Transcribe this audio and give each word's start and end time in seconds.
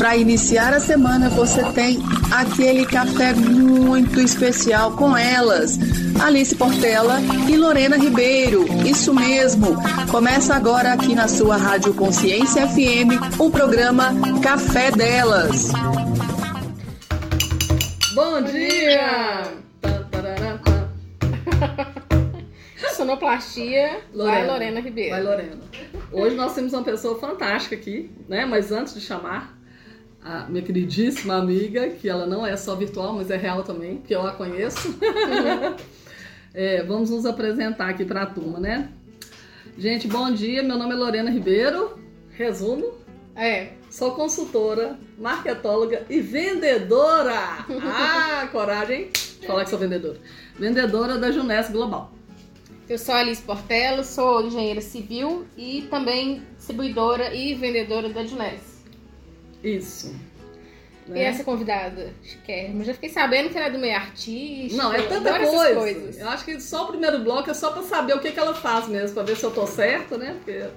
Para 0.00 0.16
iniciar 0.16 0.72
a 0.72 0.80
semana, 0.80 1.28
você 1.28 1.62
tem 1.72 1.98
aquele 2.32 2.86
café 2.86 3.34
muito 3.34 4.18
especial 4.18 4.96
com 4.96 5.14
elas, 5.14 5.78
Alice 6.18 6.56
Portela 6.56 7.18
e 7.46 7.54
Lorena 7.54 7.98
Ribeiro. 7.98 8.64
Isso 8.88 9.12
mesmo. 9.12 9.76
Começa 10.10 10.54
agora 10.54 10.94
aqui 10.94 11.14
na 11.14 11.28
sua 11.28 11.58
Rádio 11.58 11.92
Consciência 11.92 12.66
FM 12.66 13.38
o 13.38 13.50
programa 13.50 14.14
Café 14.42 14.90
Delas. 14.90 15.70
Bom 18.14 18.40
dia! 18.40 19.42
Sonoplastia, 22.96 24.00
Lorena. 24.14 24.38
vai 24.38 24.46
Lorena 24.46 24.80
Ribeiro. 24.80 25.10
Vai 25.10 25.22
Lorena. 25.22 25.60
Hoje 26.10 26.36
nós 26.36 26.54
temos 26.54 26.72
uma 26.72 26.82
pessoa 26.82 27.18
fantástica 27.18 27.76
aqui, 27.76 28.10
né? 28.26 28.46
Mas 28.46 28.72
antes 28.72 28.94
de 28.94 29.02
chamar, 29.02 29.59
a 30.22 30.46
minha 30.48 30.62
queridíssima 30.62 31.34
amiga, 31.36 31.88
que 31.88 32.08
ela 32.08 32.26
não 32.26 32.46
é 32.46 32.56
só 32.56 32.74
virtual, 32.74 33.14
mas 33.14 33.30
é 33.30 33.36
real 33.36 33.62
também, 33.62 33.98
que 33.98 34.14
eu 34.14 34.22
a 34.22 34.32
conheço. 34.32 34.98
é, 36.52 36.82
vamos 36.82 37.10
nos 37.10 37.24
apresentar 37.24 37.88
aqui 37.88 38.04
para 38.04 38.22
a 38.22 38.26
turma, 38.26 38.60
né? 38.60 38.90
Gente, 39.78 40.06
bom 40.06 40.30
dia. 40.30 40.62
Meu 40.62 40.76
nome 40.76 40.92
é 40.92 40.96
Lorena 40.96 41.30
Ribeiro. 41.30 41.98
Resumo. 42.30 42.92
É. 43.34 43.72
Sou 43.90 44.12
consultora, 44.12 44.98
marketóloga 45.18 46.04
e 46.10 46.20
vendedora. 46.20 47.64
Ah, 47.82 48.48
coragem 48.52 49.08
de 49.10 49.46
falar 49.46 49.64
que 49.64 49.70
sou 49.70 49.78
vendedora. 49.78 50.18
Vendedora 50.58 51.18
da 51.18 51.30
Juness 51.30 51.70
Global. 51.70 52.12
Eu 52.88 52.98
sou 52.98 53.14
Alice 53.14 53.40
Portela, 53.40 54.02
sou 54.04 54.44
engenheira 54.44 54.80
civil 54.80 55.46
e 55.56 55.82
também 55.90 56.42
distribuidora 56.56 57.34
e 57.34 57.54
vendedora 57.54 58.08
da 58.08 58.24
Juness. 58.24 58.69
Isso. 59.62 60.14
Né? 61.06 61.18
E 61.18 61.22
essa 61.22 61.42
convidada, 61.42 62.14
chiquérrima, 62.22 62.84
já 62.84 62.94
fiquei 62.94 63.08
sabendo 63.08 63.50
que 63.50 63.56
ela 63.56 63.66
é 63.66 63.70
do 63.70 63.78
meio 63.78 63.96
artístico. 63.96 64.76
Não, 64.76 64.92
é 64.92 65.02
tanta 65.02 65.38
coisa. 65.38 65.74
Coisas. 65.74 66.18
Eu 66.18 66.28
acho 66.28 66.44
que 66.44 66.60
só 66.60 66.84
o 66.84 66.88
primeiro 66.88 67.18
bloco 67.20 67.50
é 67.50 67.54
só 67.54 67.72
pra 67.72 67.82
saber 67.82 68.14
o 68.14 68.20
que, 68.20 68.30
que 68.30 68.38
ela 68.38 68.54
faz 68.54 68.86
mesmo, 68.86 69.14
pra 69.14 69.24
ver 69.24 69.36
se 69.36 69.44
eu 69.44 69.50
tô 69.50 69.66
certa, 69.66 70.16
né? 70.16 70.34
Porque, 70.34 70.68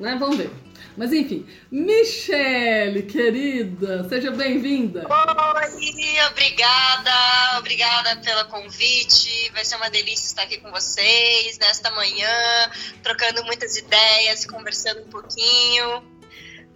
né? 0.00 0.16
Vamos 0.18 0.36
ver. 0.36 0.50
Mas 0.96 1.12
enfim, 1.12 1.46
Michele, 1.70 3.02
querida, 3.02 4.08
seja 4.08 4.30
bem-vinda. 4.30 5.06
Oi, 5.06 6.20
obrigada, 6.30 7.58
obrigada 7.58 8.16
pelo 8.16 8.46
convite. 8.46 9.50
Vai 9.52 9.64
ser 9.64 9.76
uma 9.76 9.90
delícia 9.90 10.26
estar 10.26 10.42
aqui 10.42 10.58
com 10.58 10.70
vocês 10.70 11.58
nesta 11.58 11.90
manhã, 11.90 12.70
trocando 13.02 13.44
muitas 13.44 13.76
ideias, 13.76 14.46
conversando 14.46 15.02
um 15.02 15.08
pouquinho. 15.08 16.15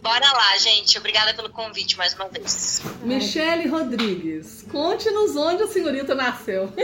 Bora 0.02 0.32
lá, 0.32 0.58
gente. 0.58 0.96
Obrigada 0.98 1.34
pelo 1.34 1.50
convite 1.50 1.96
mais 1.96 2.14
uma 2.14 2.28
vez. 2.28 2.82
Michele 3.02 3.68
Rodrigues, 3.68 4.64
conte-nos 4.70 5.36
onde 5.36 5.62
a 5.62 5.66
senhorita 5.66 6.14
nasceu. 6.14 6.72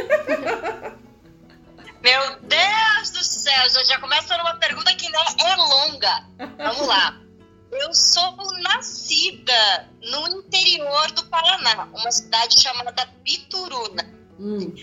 Meu 2.02 2.40
Deus 2.40 3.10
do 3.10 3.24
céu, 3.24 3.70
já, 3.70 3.82
já 3.84 3.98
começa 3.98 4.36
numa 4.36 4.56
pergunta 4.56 4.94
que 4.94 5.08
né, 5.10 5.18
é 5.40 5.56
longa. 5.56 6.26
Vamos 6.56 6.86
lá. 6.86 7.20
Eu 7.72 7.92
sou 7.92 8.36
nascida 8.62 9.88
no 10.02 10.28
interior 10.38 11.10
do 11.12 11.24
Paraná, 11.26 11.88
uma 11.92 12.10
cidade 12.12 12.60
chamada 12.60 13.06
Bituruna. 13.24 14.08
Hum. 14.38 14.74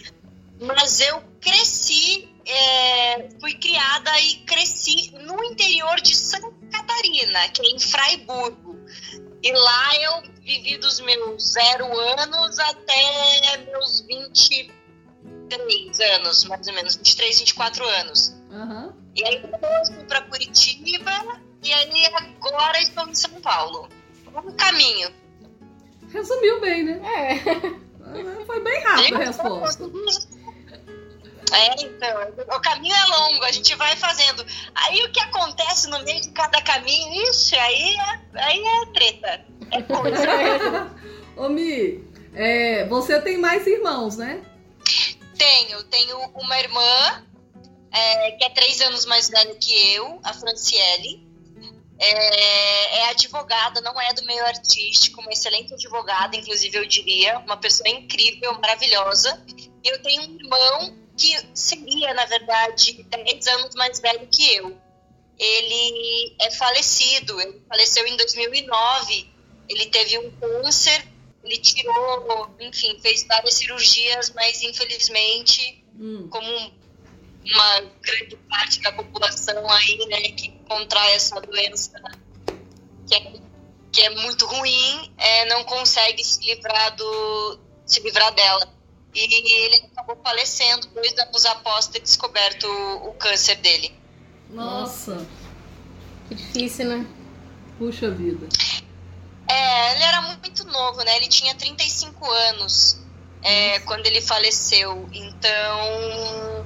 Mas 0.62 1.02
eu 1.02 1.22
cresci, 1.42 2.30
é, 2.46 3.30
fui 3.40 3.54
criada 3.56 4.20
e 4.22 4.36
cresci 4.46 5.12
no 5.20 5.44
interior 5.44 6.00
de 6.02 6.16
Santa 6.16 6.52
Catarina, 6.72 7.50
que 7.50 7.62
é 7.62 7.70
em 7.70 7.80
Fraiburgo. 7.80 8.80
E 9.42 9.52
lá 9.52 9.96
eu 9.98 10.24
vivi 10.42 10.78
dos 10.78 11.00
meus 11.02 11.52
zero 11.52 11.86
anos 12.20 12.60
até 12.60 13.58
meus 13.72 14.02
23 14.02 16.00
anos, 16.16 16.46
mais 16.46 16.68
ou 16.68 16.74
menos, 16.74 16.96
23, 16.96 17.40
24 17.40 17.86
anos. 17.86 18.34
Uhum. 18.50 18.94
E 19.16 19.26
aí 19.26 19.44
eu 19.44 19.86
fui 19.86 20.04
para 20.06 20.22
Curitiba 20.22 21.12
e 21.62 21.74
aí 21.74 22.06
agora 22.16 22.80
estou 22.80 23.08
em 23.08 23.16
São 23.16 23.42
Paulo. 23.42 23.90
Um 24.36 24.52
caminho. 24.54 25.10
Resumiu 26.10 26.60
bem, 26.60 26.84
né? 26.84 27.02
É. 27.04 27.40
Foi 28.46 28.60
bem 28.64 28.84
rápido 28.84 29.16
a 29.16 29.20
resposta. 29.20 29.90
É, 31.54 31.84
então, 31.84 32.58
o 32.58 32.62
caminho 32.62 32.96
é 32.96 33.06
longo, 33.06 33.44
a 33.44 33.52
gente 33.52 33.76
vai 33.76 33.96
fazendo. 33.96 34.44
Aí 34.74 35.04
o 35.04 35.12
que 35.12 35.20
acontece 35.20 35.88
no 35.88 36.04
meio 36.04 36.20
de 36.20 36.32
cada 36.32 36.60
caminho, 36.64 37.22
isso 37.30 37.56
aí 37.56 37.96
é, 37.96 38.42
aí 38.42 38.64
é 38.66 38.86
treta. 38.88 39.46
É 39.72 39.82
coisa. 39.84 40.92
Ô 41.38 41.50
Mi, 41.50 42.04
é, 42.34 42.86
você 42.88 43.22
tem 43.22 43.38
mais 43.38 43.68
irmãos, 43.68 44.18
né? 44.18 44.44
Tenho, 45.38 45.84
tenho 45.84 46.18
uma 46.34 46.60
irmã 46.60 47.24
é, 47.92 48.32
que 48.32 48.46
é 48.46 48.50
três 48.50 48.82
anos 48.82 49.06
mais 49.06 49.30
velha 49.30 49.56
que 49.56 49.94
eu, 49.94 50.20
a 50.24 50.34
Franciele. 50.34 51.32
É, 52.00 52.98
é, 52.98 53.10
advogada, 53.12 53.80
não 53.80 54.02
é 54.02 54.12
do 54.14 54.26
meio 54.26 54.44
artístico, 54.46 55.22
uma 55.22 55.32
excelente 55.32 55.74
advogada, 55.74 56.36
inclusive 56.36 56.76
eu 56.78 56.86
diria, 56.86 57.38
uma 57.40 57.56
pessoa 57.56 57.88
incrível, 57.88 58.60
maravilhosa. 58.60 59.42
E 59.84 59.88
eu 59.88 60.02
tenho 60.02 60.24
um 60.24 60.36
irmão 60.36 61.03
que 61.18 61.36
seria, 61.54 62.14
na 62.14 62.26
verdade, 62.26 63.04
10 63.04 63.48
anos 63.48 63.76
mais 63.76 64.00
velho 64.00 64.28
que 64.32 64.56
eu. 64.56 64.78
Ele 65.38 66.36
é 66.42 66.52
falecido, 66.52 67.40
ele 67.42 67.62
faleceu 67.68 68.06
em 68.06 68.18
2009. 68.18 69.30
Ele 69.70 69.86
teve 69.88 70.18
um 70.20 70.32
câncer, 70.32 71.08
ele 71.44 71.58
tirou, 71.58 72.56
enfim, 72.60 73.00
fez 73.00 73.26
várias 73.26 73.56
cirurgias, 73.56 74.32
mas 74.32 74.62
infelizmente, 74.62 75.84
hum. 75.96 76.28
como 76.30 76.74
uma 77.46 77.80
grande 78.02 78.38
parte 78.50 78.82
da 78.82 78.92
população 78.92 79.70
aí, 79.70 80.06
né, 80.08 80.22
que 80.32 80.50
contrai 80.68 81.14
essa 81.14 81.40
doença, 81.42 82.02
que 83.08 83.16
é, 83.16 83.34
que 83.92 84.02
é 84.02 84.10
muito 84.10 84.46
ruim, 84.46 85.14
é, 85.18 85.46
não 85.46 85.64
consegue 85.66 86.24
se 86.24 86.42
livrar 86.46 86.96
do 86.96 87.60
se 87.86 88.00
livrar 88.02 88.34
dela. 88.34 88.74
E 89.14 89.66
ele 89.66 89.86
acabou 89.92 90.18
falecendo 90.24 90.88
dois 90.88 91.18
anos 91.18 91.46
após 91.46 91.88
ter 91.88 92.00
descoberto 92.00 92.64
o, 92.66 93.10
o 93.10 93.14
câncer 93.14 93.56
dele. 93.56 93.94
Nossa! 94.50 95.26
Que 96.28 96.36
difícil, 96.36 96.86
né? 96.86 97.08
Puxa 97.78 98.10
vida. 98.10 98.48
É, 99.48 99.96
ele 99.96 100.04
era 100.04 100.22
muito 100.22 100.66
novo, 100.66 101.04
né? 101.04 101.18
Ele 101.18 101.28
tinha 101.28 101.54
35 101.56 102.26
anos 102.26 103.00
é, 103.44 103.80
quando 103.82 104.06
ele 104.06 104.22
faleceu. 104.22 105.08
Então, 105.12 106.66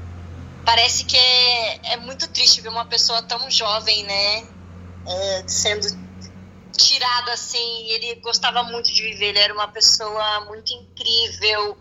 parece 0.65 1.05
que 1.05 1.17
é, 1.17 1.93
é, 1.93 1.97
muito 1.97 2.27
triste 2.29 2.61
ver 2.61 2.69
uma 2.69 2.85
pessoa 2.85 3.21
tão 3.23 3.49
jovem, 3.49 4.03
né? 4.03 4.47
É, 5.07 5.43
sendo 5.47 5.87
tirada 6.77 7.33
assim. 7.33 7.89
Ele 7.89 8.15
gostava 8.15 8.63
muito 8.63 8.93
de 8.93 9.01
viver, 9.01 9.27
ele 9.29 9.39
era 9.39 9.53
uma 9.53 9.67
pessoa 9.67 10.45
muito 10.45 10.73
incrível. 10.73 11.77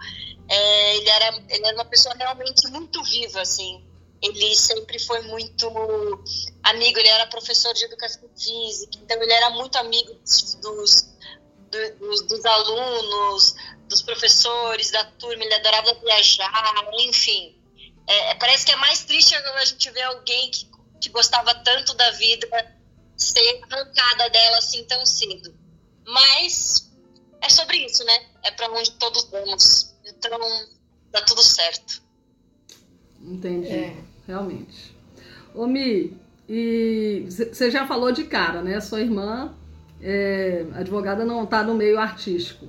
É, 0.48 0.96
ele, 0.96 1.08
era, 1.08 1.36
ele 1.48 1.66
era 1.66 1.76
uma 1.76 1.84
pessoa 1.84 2.14
realmente 2.14 2.68
muito 2.68 3.02
viva, 3.04 3.40
assim. 3.40 3.84
Ele 4.22 4.56
sempre 4.56 4.98
foi 4.98 5.20
muito 5.22 5.66
amigo, 6.62 6.98
ele 6.98 7.08
era 7.08 7.26
professor 7.26 7.72
de 7.74 7.84
educação 7.84 8.28
física, 8.36 8.98
então 9.02 9.22
ele 9.22 9.32
era 9.32 9.50
muito 9.50 9.76
amigo 9.76 10.14
dos, 10.14 11.06
dos, 11.70 12.22
dos 12.22 12.44
alunos, 12.44 13.54
dos 13.88 14.02
professores, 14.02 14.90
da 14.90 15.04
turma, 15.04 15.44
ele 15.44 15.54
adorava 15.54 15.94
viajar, 15.94 16.88
enfim. 17.00 17.56
É, 18.06 18.34
parece 18.36 18.64
que 18.64 18.72
é 18.72 18.76
mais 18.76 19.04
triste 19.04 19.34
a 19.34 19.64
gente 19.64 19.90
ver 19.90 20.02
alguém 20.02 20.50
que, 20.50 20.68
que 21.00 21.08
gostava 21.10 21.54
tanto 21.56 21.92
da 21.94 22.10
vida 22.12 22.48
ser 23.16 23.60
arrancada 23.70 24.30
dela 24.30 24.58
assim 24.58 24.84
tão 24.84 25.04
cedo. 25.04 25.54
Mas 26.06 26.92
é 27.40 27.48
sobre 27.48 27.78
isso, 27.78 28.04
né? 28.04 28.26
É 28.44 28.50
para 28.52 28.70
onde 28.70 28.92
todos 28.92 29.24
vamos. 29.24 29.95
Então, 30.06 30.38
dá 31.10 31.20
tudo 31.22 31.42
certo. 31.42 32.02
Entendi. 33.20 33.68
É. 33.68 33.96
Realmente. 34.26 34.96
Ô, 35.54 35.66
Mi, 35.66 36.16
e 36.48 37.26
você 37.28 37.70
já 37.70 37.86
falou 37.86 38.12
de 38.12 38.24
cara, 38.24 38.62
né? 38.62 38.80
Sua 38.80 39.00
irmã, 39.00 39.54
é, 40.00 40.66
advogada, 40.74 41.24
não 41.24 41.44
está 41.44 41.62
no 41.62 41.74
meio 41.74 41.98
artístico. 41.98 42.66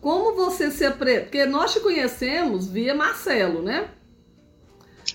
Como 0.00 0.36
você 0.36 0.70
se 0.70 0.84
apre... 0.84 1.20
Porque 1.20 1.46
nós 1.46 1.72
te 1.72 1.80
conhecemos 1.80 2.68
via 2.68 2.94
Marcelo, 2.94 3.62
né? 3.62 3.90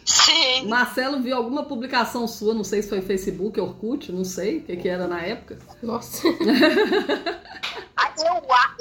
Sim. 0.06 0.68
Marcelo 0.68 1.21
viu 1.21 1.36
alguma 1.36 1.63
publicação 1.63 2.27
sua, 2.27 2.53
não 2.53 2.63
sei 2.63 2.81
se 2.81 2.89
foi 2.89 3.01
Facebook, 3.01 3.59
Orkut, 3.59 4.12
não 4.12 4.24
sei 4.24 4.57
o 4.57 4.63
que, 4.63 4.77
que 4.77 4.89
era 4.89 5.07
na 5.07 5.21
época. 5.21 5.59
Nossa. 5.81 6.27
eu, 6.27 6.36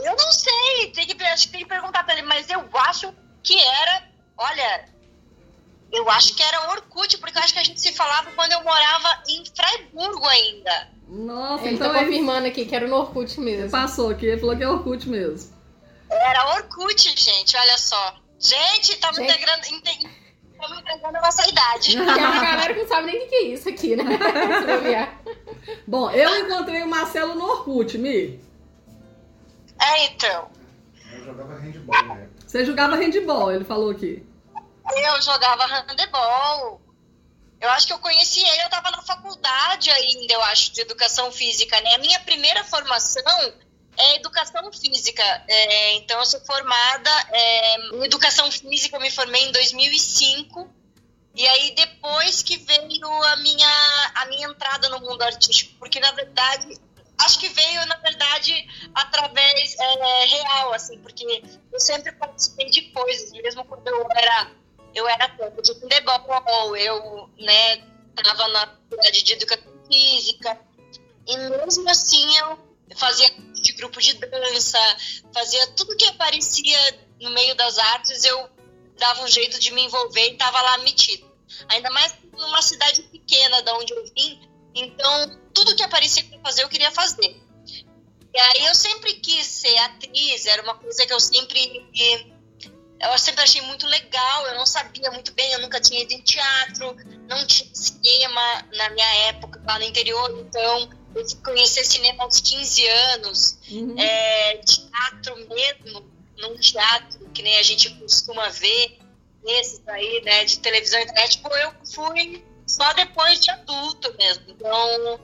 eu 0.05 0.17
não 0.17 0.32
sei, 0.32 0.93
tem 0.94 1.06
que, 1.06 1.22
acho 1.25 1.46
que 1.46 1.52
tem 1.52 1.62
que 1.62 1.69
perguntar 1.69 2.05
pra 2.05 2.14
ele, 2.14 2.26
mas 2.26 2.49
eu 2.49 2.62
acho 2.88 3.12
que 3.43 3.56
era, 3.58 4.05
olha, 4.37 4.88
eu 5.93 6.08
acho 6.11 6.34
que 6.34 6.43
era 6.43 6.70
Orkut, 6.70 7.19
porque 7.19 7.38
eu 7.38 7.43
acho 7.43 7.52
que 7.52 7.58
a 7.58 7.64
gente 7.64 7.81
se 7.81 7.93
falava 7.93 8.31
quando 8.32 8.52
eu 8.52 8.62
morava 8.62 9.23
em 9.28 9.44
Freiburgo 9.44 10.26
ainda. 10.26 10.88
Nossa, 11.08 11.64
ele 11.64 11.75
então 11.75 11.93
tá 11.93 12.05
confirmando 12.05 12.46
aqui 12.46 12.64
que 12.64 12.75
era 12.75 12.87
no 12.87 12.96
Orkut 12.96 13.40
mesmo. 13.40 13.70
Passou 13.70 14.11
aqui, 14.11 14.26
ele 14.26 14.40
falou 14.40 14.56
que 14.56 14.62
é 14.62 14.69
Orkut 14.69 15.08
mesmo. 15.08 15.52
Era 16.08 16.55
Orkut, 16.55 17.14
gente, 17.16 17.56
olha 17.56 17.78
só. 17.78 18.14
Gente, 18.38 18.93
estamos 18.93 19.19
integrando. 19.19 19.62
Estamos 20.61 20.79
entregando 20.79 21.17
a 21.17 21.21
nossa 21.23 21.49
idade. 21.49 21.95
Tem 21.95 22.03
uma 22.03 22.17
galera 22.17 22.75
que 22.75 22.81
não 22.81 22.89
sabe 22.89 23.07
nem 23.07 23.25
o 23.25 23.29
que 23.29 23.35
é 23.35 23.43
isso 23.45 23.69
aqui, 23.69 23.97
né? 23.97 24.05
Bom, 25.87 26.11
eu 26.11 26.47
encontrei 26.47 26.83
o 26.83 26.89
Marcelo 26.89 27.35
no 27.35 27.45
Orkut, 27.45 27.97
Mi. 27.97 28.39
É, 29.81 30.07
então. 30.07 30.51
Eu 31.12 31.25
jogava 31.25 31.55
handball, 31.55 32.15
né? 32.15 32.29
Você 32.47 32.65
jogava 32.65 32.97
handball, 32.97 33.53
ele 33.53 33.65
falou 33.65 33.91
aqui. 33.91 34.27
Eu 34.97 35.23
jogava 35.23 35.65
handebol. 35.65 36.81
Eu 37.61 37.71
acho 37.71 37.87
que 37.87 37.93
eu 37.93 37.99
conheci 37.99 38.41
ele, 38.41 38.62
eu 38.62 38.67
estava 38.67 38.91
na 38.91 39.03
faculdade 39.03 39.91
ainda, 39.91 40.33
eu 40.33 40.43
acho, 40.45 40.73
de 40.73 40.81
educação 40.81 41.31
física, 41.31 41.81
né? 41.81 41.95
A 41.95 41.99
minha 41.99 42.19
primeira 42.21 42.65
formação 42.65 43.23
é 44.00 44.17
educação 44.17 44.73
física. 44.73 45.23
É, 45.47 45.93
então, 45.94 46.19
eu 46.19 46.26
sou 46.26 46.41
formada 46.41 47.11
é, 47.31 47.76
em 47.94 48.05
educação 48.05 48.50
física, 48.50 48.97
eu 48.97 49.00
me 49.00 49.11
formei 49.11 49.43
em 49.44 49.52
2005. 49.52 50.69
E 51.35 51.47
aí, 51.47 51.75
depois 51.75 52.43
que 52.43 52.56
veio 52.56 53.06
a 53.25 53.37
minha, 53.37 54.12
a 54.17 54.26
minha 54.26 54.49
entrada 54.49 54.88
no 54.88 55.00
mundo 55.00 55.23
artístico, 55.23 55.75
porque, 55.79 56.00
na 56.00 56.11
verdade, 56.12 56.79
acho 57.19 57.38
que 57.38 57.49
veio, 57.49 57.87
na 57.87 57.97
verdade, 57.97 58.52
através 58.94 59.76
é, 59.79 60.25
real, 60.25 60.73
assim, 60.73 60.99
porque 60.99 61.43
eu 61.73 61.79
sempre 61.79 62.12
participei 62.12 62.69
de 62.70 62.82
coisas, 62.91 63.31
mesmo 63.32 63.64
quando 63.64 63.87
eu 63.87 64.06
era 64.11 64.50
eu 64.93 65.08
era 65.08 65.29
tempo 65.29 65.62
de 65.62 65.73
futebol, 65.75 66.76
eu, 66.76 67.31
né, 67.38 67.76
tava 68.17 68.49
na 68.49 68.67
faculdade 68.67 69.23
de 69.23 69.32
educação 69.35 69.73
física, 69.87 70.58
e 71.29 71.37
mesmo 71.37 71.88
assim 71.88 72.37
eu 72.38 72.69
fazia 72.96 73.31
de 73.62 73.72
grupo 73.72 74.00
de 74.00 74.14
dança, 74.14 74.78
fazia 75.32 75.66
tudo 75.69 75.96
que 75.96 76.06
aparecia 76.06 76.78
no 77.20 77.31
meio 77.31 77.54
das 77.54 77.78
artes, 77.78 78.25
eu 78.25 78.50
dava 78.98 79.22
um 79.22 79.28
jeito 79.28 79.58
de 79.58 79.72
me 79.72 79.82
envolver 79.82 80.28
e 80.28 80.32
estava 80.32 80.60
lá 80.60 80.78
metido. 80.78 81.28
Ainda 81.69 81.90
mais 81.90 82.14
numa 82.32 82.62
cidade 82.62 83.02
pequena 83.02 83.62
da 83.62 83.75
onde 83.76 83.92
eu 83.92 84.04
vim, 84.16 84.40
então 84.75 85.40
tudo 85.52 85.75
que 85.75 85.82
aparecia 85.82 86.25
para 86.25 86.40
fazer 86.40 86.62
eu 86.62 86.69
queria 86.69 86.90
fazer. 86.90 87.40
E 88.32 88.38
aí 88.38 88.66
eu 88.66 88.75
sempre 88.75 89.14
quis 89.14 89.46
ser 89.46 89.76
atriz, 89.78 90.46
era 90.46 90.62
uma 90.62 90.75
coisa 90.75 91.04
que 91.06 91.12
eu 91.12 91.20
sempre 91.20 91.90
eu 93.00 93.19
sempre 93.19 93.42
achei 93.42 93.62
muito 93.62 93.87
legal, 93.87 94.46
eu 94.46 94.54
não 94.56 94.66
sabia 94.66 95.10
muito 95.10 95.32
bem, 95.32 95.50
eu 95.52 95.60
nunca 95.60 95.81
tinha 95.81 96.02
ido 96.02 96.12
em 96.12 96.20
teatro, 96.20 96.94
não 97.28 97.46
tinha 97.46 97.69
cinema 97.75 98.69
na 98.75 98.90
minha 98.90 99.14
época 99.28 99.60
lá 99.66 99.78
no 99.78 99.84
interior, 99.87 100.31
então 100.38 101.00
eu 101.15 101.29
fui 101.29 101.39
conhecer 101.43 101.85
cinema 101.85 102.25
aos 102.25 102.41
15 102.41 102.87
anos, 102.87 103.59
uhum. 103.71 103.99
é, 103.99 104.57
teatro 104.59 105.37
mesmo, 105.49 106.11
num 106.39 106.57
teatro 106.57 107.29
que 107.35 107.43
nem 107.43 107.59
a 107.59 107.62
gente 107.62 107.91
costuma 107.97 108.49
ver, 108.49 108.99
nesses 109.45 109.87
aí, 109.89 110.23
né, 110.23 110.45
de 110.45 110.59
televisão 110.59 111.01
e 111.01 111.05
internet, 111.05 111.37
tipo, 111.37 111.49
eu 111.49 111.73
fui 111.93 112.45
só 112.67 112.93
depois 112.93 113.41
de 113.41 113.51
adulto 113.51 114.15
mesmo, 114.17 114.45
então... 114.49 115.21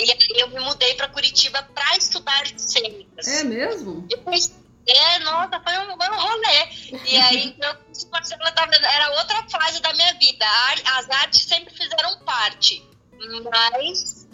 E 0.00 0.12
aí 0.12 0.28
eu 0.36 0.48
me 0.50 0.60
mudei 0.60 0.94
para 0.94 1.08
Curitiba 1.08 1.60
para 1.74 1.96
estudar 1.96 2.46
cênicas. 2.56 3.26
É 3.26 3.42
mesmo? 3.42 4.02
Depois 4.02 4.52
é, 4.88 5.18
nossa, 5.18 5.60
foi 5.60 5.78
um, 5.80 5.96
foi 5.96 6.08
um 6.08 6.20
rolê. 6.20 6.68
E 7.04 7.16
aí, 7.16 7.56
curso 7.60 8.34
era 8.82 9.10
outra 9.18 9.46
fase 9.50 9.82
da 9.82 9.92
minha 9.92 10.14
vida. 10.14 10.46
As 10.96 11.10
artes 11.10 11.44
sempre 11.44 11.74
fizeram 11.74 12.18
parte, 12.24 12.82
mas 13.50 14.27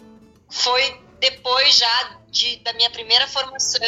foi 0.55 1.01
depois 1.19 1.77
já 1.77 2.17
de, 2.29 2.57
da 2.57 2.73
minha 2.73 2.89
primeira 2.89 3.27
formação 3.27 3.81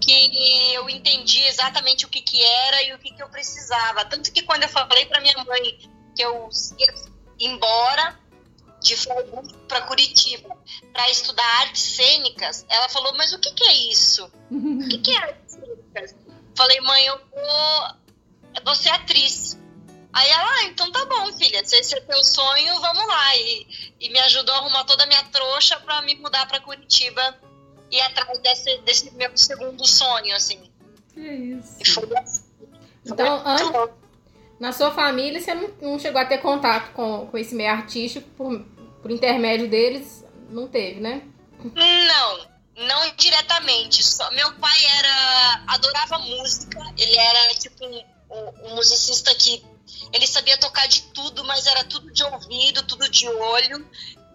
que 0.00 0.72
eu 0.74 0.88
entendi 0.88 1.42
exatamente 1.42 2.04
o 2.06 2.08
que, 2.08 2.20
que 2.20 2.42
era 2.42 2.82
e 2.82 2.94
o 2.94 2.98
que, 2.98 3.12
que 3.12 3.22
eu 3.22 3.28
precisava. 3.28 4.04
Tanto 4.04 4.32
que 4.32 4.42
quando 4.42 4.62
eu 4.62 4.68
falei 4.68 5.06
para 5.06 5.20
minha 5.20 5.44
mãe 5.44 5.78
que 6.14 6.22
eu 6.22 6.48
ia 6.78 6.94
embora 7.38 8.18
de 8.82 8.96
Freiburg 8.96 9.54
para 9.68 9.82
Curitiba 9.82 10.56
para 10.92 11.10
estudar 11.10 11.44
artes 11.60 11.82
cênicas, 11.82 12.64
ela 12.68 12.88
falou: 12.88 13.14
Mas 13.16 13.32
o 13.32 13.38
que, 13.38 13.52
que 13.52 13.64
é 13.64 13.72
isso? 13.90 14.30
O 14.50 14.88
que, 14.88 14.98
que 14.98 15.10
é 15.12 15.18
artes 15.18 15.54
cênicas? 15.54 16.14
Falei, 16.56 16.80
mãe, 16.80 17.06
eu 17.06 17.18
vou, 17.18 17.86
eu 18.54 18.64
vou 18.64 18.74
ser 18.74 18.90
atriz. 18.90 19.58
Aí 20.12 20.28
ela, 20.28 20.50
ah, 20.50 20.64
então 20.64 20.90
tá 20.90 21.04
bom, 21.04 21.32
filha, 21.32 21.64
se 21.64 21.76
esse 21.76 21.96
é 21.96 22.00
teu 22.00 22.24
sonho, 22.24 22.80
vamos 22.80 23.06
lá. 23.06 23.36
E, 23.36 23.66
e 24.00 24.08
me 24.10 24.18
ajudou 24.20 24.54
a 24.54 24.58
arrumar 24.58 24.84
toda 24.84 25.04
a 25.04 25.06
minha 25.06 25.22
trouxa 25.24 25.78
para 25.80 26.02
me 26.02 26.16
mudar 26.16 26.46
para 26.46 26.60
Curitiba 26.60 27.38
e 27.90 28.00
atrás 28.00 28.38
desse, 28.40 28.78
desse 28.78 29.14
meu 29.14 29.30
segundo 29.36 29.86
sonho, 29.86 30.34
assim. 30.34 30.70
Que 31.14 31.20
isso. 31.20 31.76
E 31.80 31.88
foi 31.88 32.18
assim. 32.18 32.44
Então, 33.04 33.42
antes, 33.46 33.94
na 34.58 34.72
sua 34.72 34.90
família, 34.90 35.40
você 35.40 35.54
não, 35.54 35.70
não, 35.80 35.98
chegou 35.98 36.20
a 36.20 36.24
ter 36.24 36.38
contato 36.38 36.92
com, 36.92 37.26
com 37.26 37.38
esse 37.38 37.54
meio 37.54 37.70
artístico 37.70 38.28
por, 38.36 38.60
por 39.00 39.10
intermédio 39.10 39.68
deles? 39.68 40.24
Não 40.50 40.68
teve, 40.68 41.00
né? 41.00 41.22
Não, 41.74 42.50
não 42.76 43.14
diretamente. 43.16 44.04
Só 44.04 44.30
meu 44.32 44.52
pai 44.54 44.84
era 44.98 45.64
adorava 45.68 46.18
música. 46.18 46.78
Ele 46.98 47.16
era 47.16 47.54
tipo 47.54 47.84
um, 47.84 48.04
um, 48.30 48.74
musicista 48.74 49.34
que 49.34 49.64
ele 50.12 50.26
sabia 50.26 50.58
tocar 50.58 50.86
de 50.88 51.02
tudo, 51.02 51.44
mas 51.44 51.66
era 51.66 51.84
tudo 51.84 52.12
de 52.12 52.24
ouvido, 52.24 52.82
tudo 52.84 53.08
de 53.08 53.28
olho. 53.28 53.88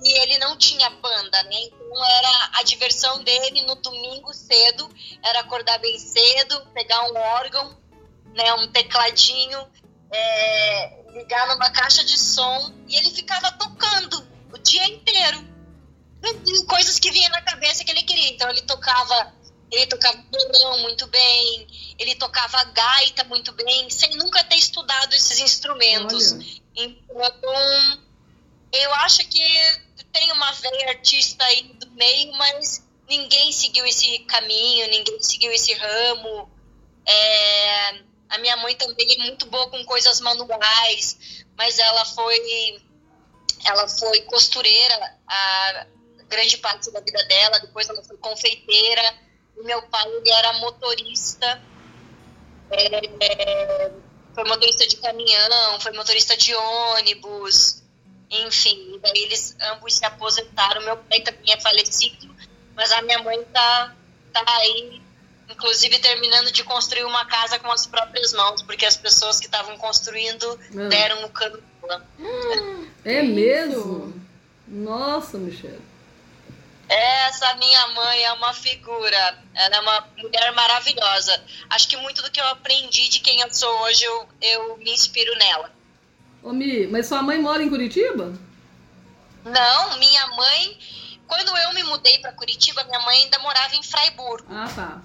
E 0.04 0.22
ele 0.22 0.38
não 0.40 0.58
tinha 0.58 0.90
banda, 0.90 1.44
né? 1.44 1.56
Então 1.56 2.06
era 2.06 2.50
a 2.60 2.64
diversão 2.64 3.24
dele 3.24 3.62
no 3.62 3.76
domingo 3.76 4.34
cedo, 4.34 4.90
era 5.24 5.40
acordar 5.40 5.80
bem 5.80 5.98
cedo, 5.98 6.66
pegar 6.74 7.02
um 7.10 7.16
órgão, 7.16 7.78
né, 8.34 8.54
um 8.56 8.68
tecladinho 8.68 9.66
é, 10.12 11.04
ligar 11.14 11.48
numa 11.48 11.70
caixa 11.72 12.04
de 12.04 12.18
som 12.20 12.74
e 12.88 12.96
ele 12.98 13.10
ficava 13.10 13.52
tocando 13.54 14.28
o 14.54 14.58
dia 14.58 14.86
inteiro. 14.88 15.56
Coisas 16.68 16.98
que 17.00 17.12
vinha 17.12 17.30
na 17.30 17.42
cabeça 17.42 17.84
que 17.84 17.92
ele 17.92 18.04
queria. 18.04 18.30
Então 18.32 18.50
ele 18.50 18.62
tocava, 18.64 19.34
ele 19.76 19.88
tocava 19.88 20.24
violão 20.32 20.80
muito 20.80 21.06
bem, 21.08 21.68
ele 22.00 22.16
tocava 22.16 22.64
gaita 22.66 23.24
muito 23.26 23.52
bem, 23.52 23.90
sem 23.90 24.16
nunca 24.16 24.44
ter 24.44 24.56
estudado 24.56 25.14
esses 25.14 25.40
instrumentos. 25.40 26.34
Olha. 26.34 26.46
Então, 26.76 28.04
eu 28.72 28.94
acho 28.96 29.28
que 29.28 29.42
tem 30.12 30.32
uma 30.32 30.52
veia 30.54 30.90
artista 30.90 31.44
aí 31.46 31.64
do 31.64 31.92
meio, 31.92 32.32
mas 32.34 32.86
ninguém 33.08 33.52
seguiu 33.52 33.86
esse 33.86 34.20
caminho, 34.20 34.88
ninguém 34.90 35.22
seguiu 35.22 35.52
esse 35.52 35.74
ramo. 35.74 36.50
É, 37.06 38.04
a 38.30 38.38
minha 38.40 38.58
mãe 38.58 38.76
também 38.76 39.08
é 39.14 39.24
muito 39.26 39.46
boa 39.48 39.70
com 39.70 39.84
coisas 39.86 40.20
manuais, 40.22 41.46
mas 41.58 41.80
ela 41.80 42.06
foi 42.06 42.82
ela 43.66 43.88
foi 43.88 44.22
costureira 44.22 45.18
a 45.28 45.88
grande 46.28 46.58
parte 46.58 46.92
da 46.92 47.00
vida 47.00 47.24
dela, 47.26 47.60
depois 47.60 47.88
ela 47.90 48.04
foi 48.04 48.18
confeiteira. 48.18 49.26
E 49.58 49.64
meu 49.64 49.82
pai 49.84 50.08
ele 50.08 50.32
era 50.32 50.54
motorista, 50.54 51.62
é, 52.72 53.92
foi 54.34 54.44
motorista 54.44 54.88
de 54.88 54.98
caminhão, 54.98 55.80
foi 55.80 55.92
motorista 55.94 56.36
de 56.36 56.54
ônibus, 56.54 57.82
enfim. 58.30 59.00
Daí 59.02 59.24
eles 59.24 59.56
ambos 59.72 59.96
se 59.96 60.06
aposentaram. 60.06 60.84
Meu 60.84 60.98
pai 60.98 61.22
também 61.22 61.54
é 61.54 61.60
falecido, 61.60 62.34
mas 62.76 62.92
a 62.92 63.02
minha 63.02 63.22
mãe 63.24 63.44
tá, 63.46 63.96
tá 64.34 64.44
aí 64.58 65.02
inclusive 65.50 66.00
terminando 66.00 66.52
de 66.52 66.64
construir 66.64 67.04
uma 67.06 67.26
casa 67.26 67.60
com 67.60 67.72
as 67.72 67.86
próprias 67.86 68.34
mãos, 68.34 68.62
porque 68.64 68.86
as 68.86 68.98
pessoas 68.98 69.40
que 69.40 69.46
estavam 69.46 69.78
construindo 69.78 70.60
deram 70.90 71.24
o 71.26 71.30
cano 71.30 71.62
É 73.06 73.22
mesmo? 73.22 74.14
Nossa, 74.68 75.38
Michelle. 75.38 75.82
Essa 76.88 77.56
minha 77.56 77.88
mãe 77.90 78.24
é 78.24 78.34
uma 78.34 78.54
figura, 78.54 79.44
ela 79.54 79.76
é 79.76 79.80
uma 79.80 80.08
mulher 80.18 80.54
maravilhosa. 80.54 81.44
Acho 81.70 81.88
que 81.88 81.98
muito 81.98 82.22
do 82.22 82.30
que 82.30 82.40
eu 82.40 82.48
aprendi 82.48 83.10
de 83.10 83.20
quem 83.20 83.42
eu 83.42 83.52
sou 83.54 83.82
hoje, 83.82 84.04
eu, 84.04 84.28
eu 84.42 84.78
me 84.78 84.92
inspiro 84.92 85.36
nela. 85.38 85.74
Ô 86.44 86.54
Mi, 86.54 86.86
mas 86.88 87.08
sua 87.08 87.24
mãe 87.24 87.40
mora 87.40 87.64
em 87.64 87.70
Curitiba? 87.70 88.34
Não, 89.44 89.98
minha 89.98 90.28
mãe, 90.28 90.78
quando 91.28 91.58
eu 91.58 91.74
me 91.74 91.84
mudei 91.84 92.20
para 92.20 92.34
Curitiba, 92.34 92.84
minha 92.84 93.00
mãe 93.00 93.24
ainda 93.24 93.40
morava 93.40 93.76
em 93.76 93.82
Fraiburgo. 93.82 94.48
Ah, 94.50 94.70
tá. 94.76 95.02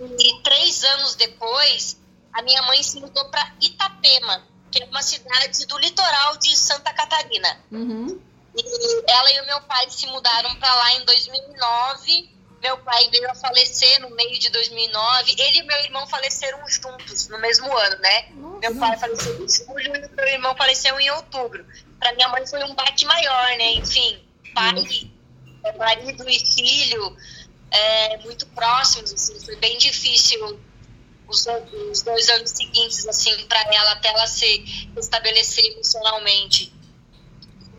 E 0.00 0.42
três 0.42 0.84
anos 0.84 1.16
depois, 1.16 2.00
a 2.32 2.42
minha 2.42 2.62
mãe 2.62 2.80
se 2.82 3.00
mudou 3.00 3.24
para 3.28 3.52
Itapema, 3.60 4.44
que 4.70 4.82
é 4.82 4.86
uma 4.86 5.02
cidade 5.02 5.66
do 5.66 5.78
litoral 5.78 6.36
de 6.36 6.56
Santa 6.56 6.92
Catarina. 6.92 7.60
Uhum. 7.72 8.20
E 8.58 9.10
ela 9.10 9.32
e 9.32 9.40
o 9.40 9.46
meu 9.46 9.60
pai 9.62 9.88
se 9.90 10.06
mudaram 10.06 10.54
para 10.56 10.74
lá 10.74 10.94
em 10.94 11.04
2009. 11.04 12.38
Meu 12.60 12.76
pai 12.78 13.08
veio 13.10 13.30
a 13.30 13.34
falecer 13.34 14.00
no 14.00 14.10
meio 14.10 14.38
de 14.38 14.50
2009. 14.50 15.34
Ele 15.38 15.58
e 15.58 15.62
meu 15.62 15.78
irmão 15.84 16.06
faleceram 16.08 16.66
juntos 16.68 17.28
no 17.28 17.38
mesmo 17.38 17.74
ano, 17.76 17.98
né? 18.00 18.28
Nossa. 18.30 18.58
Meu 18.58 18.76
pai 18.76 18.98
faleceu 18.98 19.44
em 19.44 19.48
julho 19.48 19.96
e 19.96 20.08
meu 20.08 20.26
irmão 20.26 20.56
faleceu 20.56 20.98
em 20.98 21.10
outubro. 21.12 21.64
Para 22.00 22.12
minha 22.14 22.28
mãe 22.28 22.46
foi 22.46 22.62
um 22.64 22.74
baque 22.74 23.04
maior, 23.04 23.48
né? 23.56 23.72
Enfim, 23.74 24.20
pai 24.54 24.74
marido 25.76 26.28
e 26.28 26.38
filho 26.38 27.16
é, 27.70 28.16
muito 28.18 28.46
próximos, 28.46 29.12
assim, 29.12 29.38
foi 29.40 29.56
bem 29.56 29.76
difícil 29.78 30.58
os, 31.28 31.46
os 31.90 32.02
dois 32.02 32.28
anos 32.30 32.50
seguintes, 32.50 33.06
assim, 33.06 33.46
para 33.46 33.60
ela, 33.74 33.92
até 33.92 34.08
ela 34.08 34.26
se 34.26 34.88
estabelecer 34.96 35.64
emocionalmente. 35.72 36.72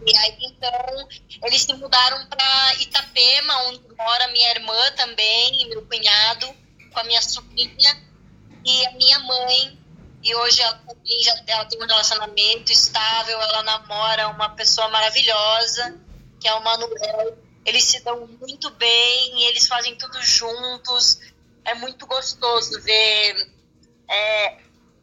E 0.05 0.17
aí, 0.17 0.37
então, 0.41 1.07
eles 1.43 1.61
se 1.61 1.73
mudaram 1.73 2.25
para 2.27 2.75
Itapema, 2.75 3.63
onde 3.63 3.81
mora 3.97 4.27
minha 4.29 4.51
irmã 4.51 4.91
também, 4.95 5.67
meu 5.69 5.85
cunhado, 5.85 6.47
com 6.93 6.99
a 6.99 7.03
minha 7.03 7.21
sobrinha 7.21 8.09
e 8.65 8.85
a 8.85 8.91
minha 8.91 9.19
mãe. 9.19 9.77
E 10.21 10.35
hoje 10.35 10.61
ela 10.61 10.81
já 11.21 11.43
ela 11.47 11.65
tem 11.65 11.81
um 11.81 11.87
relacionamento 11.87 12.71
estável, 12.71 13.41
ela 13.41 13.63
namora 13.63 14.27
uma 14.29 14.49
pessoa 14.49 14.89
maravilhosa, 14.89 15.97
que 16.39 16.47
é 16.47 16.53
o 16.53 16.63
Manuel. 16.63 17.37
Eles 17.65 17.83
se 17.83 18.03
dão 18.03 18.27
muito 18.27 18.69
bem, 18.71 19.43
eles 19.43 19.67
fazem 19.67 19.95
tudo 19.95 20.21
juntos. 20.21 21.19
É 21.63 21.73
muito 21.75 22.05
gostoso 22.07 22.81
ver 22.81 23.51
é, 24.09 24.57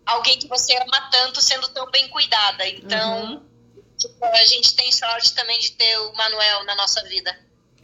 alguém 0.05 0.39
que 0.39 0.49
você 0.49 0.77
ama 0.77 1.11
tanto 1.11 1.41
sendo 1.41 1.69
tão 1.69 1.91
bem 1.91 2.09
cuidada. 2.09 2.67
Então, 2.69 3.25
uhum. 3.25 3.56
Tipo, 3.97 4.25
a 4.25 4.45
gente 4.45 4.75
tem 4.75 4.91
sorte 4.93 5.35
também 5.35 5.59
de 5.59 5.73
ter 5.73 5.99
o 5.99 6.13
Manuel 6.15 6.65
na 6.65 6.75
nossa 6.75 7.03
vida. 7.05 7.37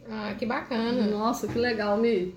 Ah, 0.09 0.35
que 0.37 0.45
bacana. 0.45 1.05
Nossa, 1.07 1.47
que 1.47 1.57
legal, 1.57 1.97
Mi. 1.97 2.35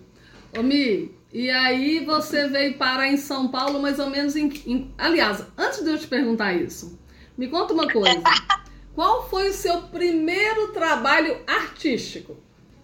Ô, 0.56 0.62
Mi, 0.62 1.14
e 1.33 1.50
aí 1.50 2.04
você 2.04 2.49
veio 2.49 2.78
parar 2.78 3.09
em 3.09 3.16
São 3.16 3.49
Paulo 3.49 3.80
mais 3.80 3.99
ou 3.99 4.09
menos 4.09 4.37
em, 4.37 4.49
em... 4.66 4.95
Aliás, 4.97 5.45
antes 5.56 5.83
de 5.83 5.90
eu 5.90 5.99
te 5.99 6.06
perguntar 6.06 6.54
isso, 6.54 6.99
me 7.37 7.49
conta 7.49 7.75
uma 7.75 7.90
coisa. 7.90 8.23
Qual 8.95 9.28
foi 9.28 9.50
o 9.50 9.52
seu 9.52 9.83
primeiro 9.83 10.73
trabalho 10.73 11.45
artístico? 11.47 12.37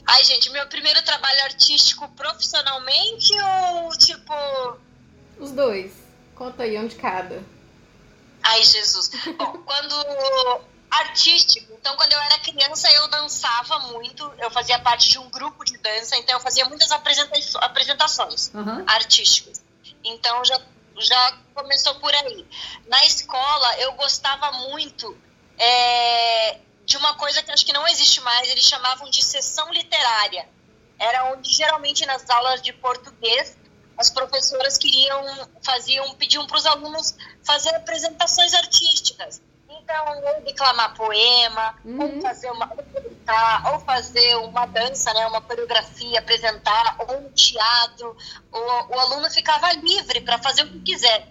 Ai, 0.06 0.22
gente, 0.24 0.50
meu 0.50 0.66
primeiro 0.66 1.02
trabalho 1.02 1.44
artístico 1.44 2.06
profissionalmente 2.10 3.32
ou 3.40 3.90
tipo. 3.96 4.34
Os 5.38 5.52
dois. 5.52 5.92
Conta 6.34 6.64
aí, 6.64 6.76
um 6.78 6.86
de 6.86 6.96
cada. 6.96 7.42
Ai, 8.42 8.62
Jesus. 8.62 9.10
Bom, 9.38 9.62
quando 9.64 10.60
artístico. 10.92 11.72
Então, 11.72 11.96
quando 11.96 12.12
eu 12.12 12.20
era 12.20 12.38
criança, 12.38 12.90
eu 12.92 13.08
dançava 13.08 13.78
muito. 13.90 14.30
Eu 14.38 14.50
fazia 14.50 14.78
parte 14.78 15.10
de 15.10 15.18
um 15.18 15.28
grupo 15.30 15.64
de 15.64 15.78
dança, 15.78 16.16
então 16.16 16.36
eu 16.36 16.40
fazia 16.40 16.64
muitas 16.66 16.90
apresentações 16.92 18.52
uhum. 18.54 18.84
artísticas. 18.86 19.64
Então, 20.04 20.44
já, 20.44 20.60
já 20.98 21.38
começou 21.54 21.94
por 21.96 22.14
aí. 22.14 22.46
Na 22.86 23.04
escola, 23.06 23.78
eu 23.78 23.92
gostava 23.94 24.52
muito 24.52 25.16
é, 25.58 26.58
de 26.84 26.96
uma 26.96 27.14
coisa 27.14 27.42
que 27.42 27.50
acho 27.50 27.64
que 27.64 27.72
não 27.72 27.86
existe 27.88 28.20
mais, 28.20 28.48
eles 28.50 28.64
chamavam 28.64 29.08
de 29.08 29.24
sessão 29.24 29.72
literária. 29.72 30.48
Era 30.98 31.32
onde, 31.32 31.50
geralmente, 31.52 32.04
nas 32.04 32.28
aulas 32.28 32.60
de 32.60 32.72
português, 32.74 33.56
as 33.96 34.10
professoras 34.10 34.76
queriam, 34.76 35.48
faziam, 35.62 36.14
pediam 36.14 36.46
para 36.46 36.58
os 36.58 36.66
alunos 36.66 37.14
fazer 37.42 37.74
apresentações 37.74 38.52
artísticas. 38.54 39.40
Então, 39.92 40.22
ou 40.22 40.40
declamar 40.42 40.94
poema, 40.94 41.78
uhum. 41.84 42.16
ou 42.16 42.22
fazer 42.22 42.50
uma 42.50 42.72
ou 43.72 43.80
fazer 43.80 44.36
uma 44.36 44.66
dança, 44.66 45.12
né, 45.12 45.26
uma 45.26 45.42
coreografia, 45.42 46.18
apresentar, 46.18 46.96
ou 46.98 47.18
um 47.18 47.30
teatro, 47.32 48.16
o, 48.50 48.58
o 48.58 48.98
aluno 48.98 49.30
ficava 49.30 49.70
livre 49.74 50.22
para 50.22 50.38
fazer 50.38 50.62
o 50.62 50.70
que 50.70 50.80
quiser. 50.80 51.28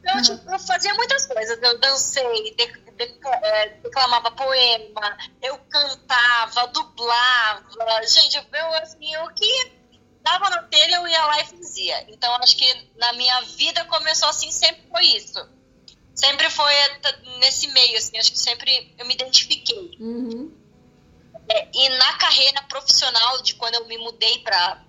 Então, 0.00 0.14
uhum. 0.14 0.22
tipo, 0.22 0.50
eu 0.50 0.58
fazia 0.60 0.94
muitas 0.94 1.26
coisas. 1.26 1.60
Eu 1.60 1.78
dancei, 1.80 2.54
de, 2.54 2.66
de, 2.92 3.26
é, 3.26 3.68
declamava 3.82 4.30
poema, 4.30 5.18
eu 5.42 5.58
cantava, 5.68 6.68
dublava. 6.68 8.06
Gente, 8.06 8.36
eu, 8.36 8.74
assim, 8.74 9.16
o 9.18 9.28
que 9.34 9.72
dava 10.22 10.48
na 10.50 10.62
telha, 10.62 10.96
eu 10.96 11.08
ia 11.08 11.26
lá 11.26 11.40
e 11.40 11.46
fazia. 11.46 12.04
Então, 12.12 12.32
acho 12.36 12.56
que 12.56 12.90
na 12.96 13.12
minha 13.14 13.40
vida 13.42 13.84
começou 13.86 14.28
assim, 14.28 14.52
sempre 14.52 14.88
foi 14.88 15.04
isso 15.04 15.57
sempre 16.18 16.50
foi 16.50 16.72
nesse 17.38 17.68
meio, 17.68 17.96
assim, 17.96 18.18
acho 18.18 18.32
que 18.32 18.38
sempre 18.38 18.92
eu 18.98 19.06
me 19.06 19.14
identifiquei. 19.14 19.96
Uhum. 20.00 20.52
É, 21.48 21.68
e 21.72 21.88
na 21.90 22.12
carreira 22.14 22.60
profissional, 22.62 23.40
de 23.42 23.54
quando 23.54 23.76
eu 23.76 23.86
me 23.86 23.96
mudei 23.98 24.38
para 24.38 24.84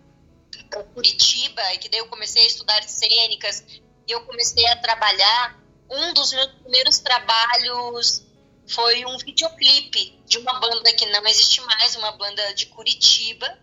Curitiba, 0.94 1.62
e 1.74 1.78
que 1.78 1.88
daí 1.88 2.00
eu 2.00 2.08
comecei 2.08 2.44
a 2.44 2.48
estudar 2.48 2.84
cênicas, 2.84 3.64
e 4.08 4.12
eu 4.12 4.22
comecei 4.26 4.66
a 4.68 4.76
trabalhar, 4.78 5.60
um 5.90 6.14
dos 6.14 6.34
meus 6.34 6.52
primeiros 6.54 7.00
trabalhos 7.00 8.24
foi 8.68 9.06
um 9.06 9.18
videoclipe 9.18 10.20
de 10.26 10.38
uma 10.40 10.60
banda 10.60 10.92
que 10.94 11.06
não 11.08 11.26
existe 11.28 11.62
mais, 11.62 11.96
uma 11.96 12.12
banda 12.12 12.54
de 12.56 12.66
Curitiba, 12.68 13.58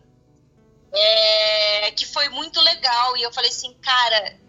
é, 0.92 1.90
que 1.92 2.06
foi 2.06 2.28
muito 2.28 2.60
legal. 2.60 3.16
E 3.16 3.22
eu 3.22 3.32
falei 3.32 3.50
assim, 3.50 3.74
cara, 3.74 4.40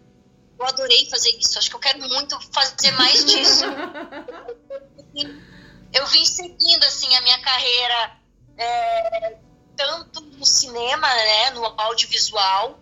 eu 0.58 0.66
adorei 0.66 1.08
fazer 1.08 1.30
isso, 1.38 1.58
acho 1.58 1.70
que 1.70 1.76
eu 1.76 1.80
quero 1.80 2.00
muito 2.00 2.38
fazer 2.52 2.90
mais 2.92 3.24
disso. 3.24 3.64
eu 5.92 6.06
vim 6.06 6.24
seguindo 6.24 6.84
assim 6.84 7.14
a 7.14 7.20
minha 7.20 7.40
carreira 7.40 8.18
é, 8.56 9.38
tanto 9.76 10.20
no 10.20 10.44
cinema, 10.44 11.06
né, 11.06 11.50
no 11.50 11.64
audiovisual, 11.64 12.80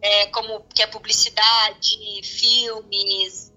é, 0.00 0.26
como 0.28 0.64
que 0.74 0.82
é 0.82 0.86
publicidade, 0.86 2.22
filmes, 2.24 3.52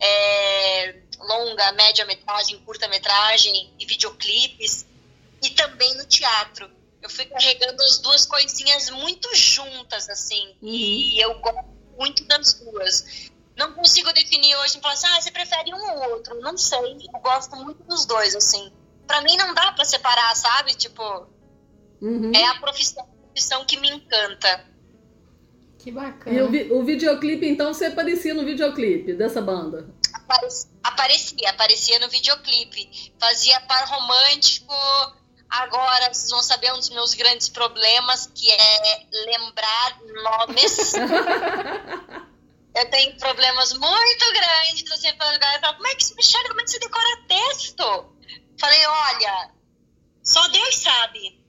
é, 0.00 1.00
longa, 1.18 1.72
média 1.72 2.04
metragem, 2.04 2.60
curta 2.60 2.86
metragem 2.86 3.72
e 3.78 3.86
videoclipes, 3.86 4.86
e 5.42 5.50
também 5.50 5.96
no 5.96 6.06
teatro. 6.06 6.70
Eu 7.02 7.10
fui 7.10 7.26
carregando 7.26 7.82
as 7.82 7.98
duas 7.98 8.24
coisinhas 8.24 8.90
muito 8.90 9.34
juntas, 9.34 10.08
assim, 10.08 10.54
uhum. 10.62 10.72
e 10.72 11.20
eu 11.20 11.38
gosto 11.40 11.75
muito 11.96 12.24
das 12.26 12.54
duas. 12.54 13.30
Não 13.56 13.72
consigo 13.72 14.12
definir 14.12 14.54
hoje 14.56 14.78
e 14.78 14.80
falar 14.80 14.94
assim, 14.94 15.06
ah, 15.06 15.20
você 15.20 15.30
prefere 15.30 15.72
um 15.72 15.90
ou 15.90 16.10
outro. 16.10 16.38
Não 16.40 16.56
sei, 16.56 16.96
eu 17.14 17.20
gosto 17.20 17.56
muito 17.56 17.82
dos 17.84 18.04
dois, 18.04 18.34
assim. 18.34 18.70
Pra 19.06 19.22
mim 19.22 19.36
não 19.36 19.54
dá 19.54 19.72
pra 19.72 19.84
separar, 19.84 20.34
sabe? 20.36 20.74
Tipo, 20.74 21.26
uhum. 22.00 22.32
é 22.34 22.44
a 22.44 22.60
profissão, 22.60 23.04
a 23.04 23.26
profissão 23.28 23.64
que 23.64 23.78
me 23.78 23.88
encanta. 23.88 24.66
Que 25.78 25.90
bacana. 25.90 26.36
E 26.36 26.42
o, 26.42 26.50
vi, 26.50 26.72
o 26.72 26.84
videoclipe, 26.84 27.48
então, 27.48 27.72
você 27.72 27.86
aparecia 27.86 28.34
no 28.34 28.44
videoclipe 28.44 29.14
dessa 29.14 29.40
banda? 29.40 29.88
Aparecia, 30.82 31.50
aparecia 31.50 31.98
no 32.00 32.08
videoclipe. 32.08 33.12
Fazia 33.18 33.60
par 33.60 33.86
romântico. 33.88 34.74
Agora 35.48 36.12
vocês 36.12 36.30
vão 36.30 36.42
saber 36.42 36.72
um 36.72 36.76
dos 36.76 36.90
meus 36.90 37.14
grandes 37.14 37.48
problemas, 37.48 38.26
que 38.34 38.50
é 38.50 39.06
lembrar 39.26 40.00
nomes. 40.22 40.94
eu 42.74 42.90
tenho 42.90 43.16
problemas 43.16 43.72
muito 43.72 44.32
grandes, 44.32 44.90
assim, 44.92 45.14
pra 45.14 45.30
lugar, 45.30 45.60
falo, 45.60 45.76
como 45.76 45.86
é 45.86 45.94
que 45.94 46.04
se 46.04 46.14
Michelle, 46.14 46.48
como 46.48 46.60
é 46.60 46.64
que 46.64 46.70
você 46.70 46.78
decora 46.78 47.26
texto? 47.28 48.16
Falei, 48.58 48.86
olha, 48.86 49.50
só 50.22 50.46
Deus 50.48 50.76
sabe, 50.76 51.40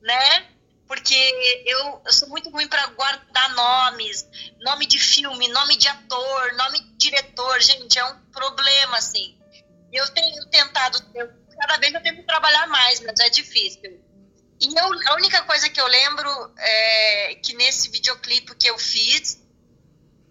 né? 0.00 0.48
Porque 0.86 1.14
eu, 1.66 2.02
eu 2.04 2.12
sou 2.12 2.28
muito 2.28 2.50
ruim 2.50 2.68
para 2.68 2.86
guardar 2.88 3.54
nomes, 3.54 4.28
nome 4.60 4.86
de 4.86 4.98
filme, 4.98 5.48
nome 5.48 5.76
de 5.76 5.88
ator, 5.88 6.54
nome 6.54 6.80
de 6.80 6.96
diretor, 6.96 7.60
gente, 7.60 7.98
é 7.98 8.04
um 8.04 8.20
problema, 8.26 8.98
assim. 8.98 9.38
Eu 9.92 10.08
tenho 10.14 10.46
tentado, 10.46 10.98
eu, 11.14 11.30
cada 11.62 11.76
vez 11.76 11.94
eu 11.94 12.02
tenho 12.02 12.16
que 12.16 12.22
trabalhar 12.24 12.66
mais, 12.66 13.00
mas 13.00 13.20
é 13.20 13.30
difícil. 13.30 14.02
E 14.60 14.78
eu, 14.78 15.12
a 15.12 15.14
única 15.14 15.42
coisa 15.42 15.68
que 15.68 15.80
eu 15.80 15.86
lembro 15.86 16.54
é 16.58 17.34
que 17.36 17.54
nesse 17.54 17.88
videoclipe 17.88 18.54
que 18.56 18.68
eu 18.68 18.76
fiz, 18.78 19.40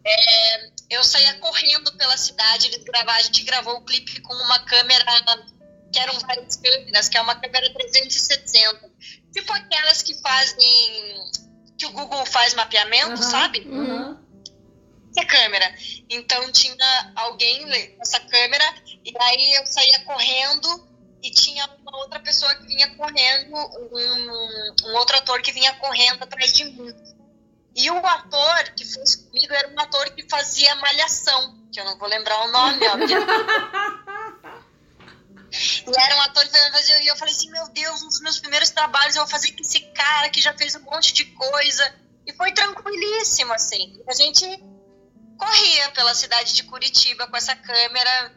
é, 0.06 0.70
eu 0.90 1.04
saía 1.04 1.36
correndo 1.36 1.96
pela 1.98 2.18
cidade, 2.18 2.68
eles 2.68 2.84
gravaram, 2.84 3.20
a 3.20 3.24
gente 3.24 3.44
gravou 3.44 3.78
o 3.78 3.86
clipe 3.86 4.20
com 4.22 4.34
uma 4.34 4.60
câmera 4.66 5.06
que 5.92 6.00
eram 6.00 6.20
várias 6.20 6.56
câmeras, 6.58 7.10
que 7.10 7.18
é 7.18 7.22
uma 7.22 7.36
câmera 7.36 7.74
360. 7.74 8.92
Tipo 9.34 9.54
aquelas 9.54 10.02
que 10.02 10.14
fazem. 10.22 11.32
que 11.78 11.86
o 11.86 11.92
Google 11.92 12.26
faz 12.26 12.54
mapeamento, 12.54 13.22
uhum, 13.22 13.30
sabe? 13.30 13.60
Uhum. 13.62 14.18
Essa 15.16 15.26
câmera. 15.26 15.76
Então 16.10 16.52
tinha 16.52 17.12
alguém 17.16 17.66
nessa 17.98 18.20
câmera, 18.20 18.66
e 19.06 19.14
aí 19.18 19.54
eu 19.56 19.66
saía 19.66 20.00
correndo 20.02 20.91
e 21.24 21.32
tinha 21.32 21.66
uma 21.82 21.98
outra 21.98 22.20
pessoa 22.20 22.54
que 22.56 22.66
vinha 22.68 22.96
correndo, 22.96 23.56
um, 23.56 24.90
um 24.90 24.96
outro 24.96 25.18
ator 25.18 25.42
que 25.42 25.52
vinha 25.52 25.74
correndo 25.76 26.24
atrás 26.24 26.54
de 26.54 26.66
mim. 26.66 26.94
E 27.76 27.90
o 27.90 28.06
ator 28.06 28.72
que 28.76 28.84
fez 28.84 29.16
comigo 29.16 29.54
era 29.54 29.70
um 29.70 29.80
ator 29.80 30.10
que 30.12 30.28
fazia 30.28 30.76
Malhação, 30.76 31.56
que 31.72 31.80
eu 31.80 31.86
não 31.86 31.98
vou 31.98 32.10
lembrar 32.10 32.44
o 32.44 32.52
nome, 32.52 32.86
ó. 32.88 32.98
e 35.52 36.00
era 36.00 36.16
um 36.18 36.22
ator 36.22 36.44
que 36.44 36.72
fazia, 36.72 37.02
e 37.04 37.08
eu 37.08 37.16
falei 37.16 37.34
assim, 37.34 37.50
meu 37.52 37.70
Deus, 37.70 38.04
um 38.04 38.08
dos 38.08 38.20
meus 38.22 38.40
primeiros 38.40 38.72
trabalhos 38.72 39.16
eu 39.16 39.22
vou 39.22 39.32
fazer 39.32 39.52
com 39.54 39.62
esse 39.62 39.80
cara 39.92 40.30
que 40.30 40.42
já 40.42 40.54
fez 40.58 40.76
um 40.76 40.82
monte 40.82 41.14
de 41.14 41.26
coisa. 41.26 41.96
E 42.26 42.34
foi 42.34 42.52
tranquilíssimo, 42.52 43.54
assim. 43.54 44.02
A 44.08 44.14
gente 44.14 44.46
corria 45.38 45.92
pela 45.92 46.14
cidade 46.14 46.54
de 46.54 46.64
Curitiba 46.64 47.28
com 47.28 47.38
essa 47.38 47.56
câmera, 47.56 48.36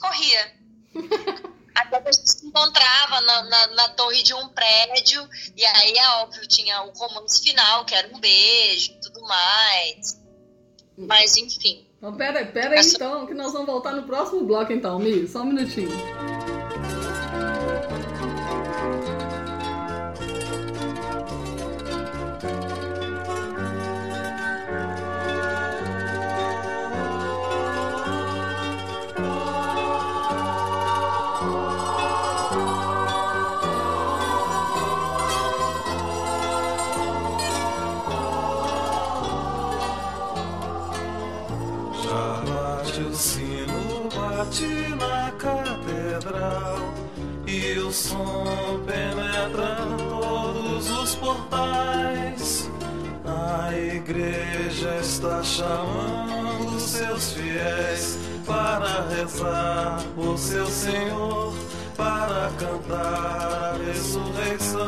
corria. 0.00 0.58
Até 1.78 2.00
que 2.00 2.08
a 2.08 2.12
gente 2.12 2.28
se 2.28 2.46
encontrava 2.46 3.20
na, 3.20 3.42
na, 3.44 3.66
na, 3.68 3.88
torre 3.90 4.22
de 4.22 4.34
um 4.34 4.48
prédio, 4.48 5.28
e 5.56 5.64
aí, 5.64 5.96
é 5.96 6.08
óbvio, 6.22 6.46
tinha 6.48 6.82
o 6.82 6.90
romance 6.90 7.40
final, 7.40 7.84
que 7.84 7.94
era 7.94 8.08
um 8.08 8.18
beijo 8.18 8.92
e 8.92 9.00
tudo 9.00 9.20
mais. 9.22 10.20
Mas, 10.96 11.36
enfim. 11.36 11.86
Então, 11.98 12.14
pera, 12.16 12.44
pera 12.46 12.80
aí, 12.80 12.86
então, 12.86 13.26
que 13.26 13.34
nós 13.34 13.52
vamos 13.52 13.66
voltar 13.66 13.92
no 13.92 14.02
próximo 14.02 14.44
bloco, 14.44 14.72
então, 14.72 14.98
Mi. 14.98 15.28
Só 15.28 15.42
um 15.42 15.46
minutinho. 15.46 16.57
Chamando 55.68 56.80
seus 56.80 57.32
fiéis 57.34 58.18
para 58.46 59.06
rezar 59.08 60.02
por 60.14 60.38
seu 60.38 60.66
Senhor, 60.66 61.54
para 61.96 62.50
cantar 62.58 63.74
a 63.74 63.76
ressurreição. 63.84 64.78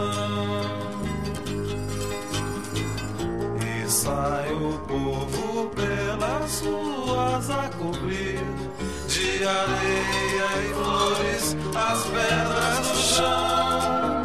E 3.61 3.91
sai 3.91 4.53
o 4.55 4.79
povo 4.89 5.71
pelas 5.71 6.61
ruas 6.61 7.51
a 7.51 7.69
cobrir 7.77 8.41
de 9.07 9.45
areia 9.45 10.49
e 10.65 10.75
flores 10.75 11.57
as 11.77 12.05
pedras 12.05 12.89
do 12.89 12.97
chão. 12.97 14.21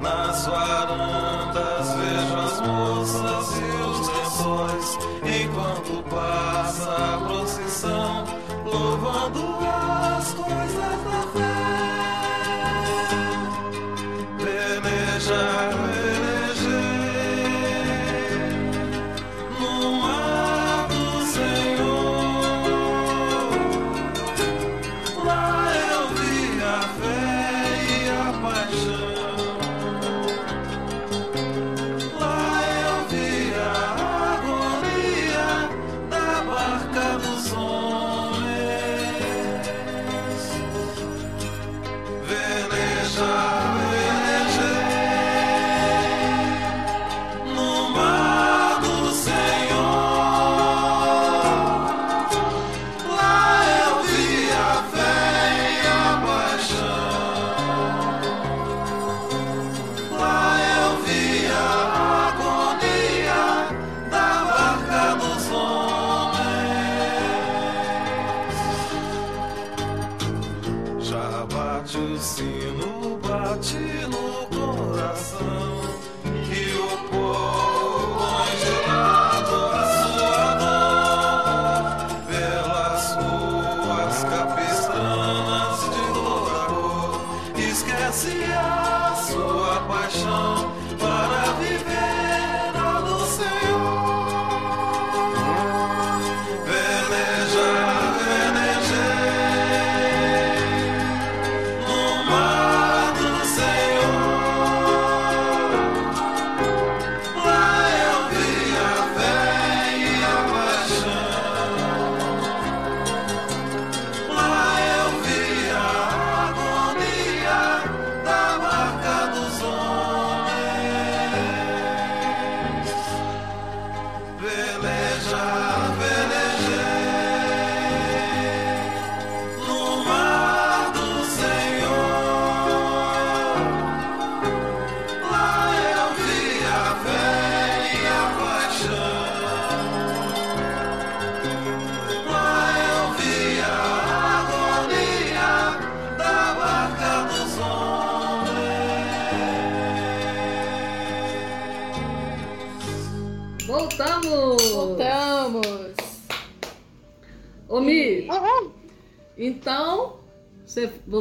Nas 0.00 0.46
varandas 0.46 1.43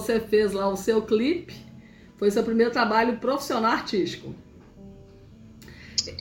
você, 0.04 0.20
fez 0.20 0.52
lá 0.52 0.68
o 0.68 0.76
seu 0.76 1.02
clipe, 1.02 1.56
foi 2.18 2.30
seu 2.30 2.44
primeiro 2.44 2.72
trabalho 2.72 3.18
profissional 3.18 3.72
artístico. 3.72 4.36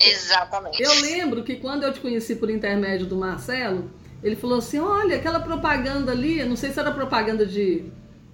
Exatamente. 0.01 0.83
Eu 0.83 0.92
lembro 1.01 1.42
que 1.42 1.57
quando 1.57 1.83
eu 1.83 1.92
te 1.92 2.01
conheci 2.01 2.37
por 2.37 2.49
intermédio 2.49 3.07
do 3.07 3.16
Marcelo, 3.16 3.90
ele 4.23 4.37
falou 4.37 4.59
assim: 4.59 4.79
olha, 4.79 5.16
aquela 5.16 5.40
propaganda 5.40 6.12
ali, 6.12 6.42
não 6.45 6.57
sei 6.57 6.71
se 6.71 6.79
era 6.79 6.92
propaganda 6.92 7.45
de, 7.45 7.85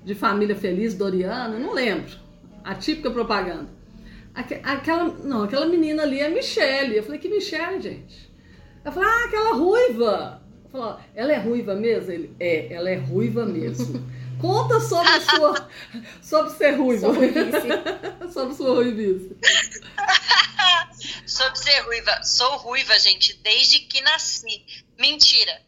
de 0.04 0.14
família 0.14 0.54
feliz, 0.54 0.94
Doriana, 0.94 1.58
não 1.58 1.72
lembro. 1.72 2.12
A 2.62 2.74
típica 2.74 3.10
propaganda. 3.10 3.66
Aquela, 4.34 5.04
não, 5.24 5.44
aquela 5.44 5.66
menina 5.66 6.02
ali 6.02 6.20
é 6.20 6.28
Michelle. 6.28 6.96
Eu 6.96 7.02
falei, 7.02 7.18
que 7.18 7.28
Michelle, 7.28 7.80
gente? 7.80 8.30
Eu 8.84 8.92
falei, 8.92 9.08
ah, 9.08 9.24
aquela 9.24 9.54
ruiva. 9.54 10.42
Falou, 10.70 10.96
ela 11.14 11.32
é 11.32 11.38
ruiva 11.38 11.74
mesmo? 11.74 12.12
Ele, 12.12 12.30
é, 12.38 12.72
ela 12.72 12.88
é 12.88 12.94
ruiva 12.94 13.44
mesmo. 13.44 14.00
Conta 14.40 14.80
sobre 14.80 15.08
a 15.08 15.20
sua. 15.28 15.70
sobre 16.22 16.52
ser 16.52 16.70
ruiva. 16.72 17.08
sobre 18.32 18.54
sua 18.54 18.74
ruivice. 18.74 19.36
sobre 21.26 21.58
ser 21.58 21.80
ruiva. 21.80 22.22
Sou 22.22 22.56
ruiva, 22.58 22.98
gente, 22.98 23.34
desde 23.38 23.80
que 23.80 24.00
nasci. 24.00 24.64
Mentira. 24.98 25.62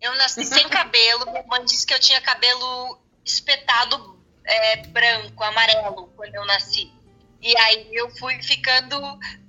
Eu 0.00 0.14
nasci 0.16 0.44
sem 0.44 0.68
cabelo. 0.68 1.26
Minha 1.26 1.44
mãe 1.44 1.64
disse 1.64 1.86
que 1.86 1.94
eu 1.94 2.00
tinha 2.00 2.20
cabelo 2.20 3.00
espetado 3.24 4.20
é, 4.44 4.76
branco, 4.88 5.42
amarelo, 5.44 6.08
quando 6.16 6.34
eu 6.34 6.44
nasci. 6.46 6.92
E 7.40 7.56
aí 7.56 7.88
eu 7.92 8.10
fui 8.16 8.40
ficando. 8.42 9.00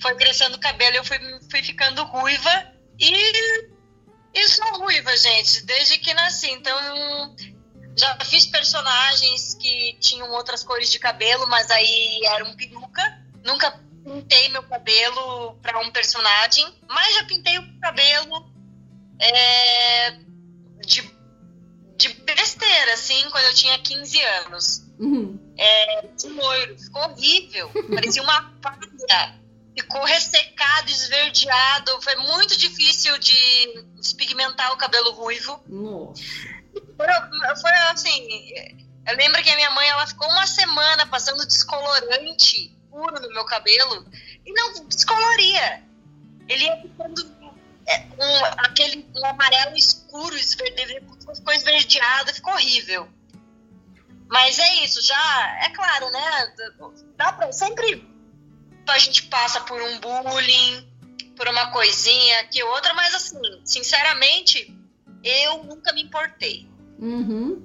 Foi 0.01 0.15
crescendo 0.15 0.55
o 0.55 0.59
cabelo, 0.59 0.97
eu 0.97 1.03
fui, 1.03 1.17
fui 1.49 1.63
ficando 1.63 2.03
ruiva. 2.05 2.73
E 2.99 3.73
e 4.33 4.47
sou 4.47 4.79
ruiva, 4.79 5.15
gente, 5.15 5.63
desde 5.63 5.99
que 5.99 6.13
nasci. 6.13 6.49
Então, 6.49 7.35
Já 7.95 8.17
fiz 8.25 8.45
personagens 8.45 9.53
que 9.55 9.97
tinham 9.99 10.31
outras 10.31 10.63
cores 10.63 10.91
de 10.91 10.99
cabelo, 10.99 11.47
mas 11.47 11.69
aí 11.69 12.21
era 12.25 12.43
um 12.45 12.55
peruca. 12.55 13.21
Nunca 13.43 13.71
pintei 14.03 14.49
meu 14.49 14.63
cabelo 14.63 15.55
para 15.61 15.79
um 15.79 15.91
personagem, 15.91 16.65
mas 16.87 17.15
já 17.15 17.23
pintei 17.25 17.57
o 17.57 17.79
cabelo 17.79 18.51
é, 19.19 20.11
de, 20.85 21.01
de 21.97 22.09
besteira, 22.25 22.93
assim, 22.93 23.29
quando 23.29 23.45
eu 23.45 23.53
tinha 23.53 23.79
15 23.79 24.21
anos. 24.21 24.83
Uhum. 24.99 25.39
É, 25.57 26.07
de 26.07 26.27
loiro, 26.29 26.77
ficou 26.79 27.01
horrível, 27.03 27.71
parecia 27.93 28.21
uma 28.21 28.41
palha. 28.61 29.43
Ficou 29.75 30.03
ressecado, 30.03 30.89
esverdeado. 30.89 31.99
Foi 32.03 32.15
muito 32.17 32.55
difícil 32.55 33.17
de 33.17 33.85
despigmentar 33.95 34.71
o 34.71 34.77
cabelo 34.77 35.11
ruivo. 35.13 35.63
Nossa. 35.67 36.21
Foi, 36.97 37.55
foi 37.61 37.71
assim. 37.91 38.83
Eu 39.05 39.17
lembro 39.17 39.43
que 39.43 39.49
a 39.49 39.55
minha 39.55 39.71
mãe 39.71 39.87
ela 39.89 40.07
ficou 40.07 40.29
uma 40.29 40.47
semana 40.47 41.05
passando 41.07 41.45
descolorante 41.45 42.77
puro 42.89 43.19
no 43.19 43.29
meu 43.29 43.45
cabelo 43.45 44.05
e 44.45 44.53
não 44.53 44.85
descoloria. 44.87 45.83
Ele 46.47 46.65
ia 46.65 46.81
ficando 46.81 47.21
é, 47.87 47.99
um, 47.99 48.45
aquele 48.65 49.05
um 49.15 49.25
amarelo 49.25 49.75
escuro, 49.75 50.35
ficou 50.37 51.53
esverdeado, 51.53 52.33
ficou 52.33 52.53
horrível. 52.53 53.09
Mas 54.29 54.57
é 54.57 54.75
isso, 54.85 55.01
já 55.05 55.57
é 55.61 55.69
claro, 55.69 56.09
né? 56.11 56.53
Dá 57.17 57.33
pra, 57.33 57.51
sempre 57.51 58.13
a 58.87 58.99
gente 58.99 59.23
passa 59.23 59.61
por 59.61 59.81
um 59.81 59.99
bullying, 59.99 60.87
por 61.35 61.47
uma 61.47 61.71
coisinha 61.71 62.43
que 62.45 62.63
outra, 62.63 62.93
mas 62.93 63.13
assim, 63.13 63.39
sinceramente, 63.65 64.75
eu 65.23 65.63
nunca 65.63 65.93
me 65.93 66.03
importei. 66.03 66.67
Uhum. 66.99 67.61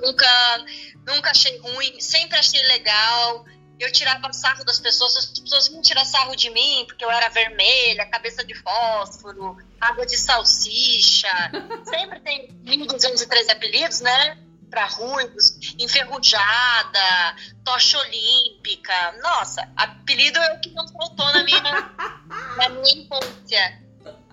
Nunca, 0.00 0.64
nunca 1.06 1.30
achei 1.30 1.58
ruim, 1.58 2.00
sempre 2.00 2.38
achei 2.38 2.62
legal. 2.66 3.44
Eu 3.78 3.92
tirava 3.92 4.32
sarro 4.32 4.64
das 4.64 4.80
pessoas, 4.80 5.16
as 5.16 5.38
pessoas 5.38 5.68
vinham 5.68 5.82
tirar 5.82 6.04
sarro 6.04 6.34
de 6.34 6.50
mim 6.50 6.84
porque 6.86 7.04
eu 7.04 7.10
era 7.10 7.28
vermelha, 7.28 8.06
cabeça 8.06 8.44
de 8.44 8.54
fósforo, 8.54 9.56
água 9.80 10.04
de 10.04 10.16
salsicha. 10.16 11.28
sempre 11.84 12.20
tem 12.20 12.48
1.213 12.64 13.50
apelidos, 13.50 14.00
né? 14.00 14.38
Para 14.68 14.86
ruivos, 14.86 15.58
enferrujada, 15.78 17.36
tocha 17.64 17.98
olímpica. 17.98 19.12
Nossa, 19.22 19.66
apelido 19.76 20.38
é 20.38 20.54
o 20.54 20.60
que 20.60 20.70
não 20.70 20.86
faltou 20.88 21.32
na 21.32 21.42
minha, 21.42 21.62
na 22.56 22.68
minha 22.68 23.02
infância. 23.02 23.87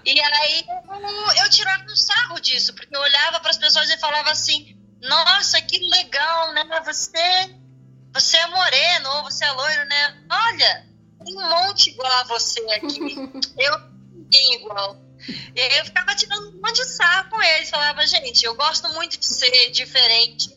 E 0.06 0.22
aí 0.22 0.66
eu, 0.68 1.44
eu 1.44 1.50
tirava 1.50 1.84
um 1.84 1.96
sarro 1.96 2.40
disso, 2.40 2.74
porque 2.76 2.96
eu 2.96 3.02
olhava 3.02 3.40
para 3.40 3.50
as 3.50 3.58
pessoas 3.58 3.90
e 3.90 3.98
falava 3.98 4.30
assim: 4.30 4.78
Nossa, 5.02 5.62
que 5.62 5.80
legal, 5.80 6.54
né? 6.54 6.64
Você, 6.86 7.56
você 8.14 8.38
é 8.38 8.48
moreno 8.48 9.10
ou 9.16 9.24
você 9.24 9.44
é 9.44 9.52
loiro, 9.52 9.86
né? 9.86 10.26
Olha, 10.32 10.88
tem 11.24 11.36
um 11.38 11.50
monte 11.50 11.90
igual 11.90 12.12
a 12.12 12.24
você 12.24 12.60
aqui. 12.72 13.16
eu 13.58 13.96
ninguém 14.26 14.56
igual. 14.56 15.02
E 15.56 15.62
aí 15.62 15.80
eu 15.80 15.86
ficava 15.86 16.16
tirando 16.16 16.50
um 16.50 16.62
monte 16.62 16.76
de 16.76 16.86
sarro 16.86 17.30
com 17.30 17.42
eles. 17.42 17.70
Falava, 17.70 18.06
gente, 18.06 18.44
eu 18.46 18.56
gosto 18.56 18.88
muito 18.94 19.18
de 19.18 19.26
ser 19.26 19.72
diferente, 19.72 20.50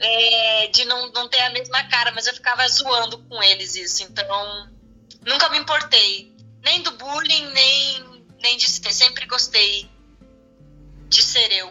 é, 0.00 0.66
de 0.68 0.84
não, 0.86 1.12
não 1.12 1.28
ter 1.28 1.40
a 1.40 1.50
mesma 1.50 1.84
cara, 1.84 2.10
mas 2.12 2.26
eu 2.26 2.34
ficava 2.34 2.66
zoando 2.68 3.18
com 3.24 3.42
eles 3.42 3.76
isso. 3.76 4.02
Então, 4.02 4.70
nunca 5.24 5.48
me 5.50 5.58
importei. 5.58 6.34
Nem 6.64 6.82
do 6.82 6.90
bullying, 6.92 7.46
nem 7.52 8.05
nem 8.46 8.56
de 8.56 8.70
ser. 8.70 8.92
Sempre 8.92 9.26
gostei 9.26 9.90
de 11.08 11.22
ser 11.22 11.52
eu. 11.52 11.68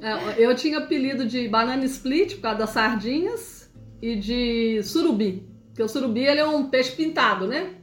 É, 0.00 0.34
eu 0.36 0.54
tinha 0.54 0.78
apelido 0.78 1.26
de 1.26 1.48
banana 1.48 1.84
split 1.84 2.34
por 2.34 2.42
causa 2.42 2.58
das 2.58 2.70
sardinhas 2.70 3.70
e 4.00 4.16
de 4.16 4.82
surubi. 4.82 5.46
Porque 5.68 5.82
o 5.82 5.88
surubi 5.88 6.24
ele 6.24 6.40
é 6.40 6.46
um 6.46 6.68
peixe 6.68 6.92
pintado, 6.92 7.46
né? 7.46 7.74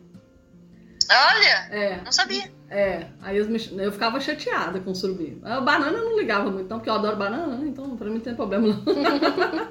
Olha! 1.10 1.70
É. 1.72 2.02
Não 2.04 2.12
sabia. 2.12 2.52
É, 2.70 3.08
aí 3.22 3.38
eu, 3.38 3.48
eu 3.80 3.92
ficava 3.92 4.20
chateada 4.20 4.80
com 4.80 4.92
o 4.92 4.96
surubi. 4.96 5.40
A 5.44 5.60
banana 5.60 5.98
eu 5.98 6.06
não 6.06 6.20
ligava 6.20 6.52
muito, 6.52 6.70
não, 6.70 6.78
porque 6.78 6.90
eu 6.90 6.94
adoro 6.94 7.18
banana, 7.18 7.58
né? 7.58 7.68
Então 7.68 7.98
pra 7.98 8.08
mim 8.08 8.16
não 8.16 8.22
tem 8.22 8.36
problema 8.36 8.68
não. 8.68 9.70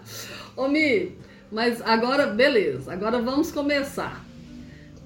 Ô 0.65 0.69
Mi, 0.69 1.17
mas 1.53 1.81
agora, 1.83 2.27
beleza, 2.27 2.93
agora 2.93 3.21
vamos 3.21 3.53
começar. 3.53 4.25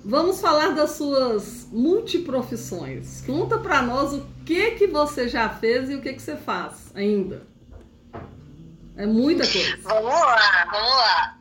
Vamos 0.04 0.40
falar 0.40 0.70
das 0.70 0.92
suas 0.92 1.66
multiprofissões. 1.70 3.22
Conta 3.24 3.58
para 3.58 3.80
nós 3.82 4.12
o 4.12 4.26
que 4.44 4.72
que 4.72 4.86
você 4.86 5.28
já 5.28 5.48
fez 5.48 5.88
e 5.88 5.94
o 5.94 6.02
que 6.02 6.12
que 6.12 6.22
você 6.22 6.36
faz 6.36 6.90
ainda. 6.94 7.46
É 8.96 9.06
muita 9.06 9.46
coisa. 9.46 9.76
Vamos 9.82 10.12
lá, 10.12 10.68
vamos 10.70 10.90
lá. 10.90 11.38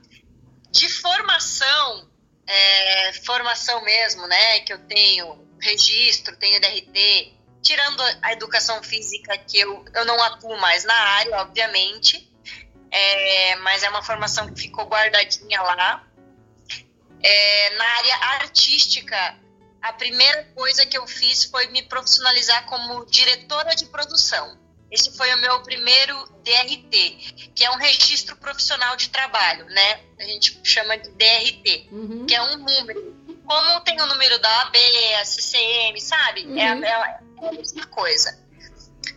De 0.72 0.88
formação, 0.90 2.08
é, 2.48 3.14
formação 3.26 3.84
mesmo, 3.84 4.28
né? 4.28 4.60
Que 4.62 4.74
eu 4.74 4.80
tenho 4.80 5.40
registro, 5.60 6.38
tenho 6.38 6.62
DRT, 6.62 7.34
tirando 7.62 8.02
a 8.22 8.34
educação 8.34 8.82
física, 8.84 9.38
que 9.40 9.60
eu, 9.60 9.84
eu 9.94 10.06
não 10.06 10.22
atuo 10.24 10.58
mais 10.60 10.84
na 10.84 10.94
área, 10.94 11.38
obviamente, 11.42 12.32
é, 12.90 13.56
mas 13.58 13.84
é 13.84 13.90
uma 13.90 14.04
formação 14.04 14.52
que 14.52 14.62
ficou 14.62 14.86
guardadinha 14.86 15.62
lá. 15.62 16.04
É, 17.24 17.76
na 17.76 17.86
área 17.86 18.16
artística, 18.42 19.38
a 19.82 19.94
primeira 19.94 20.44
coisa 20.56 20.86
que 20.86 20.98
eu 20.98 21.08
fiz 21.08 21.46
foi 21.46 21.68
me 21.68 21.84
profissionalizar 21.84 22.66
como 22.66 23.06
diretora 23.06 23.76
de 23.76 23.86
produção. 23.86 24.60
Esse 24.92 25.16
foi 25.16 25.34
o 25.34 25.38
meu 25.38 25.62
primeiro 25.62 26.16
DRT, 26.44 27.52
que 27.56 27.64
é 27.64 27.72
um 27.72 27.78
registro 27.78 28.36
profissional 28.36 28.96
de 28.98 29.10
trabalho, 29.10 29.66
né? 29.68 30.02
A 30.20 30.24
gente 30.24 30.60
chama 30.66 30.98
de 30.98 31.10
DRT, 31.12 31.88
uhum. 31.92 32.26
que 32.26 32.36
é 32.36 32.42
um 32.42 32.58
número. 32.58 33.16
Como 33.46 33.80
tem 33.82 34.00
o 34.02 34.06
número 34.06 34.38
da 34.40 34.62
AB, 34.64 34.78
a 35.16 35.26
CCM, 35.26 36.00
sabe? 36.00 36.46
Uhum. 36.46 36.60
É, 36.60 36.68
a, 36.68 37.22
é 37.42 37.48
a 37.48 37.52
mesma 37.54 37.86
coisa. 37.88 38.38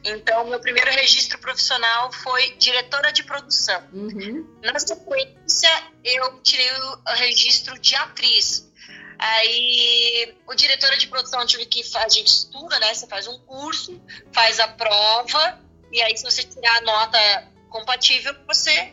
Então, 0.04 0.46
meu 0.46 0.60
primeiro 0.60 0.90
registro 0.90 1.38
profissional 1.38 2.12
foi 2.12 2.54
diretora 2.56 3.10
de 3.10 3.24
produção. 3.24 3.82
Uhum. 3.92 4.58
Na 4.62 4.78
sequência, 4.78 5.70
eu 6.04 6.42
tirei 6.42 6.70
o 6.72 7.14
registro 7.14 7.78
de 7.78 7.94
atriz. 7.94 8.70
Aí, 9.18 10.36
o 10.46 10.54
diretora 10.54 10.98
de 10.98 11.06
produção 11.06 11.46
tive 11.46 11.64
que 11.64 11.82
a 11.96 12.08
gente 12.08 12.26
estuda, 12.26 12.78
né? 12.80 12.92
Você 12.92 13.06
faz 13.06 13.26
um 13.26 13.38
curso, 13.40 14.02
faz 14.32 14.60
a 14.60 14.68
prova, 14.68 15.58
e 15.90 16.02
aí, 16.02 16.16
se 16.16 16.24
você 16.24 16.42
tirar 16.42 16.76
a 16.76 16.80
nota 16.82 17.48
compatível, 17.70 18.34
você 18.46 18.92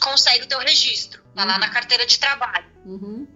consegue 0.00 0.44
o 0.44 0.48
teu 0.48 0.60
registro. 0.60 1.22
Tá 1.34 1.42
uhum. 1.42 1.48
lá 1.48 1.58
na 1.58 1.70
carteira 1.70 2.06
de 2.06 2.18
trabalho. 2.18 2.66
Uhum. 2.84 3.26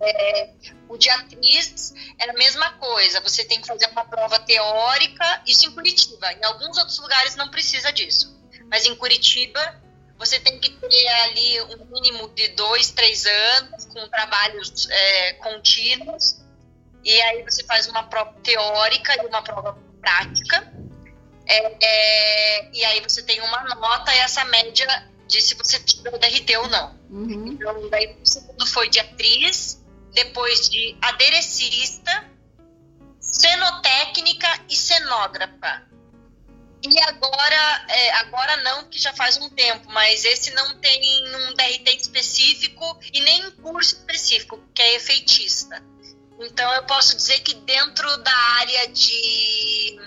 É, 0.00 0.50
o 0.88 0.96
de 0.96 1.08
atriz 1.08 1.94
é 2.18 2.28
a 2.28 2.32
mesma 2.34 2.72
coisa, 2.72 3.20
você 3.20 3.44
tem 3.44 3.60
que 3.60 3.66
fazer 3.66 3.86
uma 3.86 4.04
prova 4.04 4.38
teórica, 4.40 5.42
isso 5.46 5.66
em 5.66 5.72
Curitiba. 5.72 6.32
Em 6.32 6.44
alguns 6.44 6.76
outros 6.76 6.98
lugares 6.98 7.36
não 7.36 7.48
precisa 7.48 7.92
disso. 7.92 8.34
Mas 8.70 8.84
em 8.86 8.94
Curitiba, 8.96 9.82
você 10.18 10.38
tem 10.40 10.58
que 10.58 10.70
ter 10.70 11.08
ali 11.08 11.60
um 11.62 11.84
mínimo 11.86 12.28
de 12.30 12.48
dois, 12.48 12.90
três 12.90 13.26
anos, 13.26 13.84
com 13.86 14.08
trabalhos 14.08 14.88
é, 14.90 15.32
contínuos. 15.34 16.42
E 17.02 17.20
aí 17.22 17.42
você 17.42 17.64
faz 17.64 17.86
uma 17.86 18.04
prova 18.04 18.32
teórica 18.42 19.22
e 19.22 19.26
uma 19.26 19.42
prova 19.42 19.78
prática. 20.00 20.72
É, 21.46 21.76
é, 21.82 22.70
e 22.72 22.84
aí 22.84 23.00
você 23.00 23.22
tem 23.22 23.40
uma 23.42 23.74
nota 23.74 24.14
e 24.14 24.18
essa 24.18 24.44
média 24.46 24.86
de 25.26 25.40
se 25.40 25.54
você 25.54 25.78
tiver 25.78 26.14
o 26.14 26.18
DRT 26.18 26.56
ou 26.56 26.68
não. 26.68 26.98
Uhum. 27.10 27.48
Então, 27.48 27.88
daí 27.90 28.16
o 28.22 28.26
segundo 28.26 28.66
foi 28.66 28.88
de 28.88 29.00
atriz, 29.00 29.83
depois 30.14 30.68
de 30.70 30.96
aderecista, 31.02 32.30
cenotécnica 33.20 34.48
e 34.70 34.76
cenógrafa. 34.76 35.82
E 36.86 37.00
agora, 37.08 37.86
é, 37.88 38.12
agora 38.16 38.56
não, 38.58 38.84
que 38.84 38.98
já 38.98 39.12
faz 39.14 39.38
um 39.38 39.48
tempo, 39.50 39.90
mas 39.90 40.24
esse 40.24 40.50
não 40.52 40.78
tem 40.78 41.24
um 41.34 41.54
DRT 41.54 41.96
específico 41.96 43.00
e 43.12 43.20
nem 43.20 43.46
um 43.46 43.50
curso 43.52 43.96
específico, 43.96 44.62
que 44.74 44.82
é 44.82 44.96
efeitista. 44.96 45.82
Então 46.38 46.72
eu 46.74 46.84
posso 46.84 47.16
dizer 47.16 47.40
que 47.40 47.54
dentro 47.54 48.16
da 48.18 48.36
área 48.58 48.88
de 48.88 49.98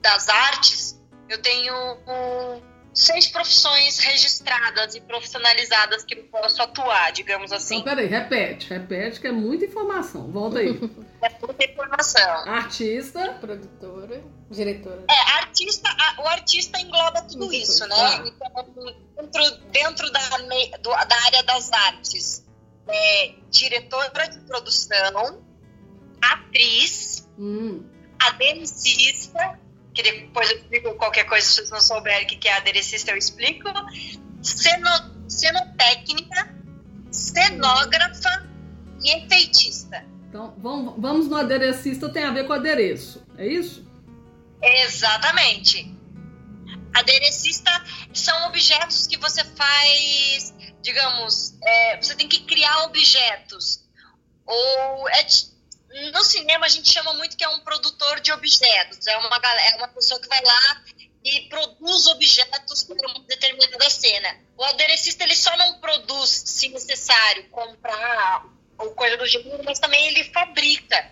das 0.00 0.28
artes, 0.28 1.00
eu 1.30 1.40
tenho 1.40 1.74
um, 1.74 2.73
seis 2.94 3.26
profissões 3.26 3.98
registradas 3.98 4.94
e 4.94 5.00
profissionalizadas 5.00 6.04
que 6.04 6.14
eu 6.14 6.24
posso 6.24 6.62
atuar, 6.62 7.10
digamos 7.12 7.50
assim. 7.52 7.78
Então, 7.78 7.94
peraí, 7.94 8.06
repete, 8.06 8.68
repete, 8.70 9.20
que 9.20 9.26
é 9.26 9.32
muita 9.32 9.64
informação. 9.64 10.30
Volta 10.30 10.60
aí. 10.60 10.68
é 11.20 11.30
muita 11.44 11.64
informação. 11.64 12.48
Artista. 12.48 13.32
Produtora, 13.40 14.22
diretora. 14.48 15.04
É, 15.10 15.32
artista, 15.38 15.90
o 16.18 16.28
artista 16.28 16.80
engloba 16.80 17.22
tudo 17.22 17.52
isso, 17.52 17.86
né? 17.88 17.96
Ah. 17.96 18.24
Então, 18.24 18.94
dentro, 19.16 19.56
dentro 19.72 20.12
da, 20.12 20.20
do, 20.78 20.90
da 20.90 21.24
área 21.26 21.42
das 21.42 21.72
artes, 21.72 22.44
é, 22.86 23.34
diretora 23.50 24.28
de 24.28 24.38
produção, 24.40 25.42
atriz, 26.22 27.28
hum. 27.36 27.84
aderecista, 28.18 29.58
que 29.94 30.02
depois 30.02 30.50
eu 30.50 30.56
explico 30.56 30.94
qualquer 30.96 31.24
coisa, 31.24 31.46
se 31.46 31.54
vocês 31.54 31.70
não 31.70 31.80
souberem 31.80 32.24
o 32.24 32.26
que 32.26 32.48
é 32.48 32.56
aderecista, 32.56 33.12
eu 33.12 33.16
explico. 33.16 33.68
Ceno, 34.42 34.90
cenotécnica, 35.28 36.54
cenógrafa 37.10 38.48
e 39.02 39.10
efeitista. 39.16 40.04
Então, 40.28 40.54
vamos, 40.58 40.94
vamos 40.98 41.28
no 41.28 41.36
aderecista, 41.36 42.08
tem 42.08 42.24
a 42.24 42.32
ver 42.32 42.46
com 42.46 42.52
adereço, 42.52 43.24
é 43.38 43.46
isso? 43.46 43.88
Exatamente. 44.60 45.94
Aderecista 46.92 47.70
são 48.12 48.48
objetos 48.48 49.06
que 49.06 49.16
você 49.16 49.44
faz, 49.44 50.54
digamos, 50.82 51.56
é, 51.62 51.96
você 52.00 52.14
tem 52.16 52.28
que 52.28 52.40
criar 52.40 52.84
objetos. 52.84 53.84
Ou 54.44 55.08
é, 55.08 55.24
no 56.12 56.24
cinema 56.24 56.66
a 56.66 56.68
gente 56.68 56.88
chama 56.88 57.14
muito 57.14 57.36
que 57.36 57.44
é 57.44 57.48
um 57.48 57.60
produtor 57.60 58.20
de 58.20 58.32
objetos. 58.32 59.06
É 59.06 59.16
uma, 59.18 59.36
é 59.36 59.76
uma 59.76 59.88
pessoa 59.88 60.20
que 60.20 60.28
vai 60.28 60.42
lá 60.42 60.82
e 61.24 61.42
produz 61.42 62.06
objetos 62.08 62.82
para 62.82 63.08
uma 63.08 63.20
determinada 63.20 63.88
cena. 63.88 64.36
O 64.56 64.64
aderecista 64.64 65.24
ele 65.24 65.36
só 65.36 65.56
não 65.56 65.80
produz, 65.80 66.30
se 66.30 66.68
necessário, 66.68 67.48
comprar 67.48 68.44
ou 68.76 68.90
coisa 68.90 69.16
do 69.16 69.26
gênero, 69.26 69.62
mas 69.64 69.78
também 69.78 70.06
ele 70.08 70.24
fabrica. 70.24 71.10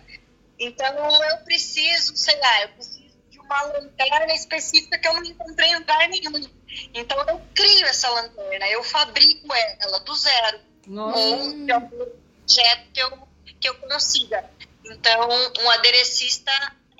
Então 0.59 1.23
eu 1.23 1.37
preciso, 1.39 2.15
sei 2.15 2.37
lá, 2.39 2.61
eu 2.63 2.69
preciso 2.69 3.03
de 3.29 3.39
uma 3.39 3.61
lanterna 3.63 4.33
específica 4.33 4.99
que 4.99 5.07
eu 5.07 5.13
não 5.13 5.23
encontrei 5.23 5.69
em 5.69 5.79
lugar 5.79 6.07
nenhum. 6.09 6.49
Então 6.93 7.17
eu 7.27 7.41
crio 7.55 7.85
essa 7.87 8.09
lanterna, 8.09 8.67
eu 8.67 8.83
fabrico 8.83 9.47
ela 9.79 9.99
do 9.99 10.15
zero. 10.15 10.59
Nossa. 10.85 11.17
Ou 11.17 11.65
de 11.65 11.71
algum 11.71 12.01
objeto 12.01 12.91
que 12.93 12.99
eu, 12.99 13.27
que 13.59 13.69
eu 13.69 13.75
consiga. 13.75 14.49
Então, 14.85 15.29
um 15.61 15.69
aderecista 15.71 16.51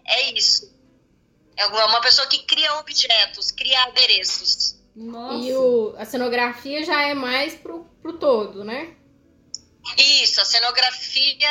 é 0.06 0.32
isso. 0.32 0.74
É 1.56 1.66
uma 1.66 2.02
pessoa 2.02 2.28
que 2.28 2.44
cria 2.44 2.76
objetos, 2.80 3.52
cria 3.52 3.84
adereços. 3.84 4.82
Nossa. 4.96 5.46
E 5.46 5.54
o, 5.56 5.96
a 5.98 6.06
cenografia 6.06 6.84
já 6.84 7.02
é 7.02 7.14
mais 7.14 7.56
pro, 7.56 7.86
pro 8.02 8.14
todo, 8.14 8.64
né? 8.64 8.96
Isso, 9.98 10.40
a 10.40 10.46
cenografia 10.46 11.48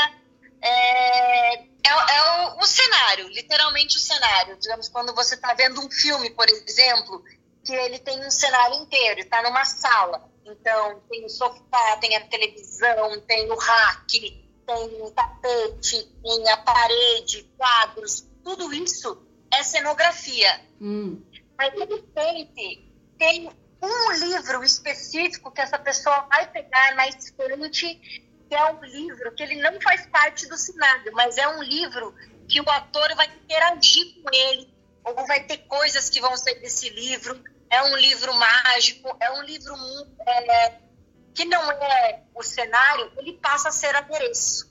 é, 0.61 1.55
é, 1.55 1.65
é 1.85 2.49
o, 2.49 2.59
o, 2.59 2.67
cenário, 2.67 3.29
literalmente 3.29 3.97
o 3.97 4.01
cenário. 4.01 4.57
Digamos, 4.59 4.89
quando 4.89 5.15
você 5.15 5.35
está 5.35 5.55
vendo 5.55 5.81
um 5.81 5.91
filme, 5.91 6.31
por 6.31 6.49
exemplo, 6.49 7.23
que 7.65 7.73
ele 7.73 7.99
tem 7.99 8.25
um 8.25 8.31
cenário 8.31 8.77
inteiro, 8.77 9.21
está 9.21 9.43
numa 9.43 9.65
sala. 9.65 10.31
Então, 10.45 11.01
tem 11.09 11.25
o 11.25 11.29
sofá, 11.29 11.97
tem 12.01 12.17
a 12.17 12.27
televisão, 12.27 13.21
tem 13.21 13.51
o 13.51 13.57
rack, 13.57 14.43
tem 14.67 15.11
tapete, 15.13 16.09
tem 16.23 16.51
a 16.51 16.57
parede, 16.59 17.51
quadros, 17.57 18.27
tudo 18.43 18.73
isso 18.73 19.23
é 19.53 19.63
cenografia. 19.63 20.61
Hum. 20.81 21.23
Mas, 21.57 21.73
de 21.73 21.85
repente, 21.85 22.93
tem 23.19 23.51
um 23.83 24.13
livro 24.13 24.63
específico 24.65 25.51
que 25.51 25.61
essa 25.61 25.79
pessoa 25.79 26.27
vai 26.31 26.51
pegar 26.51 26.95
na 26.95 27.09
estante, 27.09 27.95
que 28.49 28.55
é 28.55 28.73
um 28.73 28.83
livro 28.85 29.33
que 29.35 29.43
ele 29.43 29.57
não 29.57 29.81
faz 29.81 30.07
parte 30.07 30.49
do 30.49 30.57
cenário, 30.57 31.13
mas 31.13 31.37
é 31.39 31.49
um 31.49 31.63
livro 31.63 32.15
que 32.49 32.61
o 32.61 32.71
ator 32.71 33.15
vai 33.17 33.27
interagir 33.27 34.23
com 34.23 34.29
ele, 34.33 34.73
ou 35.05 35.27
vai 35.27 35.45
ter 35.45 35.59
coisas 35.59 36.09
que 36.09 36.21
vão 36.21 36.37
sair 36.37 36.61
desse 36.61 36.89
livro. 36.91 37.43
É 37.71 37.83
um 37.83 37.97
livro 37.97 38.35
mágico, 38.35 39.17
é 39.19 39.33
um 39.33 39.43
livro 39.43 39.75
é, 40.27 40.79
que 41.35 41.45
não 41.45 41.71
é 41.71 42.23
o 42.35 42.43
cenário, 42.43 43.13
ele 43.17 43.35
passa 43.35 43.69
a 43.69 43.73
ser 43.73 43.95
adereço. 43.95 44.71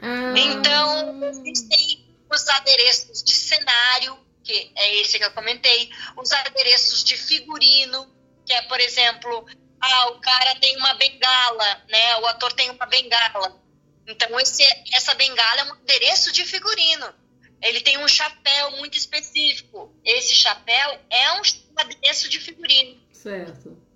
Ah. 0.00 0.34
Então, 0.36 1.24
existem 1.24 2.06
os 2.30 2.48
adereços 2.48 3.22
de 3.22 3.32
cenário, 3.32 4.18
que 4.44 4.72
é 4.74 4.96
esse 5.00 5.18
que 5.18 5.24
eu 5.24 5.32
comentei, 5.32 5.90
os 6.16 6.32
adereços 6.32 7.04
de 7.04 7.16
figurino, 7.16 8.10
que 8.46 8.52
é, 8.52 8.62
por 8.62 8.80
exemplo, 8.80 9.46
ah, 9.80 10.10
o 10.10 10.20
cara 10.20 10.54
tem 10.56 10.76
uma 10.76 10.94
bengala, 10.94 11.82
né? 11.88 12.16
O 12.16 12.26
ator 12.26 12.52
tem 12.52 12.70
uma 12.70 12.86
bengala. 12.86 13.60
Então, 14.06 14.38
esse, 14.40 14.64
essa 14.92 15.14
bengala 15.14 15.60
é 15.60 15.64
um 15.64 15.72
adereço 15.72 16.32
de 16.32 16.44
figurino. 16.44 17.14
Ele 17.60 17.80
tem 17.80 17.98
um 17.98 18.08
chapéu 18.08 18.70
muito 18.72 18.96
específico. 18.96 19.92
Esse 20.04 20.34
chapéu 20.34 20.98
é 21.10 21.32
um 21.32 21.42
adereço 21.76 22.28
de 22.28 22.38
figurino. 22.38 23.00
Certo. 23.12 23.87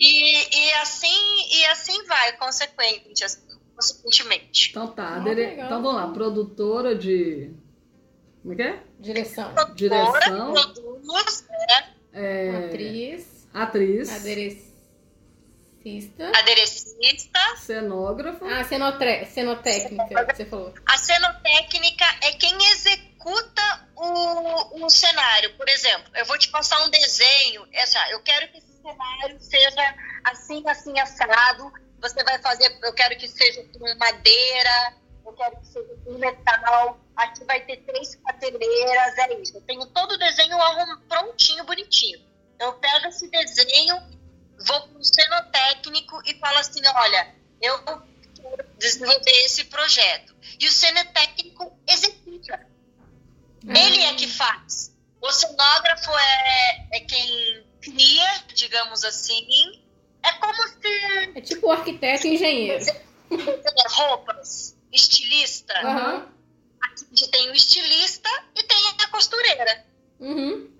E, 0.00 0.56
e, 0.56 0.72
assim, 0.76 1.46
e 1.52 1.66
assim 1.66 2.06
vai, 2.06 2.32
consequente, 2.38 3.22
consequentemente. 3.76 4.70
Então 4.70 4.88
tá, 4.88 5.16
adere... 5.16 5.60
então 5.60 5.82
vamos 5.82 5.94
lá, 5.94 6.08
produtora 6.08 6.94
de. 6.94 7.52
Como 8.40 8.54
é 8.54 8.56
que 8.56 8.62
é? 8.62 8.82
Direção. 8.98 9.52
Produtora, 9.52 9.74
Direção. 9.74 10.54
Produz, 10.54 11.46
né? 11.50 11.94
É... 12.14 12.66
Atriz. 12.68 13.46
Atriz. 13.52 14.10
Aderecista. 14.10 14.72
Aderecista. 16.34 17.56
Cenógrafo. 17.58 18.46
Ah, 18.46 18.64
cenotre... 18.64 19.26
cenotécnica, 19.26 20.24
que 20.24 20.34
você 20.34 20.46
falou. 20.46 20.72
A 20.86 20.96
cenotécnica 20.96 22.06
é 22.22 22.32
quem 22.32 22.56
executa 22.72 23.86
o, 23.96 24.86
o 24.86 24.88
cenário. 24.88 25.54
Por 25.58 25.68
exemplo, 25.68 26.10
eu 26.16 26.24
vou 26.24 26.38
te 26.38 26.48
passar 26.48 26.82
um 26.86 26.88
desenho. 26.88 27.68
Essa, 27.70 27.98
eu 28.12 28.22
quero 28.22 28.50
que 28.50 28.69
cenário 28.82 29.40
seja 29.40 29.94
assim, 30.24 30.62
assim, 30.68 30.98
assado. 30.98 31.72
Você 32.00 32.24
vai 32.24 32.40
fazer, 32.40 32.78
eu 32.82 32.92
quero 32.94 33.16
que 33.18 33.28
seja 33.28 33.62
com 33.64 33.98
madeira, 33.98 34.96
eu 35.24 35.32
quero 35.32 35.56
que 35.60 35.66
seja 35.66 35.94
com 36.04 36.18
metal. 36.18 36.98
Aqui 37.16 37.44
vai 37.44 37.60
ter 37.60 37.78
três 37.78 38.16
prateleiras, 38.16 39.18
é 39.18 39.34
isso. 39.34 39.56
Eu 39.56 39.62
tenho 39.62 39.86
todo 39.86 40.12
o 40.12 40.18
desenho 40.18 40.56
prontinho, 41.08 41.64
bonitinho. 41.64 42.20
Eu 42.58 42.74
pego 42.74 43.06
esse 43.08 43.28
desenho, 43.28 43.96
vou 44.66 44.88
para 44.88 44.98
o 44.98 45.04
cenotécnico 45.04 46.22
e 46.26 46.34
falo 46.38 46.58
assim: 46.58 46.80
olha, 46.86 47.34
eu 47.60 47.78
quero 47.82 48.66
desenvolver 48.78 49.44
esse 49.44 49.64
projeto. 49.64 50.34
E 50.58 50.66
o 50.66 50.72
cenotécnico 50.72 51.78
executa. 51.86 52.66
Ele 53.62 54.02
é 54.02 54.14
que 54.14 54.26
faz. 54.26 54.90
O 55.20 55.30
cenógrafo 55.30 56.10
é, 56.10 56.96
é 56.96 57.00
quem 57.00 57.69
digamos 58.70 59.04
assim. 59.04 59.82
É 60.22 60.32
como 60.32 60.62
se. 60.68 61.32
É 61.34 61.40
tipo 61.40 61.70
arquiteto 61.70 62.26
e 62.28 62.34
engenheiro. 62.34 62.84
Roupas, 63.90 64.76
estilista. 64.92 65.74
Uhum. 65.84 66.16
Aqui 66.82 67.04
a 67.04 67.14
gente 67.14 67.30
tem 67.30 67.50
o 67.50 67.54
estilista 67.54 68.28
e 68.56 68.62
tem 68.62 68.78
a 69.02 69.06
costureira. 69.08 69.84
Uhum. 70.20 70.70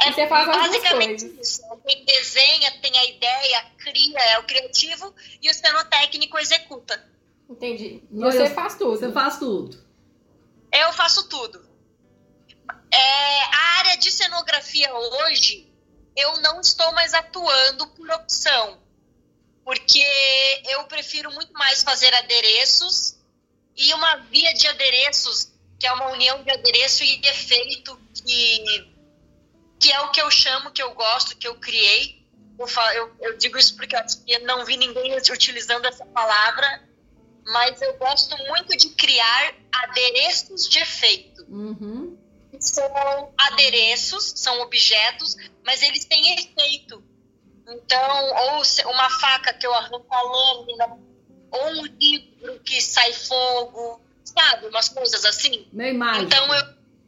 É 0.00 0.10
você 0.10 0.26
faz 0.26 0.46
basicamente 0.46 1.26
isso. 1.40 1.62
Quem 1.86 2.04
desenha, 2.04 2.80
tem 2.80 2.96
a 2.98 3.04
ideia, 3.04 3.64
cria, 3.78 4.18
é 4.18 4.38
o 4.40 4.42
criativo, 4.44 5.14
e 5.40 5.48
o 5.48 5.54
cenotécnico 5.54 6.38
executa. 6.38 7.08
Entendi. 7.48 8.02
E 8.10 8.14
Não, 8.14 8.30
você 8.30 8.42
eu- 8.42 8.54
faz 8.54 8.74
tudo. 8.76 8.98
Você 8.98 9.12
faz 9.12 9.38
tudo. 9.38 9.78
Eu 10.72 10.92
faço 10.92 11.28
tudo. 11.28 11.64
É, 12.90 13.44
a 13.44 13.78
área 13.78 13.96
de 13.98 14.10
cenografia 14.10 14.92
hoje, 14.94 15.70
eu 16.16 16.36
não 16.40 16.60
estou 16.60 16.92
mais 16.92 17.14
atuando 17.14 17.86
por 17.88 18.10
opção, 18.10 18.80
porque 19.64 20.02
eu 20.68 20.84
prefiro 20.84 21.32
muito 21.32 21.52
mais 21.52 21.82
fazer 21.82 22.12
adereços 22.14 23.16
e 23.76 23.92
uma 23.94 24.16
via 24.16 24.52
de 24.54 24.66
adereços, 24.68 25.52
que 25.78 25.86
é 25.86 25.92
uma 25.92 26.08
união 26.10 26.42
de 26.42 26.50
adereço 26.50 27.02
e 27.04 27.20
efeito, 27.26 27.98
que, 28.24 28.92
que 29.80 29.90
é 29.92 30.00
o 30.02 30.10
que 30.10 30.20
eu 30.20 30.30
chamo, 30.30 30.70
que 30.70 30.82
eu 30.82 30.92
gosto, 30.94 31.36
que 31.36 31.46
eu 31.48 31.54
criei. 31.56 32.22
Eu, 32.58 32.66
fa- 32.66 32.94
eu- 32.94 33.12
eu 33.20 33.38
digo 33.38 33.56
isso 33.58 33.74
porque 33.76 33.96
eu 34.28 34.40
não 34.46 34.64
vi 34.64 34.76
ninguém 34.76 35.16
utilizando 35.16 35.86
essa 35.86 36.04
palavra, 36.06 36.88
mas 37.46 37.80
eu 37.82 37.96
gosto 37.96 38.36
muito 38.48 38.76
de 38.76 38.90
criar 38.90 39.54
adereços 39.72 40.68
de 40.68 40.78
efeito 40.78 41.32
Uhum. 41.48 42.01
São 42.62 43.32
adereços, 43.36 44.32
são 44.36 44.60
objetos, 44.60 45.36
mas 45.64 45.82
eles 45.82 46.04
têm 46.04 46.34
efeito. 46.34 47.02
Então, 47.68 48.24
ou 48.54 48.62
uma 48.92 49.10
faca 49.20 49.52
que 49.54 49.66
eu 49.66 49.74
arranco 49.74 50.06
a 50.10 50.22
lâmina, 50.22 50.98
ou 51.50 51.68
um 51.68 51.86
livro 51.86 52.60
que 52.60 52.80
sai 52.80 53.12
fogo, 53.12 54.00
sabe? 54.24 54.66
Umas 54.66 54.88
coisas 54.88 55.24
assim. 55.24 55.68
Nem 55.72 55.96
mágico. 55.96 56.26
Então, 56.26 56.54
eu, 56.54 56.64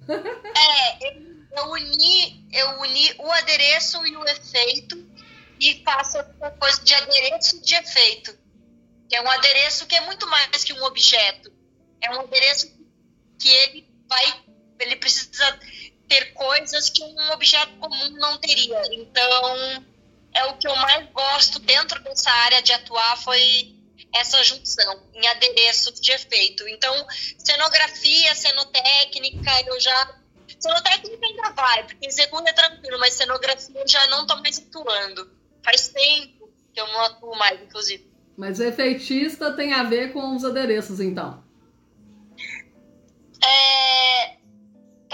é, 0.54 1.08
eu, 1.08 1.34
eu 1.56 1.70
uni, 1.70 2.46
eu 2.52 2.80
uni 2.80 3.14
o 3.18 3.32
adereço 3.32 4.04
e 4.06 4.16
o 4.16 4.24
efeito 4.24 5.14
e 5.60 5.82
faço 5.84 6.18
essa 6.18 6.50
coisa 6.50 6.82
de 6.82 6.94
adereço 6.94 7.56
e 7.56 7.60
de 7.60 7.74
efeito. 7.74 8.38
Que 9.08 9.16
é 9.16 9.22
um 9.22 9.30
adereço 9.30 9.86
que 9.86 9.94
é 9.94 10.00
muito 10.02 10.26
mais 10.26 10.64
que 10.64 10.72
um 10.72 10.84
objeto. 10.84 11.52
É 12.00 12.10
um 12.10 12.20
adereço 12.20 12.72
que 13.38 13.48
ele 13.48 13.88
vai, 14.08 14.43
ele 14.78 14.96
precisa 14.96 15.58
ter 16.08 16.32
coisas 16.32 16.90
que 16.90 17.02
um 17.02 17.30
objeto 17.32 17.72
comum 17.78 18.10
não 18.18 18.38
teria. 18.38 18.80
Então, 18.92 19.84
é 20.34 20.44
o 20.46 20.56
que 20.56 20.66
eu 20.66 20.76
mais 20.76 21.08
gosto 21.10 21.58
dentro 21.60 22.02
dessa 22.02 22.30
área 22.30 22.62
de 22.62 22.72
atuar 22.72 23.16
foi 23.18 23.74
essa 24.12 24.42
junção 24.44 25.02
em 25.14 25.26
adereços 25.26 26.00
de 26.00 26.12
efeito. 26.12 26.66
Então, 26.68 26.94
cenografia, 27.38 28.34
cenotécnica, 28.34 29.50
eu 29.66 29.80
já 29.80 30.14
Cenotécnica 30.58 31.26
ainda 31.26 31.50
vai, 31.50 31.84
porque 31.84 32.06
executa 32.06 32.48
é 32.48 32.52
tranquilo, 32.52 32.98
mas 32.98 33.14
cenografia 33.14 33.80
eu 33.80 33.88
já 33.88 34.06
não 34.08 34.26
tô 34.26 34.36
mais 34.36 34.58
atuando. 34.58 35.30
Faz 35.62 35.88
tempo 35.88 36.50
que 36.72 36.80
eu 36.80 36.86
não 36.86 37.00
atuo 37.02 37.36
mais, 37.36 37.60
inclusive. 37.60 38.10
Mas 38.36 38.60
efeitista 38.60 39.52
tem 39.52 39.74
a 39.74 39.82
ver 39.82 40.12
com 40.12 40.34
os 40.34 40.44
adereços, 40.44 41.00
então? 41.00 41.44
É, 43.42 44.36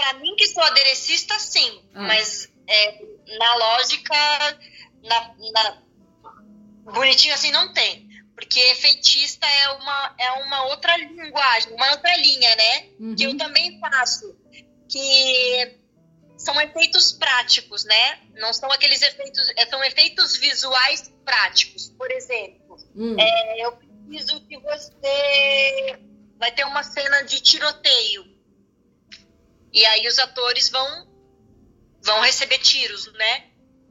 para 0.01 0.13
mim 0.13 0.35
que 0.35 0.47
sou 0.47 0.63
aderecista, 0.63 1.37
sim. 1.37 1.81
Ah. 1.93 2.01
Mas 2.01 2.51
é, 2.67 3.01
na 3.37 3.55
lógica, 3.55 4.15
na, 5.03 5.35
na, 5.53 5.81
bonitinho 6.91 7.35
assim, 7.35 7.51
não 7.51 7.71
tem. 7.71 8.09
Porque 8.33 8.59
efeitista 8.59 9.45
é 9.45 9.69
uma, 9.69 10.15
é 10.17 10.31
uma 10.43 10.63
outra 10.65 10.97
linguagem, 10.97 11.73
uma 11.73 11.91
outra 11.91 12.17
linha, 12.17 12.55
né? 12.55 12.87
Uhum. 12.99 13.15
Que 13.15 13.23
eu 13.25 13.37
também 13.37 13.79
faço. 13.79 14.35
Que 14.89 15.77
são 16.37 16.59
efeitos 16.59 17.13
práticos, 17.13 17.85
né? 17.85 18.19
Não 18.33 18.51
são 18.51 18.71
aqueles 18.71 19.01
efeitos, 19.03 19.47
é, 19.55 19.65
são 19.67 19.83
efeitos 19.83 20.35
visuais 20.37 21.13
práticos. 21.23 21.89
Por 21.89 22.09
exemplo, 22.09 22.77
hum. 22.95 23.15
é, 23.19 23.65
eu 23.65 23.77
preciso 24.07 24.41
que 24.47 24.57
você 24.57 25.99
vai 26.39 26.51
ter 26.51 26.65
uma 26.65 26.81
cena 26.81 27.21
de 27.21 27.39
tiroteio. 27.41 28.30
E 29.73 29.85
aí 29.85 30.07
os 30.07 30.19
atores 30.19 30.69
vão 30.69 31.09
vão 32.03 32.21
receber 32.21 32.57
tiros, 32.57 33.11
né? 33.13 33.45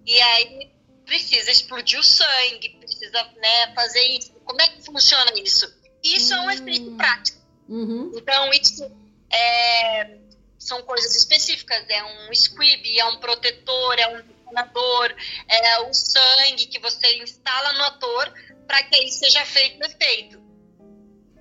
E 0.06 0.20
aí 0.20 0.70
precisa 1.04 1.50
explodir 1.50 1.98
o 1.98 2.04
sangue, 2.04 2.76
precisa 2.78 3.22
né, 3.36 3.74
fazer 3.74 4.02
isso. 4.16 4.32
Como 4.44 4.60
é 4.60 4.68
que 4.68 4.84
funciona 4.84 5.32
isso? 5.36 5.72
Isso 6.02 6.32
é 6.34 6.40
um 6.40 6.50
efeito 6.50 6.90
hum. 6.90 6.96
prático. 6.96 7.38
Uhum. 7.68 8.12
Então, 8.16 8.50
isso 8.52 8.84
é, 9.30 10.18
são 10.58 10.82
coisas 10.82 11.16
específicas. 11.16 11.84
É 11.88 12.04
um 12.04 12.34
squib, 12.34 12.98
é 12.98 13.04
um 13.06 13.18
protetor, 13.18 13.98
é 13.98 14.08
um 14.08 14.22
detonador, 14.22 15.14
é 15.48 15.80
o 15.80 15.94
sangue 15.94 16.66
que 16.66 16.78
você 16.78 17.22
instala 17.22 17.72
no 17.74 17.84
ator 17.84 18.32
para 18.66 18.82
que 18.84 18.96
aí 18.96 19.08
seja 19.10 19.44
feito 19.44 19.80
o 19.80 19.86
efeito. 19.86 20.40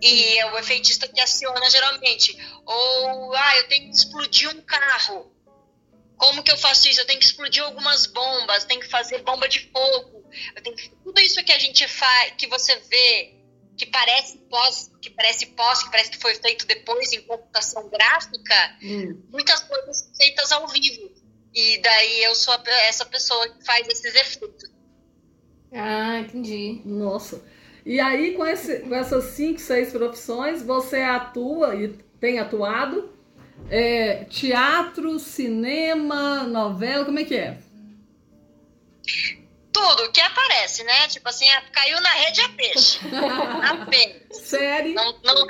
E 0.02 0.38
é 0.38 0.52
o 0.52 0.58
efeitista 0.58 1.08
que 1.08 1.20
aciona 1.20 1.70
geralmente. 1.70 2.38
Ou, 2.66 3.36
ah, 3.36 3.58
eu 3.58 3.68
tenho 3.68 3.90
que 3.90 3.98
explodir 3.98 4.50
um 4.50 4.62
carro. 4.62 5.32
Como 6.18 6.44
que 6.44 6.52
eu 6.52 6.58
faço 6.58 6.90
isso? 6.90 7.02
Eu 7.02 7.06
tenho 7.06 7.20
que 7.20 7.26
explodir 7.26 7.64
algumas 7.64 8.06
bombas, 8.06 8.66
tenho 8.66 8.82
que 8.82 8.90
fazer 8.90 9.24
bomba 9.24 9.48
de 9.48 9.70
fogo. 9.72 10.26
Eu 10.56 10.62
tenho 10.62 10.76
que... 10.76 10.90
Tudo 11.04 11.20
isso 11.22 11.44
que 11.44 11.52
a 11.52 11.60
gente 11.60 11.88
faz, 11.88 12.34
que 12.38 12.48
você 12.48 12.76
vê, 12.76 13.36
que 13.78 13.86
parece 13.86 14.38
pós, 14.50 14.92
que 15.02 15.10
parece 15.10 15.46
pós, 15.48 15.84
que 15.84 15.92
parece 15.92 16.12
que 16.12 16.18
foi 16.18 16.36
feito 16.36 16.68
depois 16.68 17.14
em 17.14 17.22
computação 17.22 17.90
gráfica, 17.90 18.78
hum. 18.84 19.22
muitas 19.30 19.62
coisas 19.62 20.12
feitas 20.18 20.52
ao 20.52 20.68
vivo. 20.68 21.10
E 21.54 21.78
daí 21.82 22.24
eu 22.24 22.36
sou 22.36 22.54
essa 22.88 23.06
pessoa 23.06 23.48
que 23.50 23.66
faz 23.66 23.88
esses 23.88 24.14
efeitos. 24.14 24.70
Ah, 25.72 26.20
entendi. 26.20 26.82
Nossa. 26.86 27.42
E 27.90 28.00
aí, 28.00 28.36
com, 28.36 28.46
esse, 28.46 28.82
com 28.82 28.94
essas 28.94 29.24
cinco, 29.34 29.60
seis 29.60 29.92
profissões, 29.92 30.62
você 30.62 31.02
atua 31.02 31.74
e 31.74 31.88
tem 32.22 32.38
atuado 32.38 33.12
é, 33.68 34.26
teatro, 34.26 35.18
cinema, 35.18 36.44
novela, 36.44 37.04
como 37.04 37.18
é 37.18 37.24
que 37.24 37.34
é? 37.34 37.58
Tudo 39.74 40.12
que 40.12 40.22
aparece, 40.22 40.84
né? 40.84 41.08
Tipo 41.08 41.30
assim, 41.30 41.48
caiu 41.72 42.00
na 42.00 42.12
rede 42.12 42.42
é 42.42 42.48
peixe. 42.50 43.00
Apenas. 43.68 44.38
Série? 44.38 44.94
Não, 44.94 45.20
não, 45.24 45.48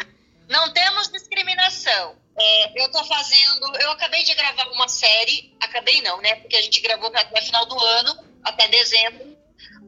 não 0.47 0.71
temos 0.71 1.11
discriminação. 1.11 2.15
É, 2.37 2.85
eu 2.85 2.89
tô 2.89 3.03
fazendo. 3.03 3.77
Eu 3.81 3.91
acabei 3.91 4.23
de 4.23 4.33
gravar 4.33 4.69
uma 4.71 4.87
série. 4.87 5.53
Acabei 5.59 6.01
não, 6.03 6.21
né? 6.21 6.35
Porque 6.35 6.55
a 6.55 6.61
gente 6.61 6.79
gravou 6.79 7.11
até 7.13 7.41
final 7.41 7.65
do 7.65 7.77
ano, 7.77 8.17
até 8.45 8.69
dezembro 8.69 9.28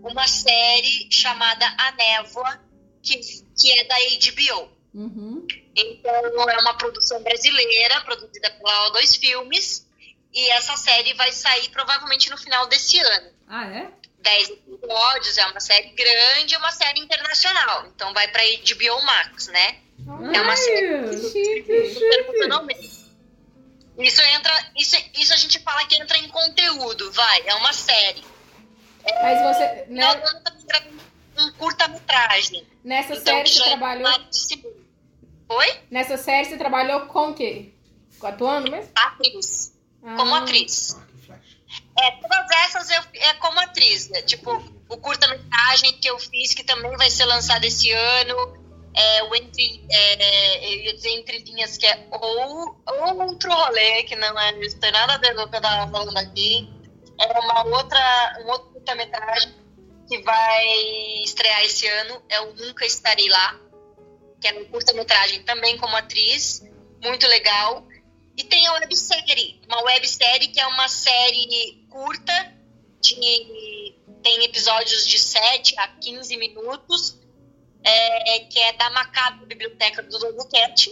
uma 0.03 0.27
série 0.27 1.07
chamada 1.11 1.65
A 1.77 1.91
Névoa, 1.91 2.59
que, 3.01 3.17
que 3.17 3.71
é 3.71 3.83
da 3.85 3.95
HBO. 3.95 4.71
Uhum. 4.93 5.47
Então, 5.75 6.49
é 6.49 6.59
uma 6.59 6.73
produção 6.77 7.21
brasileira, 7.23 8.01
produzida 8.01 8.51
pela 8.51 8.91
O2 8.91 9.19
Filmes, 9.19 9.87
e 10.33 10.49
essa 10.51 10.75
série 10.75 11.13
vai 11.13 11.31
sair 11.31 11.69
provavelmente 11.69 12.29
no 12.29 12.37
final 12.37 12.67
desse 12.67 12.99
ano. 12.99 13.31
Ah, 13.47 13.67
é? 13.67 13.91
Dez 14.19 14.49
episódios, 14.49 15.37
é 15.37 15.45
uma 15.47 15.59
série 15.59 15.89
grande, 15.89 16.55
é 16.55 16.57
uma 16.57 16.71
série 16.71 16.99
internacional. 16.99 17.87
Então 17.87 18.13
vai 18.13 18.27
para 18.27 18.43
HBO 18.43 19.03
Max, 19.03 19.47
né? 19.47 19.79
Ai, 20.07 20.35
é 20.35 20.41
uma 20.41 20.55
série 20.55 21.17
chique, 21.17 21.93
chique. 21.93 23.01
Isso 23.97 24.21
entra, 24.21 24.71
isso, 24.77 24.95
isso 25.15 25.33
a 25.33 25.37
gente 25.37 25.59
fala 25.59 25.85
que 25.85 25.95
entra 26.01 26.17
em 26.17 26.27
conteúdo, 26.29 27.11
vai, 27.11 27.43
é 27.47 27.55
uma 27.55 27.73
série. 27.73 28.23
Mas 29.21 29.41
você. 29.41 29.85
Né? 29.87 30.05
Um 31.37 31.51
curta-metragem. 31.53 32.67
Nessa 32.83 33.13
então, 33.13 33.25
série 33.25 33.49
você 33.49 33.63
trabalhou. 33.63 34.11
Oi? 35.49 35.79
Nessa 35.89 36.17
série 36.17 36.45
você 36.45 36.57
trabalhou 36.57 37.07
com 37.07 37.29
o 37.29 37.33
quê? 37.33 37.73
Atuando 38.21 38.69
mesmo? 38.69 38.91
Atriz. 38.95 39.73
Ah. 40.03 40.15
Como 40.15 40.35
atriz. 40.35 40.97
É, 41.97 42.11
todas 42.11 42.51
essas 42.65 42.89
eu, 42.89 43.03
é 43.13 43.33
como 43.35 43.59
atriz, 43.59 44.09
né? 44.09 44.21
Tipo, 44.21 44.51
o 44.89 44.97
curta-metragem 44.97 45.93
que 45.99 46.09
eu 46.09 46.19
fiz, 46.19 46.53
que 46.53 46.63
também 46.63 46.95
vai 46.97 47.09
ser 47.09 47.25
lançado 47.25 47.63
esse 47.63 47.91
ano. 47.91 48.61
É, 48.93 49.23
o 49.23 49.35
entre, 49.35 49.85
é, 49.89 50.73
eu 50.73 50.79
ia 50.81 50.93
dizer 50.93 51.11
entre 51.11 51.39
linhas, 51.39 51.77
que 51.77 51.87
é 51.87 52.07
ou, 52.11 52.75
ou 52.85 53.21
outro 53.21 53.49
rolê, 53.49 54.03
que 54.03 54.15
não 54.17 54.37
é, 54.37 54.51
não 54.51 54.79
tem 54.79 54.91
nada 54.91 55.13
a 55.13 55.17
ver 55.17 55.33
com 55.33 55.43
o 55.43 55.49
que 55.49 55.55
eu 55.55 55.61
tava 55.61 55.91
falando 55.91 56.17
aqui. 56.17 56.69
É 57.19 57.39
uma 57.39 57.63
outra, 57.77 58.41
um 58.43 58.49
outro 58.49 58.70
curta-metragem 58.81 59.53
que 60.07 60.17
vai 60.19 60.67
estrear 61.23 61.63
esse 61.63 61.87
ano, 61.87 62.21
é 62.27 62.41
o 62.41 62.53
Nunca 62.53 62.85
Estarei 62.85 63.29
Lá, 63.29 63.59
que 64.39 64.47
é 64.47 64.59
um 64.59 64.65
curta-metragem 64.65 65.43
também 65.43 65.77
como 65.77 65.95
atriz, 65.95 66.61
muito 67.01 67.27
legal. 67.27 67.87
E 68.35 68.43
tem 68.43 68.65
a 68.67 68.73
websérie, 68.73 69.61
uma 69.67 69.81
websérie 69.83 70.47
que 70.49 70.59
é 70.59 70.67
uma 70.67 70.87
série 70.87 71.85
curta, 71.89 72.53
de, 73.01 73.95
tem 74.23 74.43
episódios 74.43 75.07
de 75.07 75.19
7 75.19 75.79
a 75.79 75.87
15 75.87 76.37
minutos, 76.37 77.19
é, 77.83 78.39
que 78.39 78.59
é 78.59 78.73
da 78.73 78.89
Macabra 78.89 79.45
Biblioteca 79.45 80.03
do 80.03 80.17
Lobo 80.17 80.47
Cat, 80.49 80.89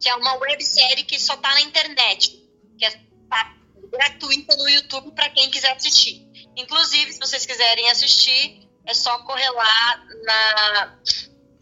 que 0.00 0.08
é 0.08 0.14
uma 0.14 0.34
websérie 0.34 1.04
que 1.04 1.18
só 1.18 1.36
tá 1.36 1.54
na 1.54 1.60
internet, 1.62 2.42
que 2.78 2.84
é 2.84 2.90
tá 3.28 3.56
gratuita 3.90 4.56
no 4.56 4.68
YouTube 4.68 5.12
para 5.12 5.30
quem 5.30 5.50
quiser 5.50 5.72
assistir. 5.72 6.25
Inclusive, 6.56 7.12
se 7.12 7.20
vocês 7.20 7.44
quiserem 7.44 7.90
assistir, 7.90 8.66
é 8.86 8.94
só 8.94 9.18
correr 9.18 9.50
lá 9.50 10.06
na, 10.24 10.98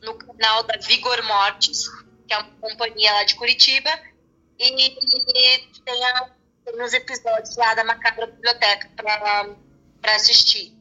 no 0.03 0.15
canal 0.15 0.63
da 0.63 0.79
Vigor 0.79 1.23
Mortis, 1.25 1.89
que 2.27 2.33
é 2.33 2.39
uma 2.39 2.51
companhia 2.61 3.13
lá 3.13 3.25
de 3.25 3.35
Curitiba, 3.35 3.91
e, 4.59 4.87
e 4.87 5.83
tem, 5.85 6.05
a, 6.07 6.31
tem 6.65 6.83
uns 6.83 6.93
episódios 6.93 7.57
lá 7.57 7.75
da 7.75 7.85
Macabra 7.85 8.27
Biblioteca 8.27 8.89
para 8.97 10.15
assistir. 10.15 10.73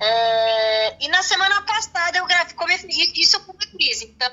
É, 0.00 1.04
e 1.04 1.08
na 1.08 1.22
semana 1.22 1.62
passada 1.62 2.18
eu 2.18 2.26
gravei 2.26 2.54
como 2.54 2.72
isso 2.72 3.40
como 3.44 3.58
atriz, 3.62 4.02
então 4.02 4.30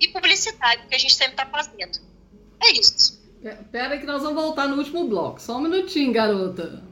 e 0.00 0.08
publicidade 0.08 0.86
que 0.86 0.94
a 0.94 0.98
gente 0.98 1.14
sempre 1.14 1.32
está 1.32 1.46
fazendo. 1.46 1.98
É 2.60 2.72
isso. 2.72 3.18
Pera 3.70 3.94
aí 3.94 4.00
que 4.00 4.06
nós 4.06 4.22
vamos 4.22 4.42
voltar 4.42 4.66
no 4.66 4.76
último 4.76 5.06
bloco. 5.06 5.40
Só 5.40 5.56
um 5.56 5.60
minutinho, 5.60 6.12
garota. 6.12 6.82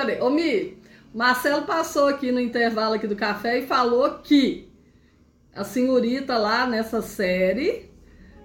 Peraí, 0.00 0.18
ô 0.22 0.30
Mi, 0.30 0.82
Marcelo 1.14 1.66
passou 1.66 2.08
aqui 2.08 2.32
no 2.32 2.40
intervalo 2.40 2.94
aqui 2.94 3.06
do 3.06 3.14
café 3.14 3.58
e 3.58 3.66
falou 3.66 4.18
que 4.20 4.72
a 5.54 5.62
senhorita 5.62 6.38
lá 6.38 6.66
nessa 6.66 7.02
série, 7.02 7.90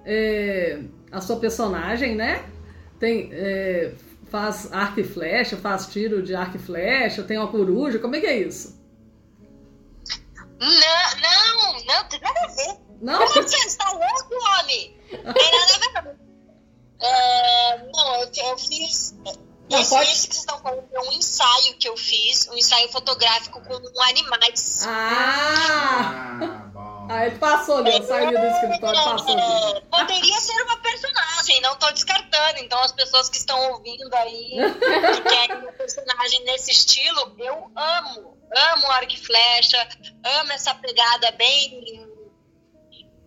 é, 0.03 0.81
a 1.11 1.21
sua 1.21 1.37
personagem, 1.39 2.13
né? 2.13 2.43
Tem, 2.99 3.29
é, 3.31 3.93
faz 4.29 4.71
arco 4.73 4.99
e 4.99 5.03
flecha, 5.05 5.55
faz 5.55 5.87
tiro 5.87 6.21
de 6.21 6.35
arco 6.35 6.57
e 6.57 6.59
flecha, 6.59 7.23
tem 7.23 7.37
uma 7.37 7.47
coruja, 7.47 7.99
como 7.99 8.17
é 8.17 8.19
que 8.19 8.27
é 8.27 8.37
isso? 8.37 8.77
Não, 10.59 10.69
não, 11.21 11.85
não, 11.85 12.09
tem 12.09 12.19
nada 12.19 12.39
a 12.41 12.47
ver. 12.47 12.79
Não? 13.01 13.17
Como 13.19 13.43
você 13.43 13.57
está 13.67 13.91
louco, 13.91 14.35
homem? 14.59 14.97
Tem 15.09 15.21
nada 15.23 15.99
a 15.99 16.01
ver. 16.01 16.15
É, 16.97 17.77
não, 17.93 18.21
eu, 18.21 18.31
eu 18.33 18.57
fiz. 18.57 19.13
Não, 19.69 19.79
esse, 19.79 19.89
pode- 19.89 20.11
esse 20.11 20.27
que 20.27 20.33
vocês 20.35 20.43
estão 20.45 20.59
falando 20.61 20.87
é 20.93 20.99
um 21.01 21.11
ensaio 21.13 21.75
que 21.77 21.87
eu 21.89 21.97
fiz, 21.97 22.47
um 22.49 22.55
ensaio 22.55 22.89
fotográfico 22.91 23.59
com 23.61 24.01
animais. 24.03 24.85
Ah! 24.87 26.39
Ah, 26.41 26.65
bom. 26.73 27.07
Aí 27.09 27.31
passou 27.37 27.81
ó, 27.81 28.01
saiu 28.03 28.31
do 28.31 28.45
escritório, 28.47 29.03
passou 29.03 29.37
aqui. 29.37 29.77
É, 29.77 29.81
poderia 29.81 30.39
ser 30.39 30.61
uma 30.63 30.77
personagem, 30.77 31.61
não 31.61 31.75
tô 31.77 31.89
descartando. 31.91 32.59
Então, 32.59 32.79
as 32.81 32.91
pessoas 32.91 33.29
que 33.29 33.37
estão 33.37 33.71
ouvindo 33.73 34.13
aí, 34.15 34.51
que 35.15 35.21
querem 35.21 35.57
uma 35.57 35.71
personagem 35.73 36.43
nesse 36.45 36.71
estilo, 36.71 37.35
eu 37.39 37.71
amo. 37.75 38.35
Amo 38.55 38.87
arco 38.91 39.11
e 39.13 39.17
flecha, 39.17 39.87
amo 40.23 40.51
essa 40.53 40.73
pegada 40.75 41.31
bem, 41.31 42.07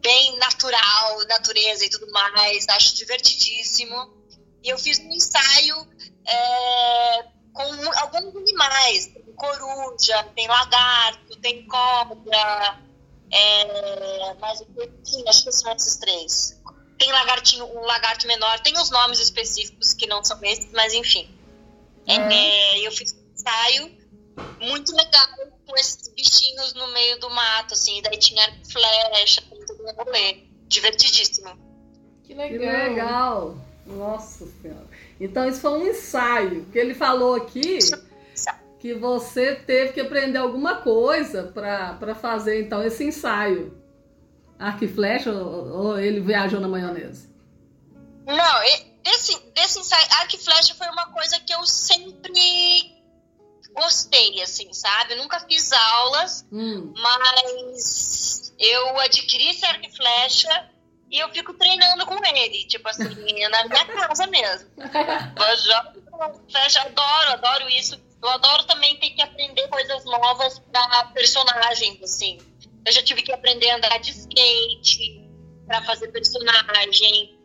bem 0.00 0.38
natural, 0.38 1.18
natureza 1.28 1.84
e 1.84 1.90
tudo 1.90 2.10
mais. 2.12 2.66
Acho 2.68 2.94
divertidíssimo. 2.96 4.16
E 4.62 4.70
eu 4.70 4.78
fiz 4.78 4.98
um 4.98 5.08
ensaio 5.10 5.86
é, 6.28 7.22
com 7.52 7.62
alguns 7.62 8.36
animais. 8.36 9.06
Tem 9.06 9.32
coruja, 9.34 10.24
tem 10.34 10.46
lagarto, 10.48 11.36
tem 11.40 11.66
cobra. 11.66 12.78
É, 13.30 14.34
mas 14.40 14.60
enfim, 14.60 15.24
acho 15.28 15.44
que 15.44 15.52
são 15.52 15.72
esses 15.72 15.96
três. 15.96 16.60
Tem 16.98 17.12
lagartinho, 17.12 17.64
um 17.64 17.80
lagarto 17.80 18.26
menor, 18.26 18.58
tem 18.60 18.76
os 18.76 18.90
nomes 18.90 19.20
específicos 19.20 19.92
que 19.92 20.06
não 20.06 20.22
são 20.24 20.42
esses, 20.42 20.72
mas 20.72 20.92
enfim. 20.94 21.32
É, 22.06 22.80
eu 22.80 22.90
fiz 22.90 23.12
um 23.12 23.32
ensaio 23.32 23.98
muito 24.60 24.94
legal 24.96 25.26
com 25.66 25.76
esses 25.76 26.08
bichinhos 26.08 26.72
no 26.74 26.88
meio 26.88 27.20
do 27.20 27.28
mato, 27.30 27.74
assim, 27.74 28.00
daí 28.02 28.18
tinha 28.18 28.42
flecha, 28.70 29.42
tudo 29.42 29.84
um 29.84 29.92
rolê. 29.92 30.48
Divertidíssimo. 30.66 31.50
Que 32.24 32.28
Que 32.28 32.34
legal! 32.34 32.88
legal! 32.88 33.56
Nossa 33.86 34.46
Senhora. 34.60 34.87
Então 35.20 35.48
isso 35.48 35.60
foi 35.60 35.70
um 35.72 35.86
ensaio, 35.86 36.66
que 36.66 36.78
ele 36.78 36.94
falou 36.94 37.34
aqui 37.34 37.78
que 38.78 38.94
você 38.94 39.56
teve 39.56 39.92
que 39.92 40.00
aprender 40.00 40.38
alguma 40.38 40.76
coisa 40.76 41.44
para 41.52 42.14
fazer 42.14 42.62
então 42.62 42.82
esse 42.82 43.04
ensaio. 43.04 43.76
Arco 44.58 44.84
e 44.84 44.88
flecha 44.88 45.32
ou, 45.32 45.68
ou 45.68 45.98
ele 46.00 46.20
viajou 46.20 46.60
na 46.60 46.68
maionese? 46.68 47.28
Não, 48.26 48.60
desse, 49.02 49.38
desse 49.54 49.78
ensaio, 49.80 50.06
arco 50.20 50.34
e 50.36 50.38
flecha 50.38 50.74
foi 50.74 50.86
uma 50.88 51.06
coisa 51.12 51.40
que 51.40 51.52
eu 51.52 51.64
sempre 51.66 52.96
gostei, 53.72 54.42
assim, 54.42 54.72
sabe? 54.72 55.14
Eu 55.14 55.18
nunca 55.18 55.40
fiz 55.40 55.72
aulas, 55.72 56.44
Hum. 56.52 56.92
mas 56.96 58.52
eu 58.58 58.98
adquiri 59.00 59.50
esse 59.50 59.64
arco 59.64 59.86
e 59.86 59.96
flecha 59.96 60.70
e 61.10 61.18
eu 61.18 61.28
fico 61.30 61.54
treinando 61.54 62.04
com 62.06 62.22
ele, 62.24 62.64
tipo 62.64 62.86
assim, 62.88 63.04
na 63.48 63.64
minha 63.64 63.84
casa 63.86 64.26
mesmo. 64.26 64.68
Eu 64.76 65.56
jogo 65.56 66.42
flecha, 66.50 66.82
adoro, 66.82 67.32
adoro 67.32 67.68
isso. 67.70 67.98
Eu 68.22 68.28
adoro 68.30 68.64
também 68.64 68.96
ter 68.96 69.10
que 69.10 69.22
aprender 69.22 69.68
coisas 69.68 70.04
novas 70.04 70.58
para 70.58 71.04
personagens, 71.14 72.02
assim. 72.02 72.38
Eu 72.84 72.92
já 72.92 73.02
tive 73.02 73.22
que 73.22 73.32
aprender 73.32 73.70
a 73.70 73.76
andar 73.76 73.98
de 73.98 74.10
skate 74.10 75.28
para 75.66 75.82
fazer 75.82 76.08
personagem. 76.08 77.38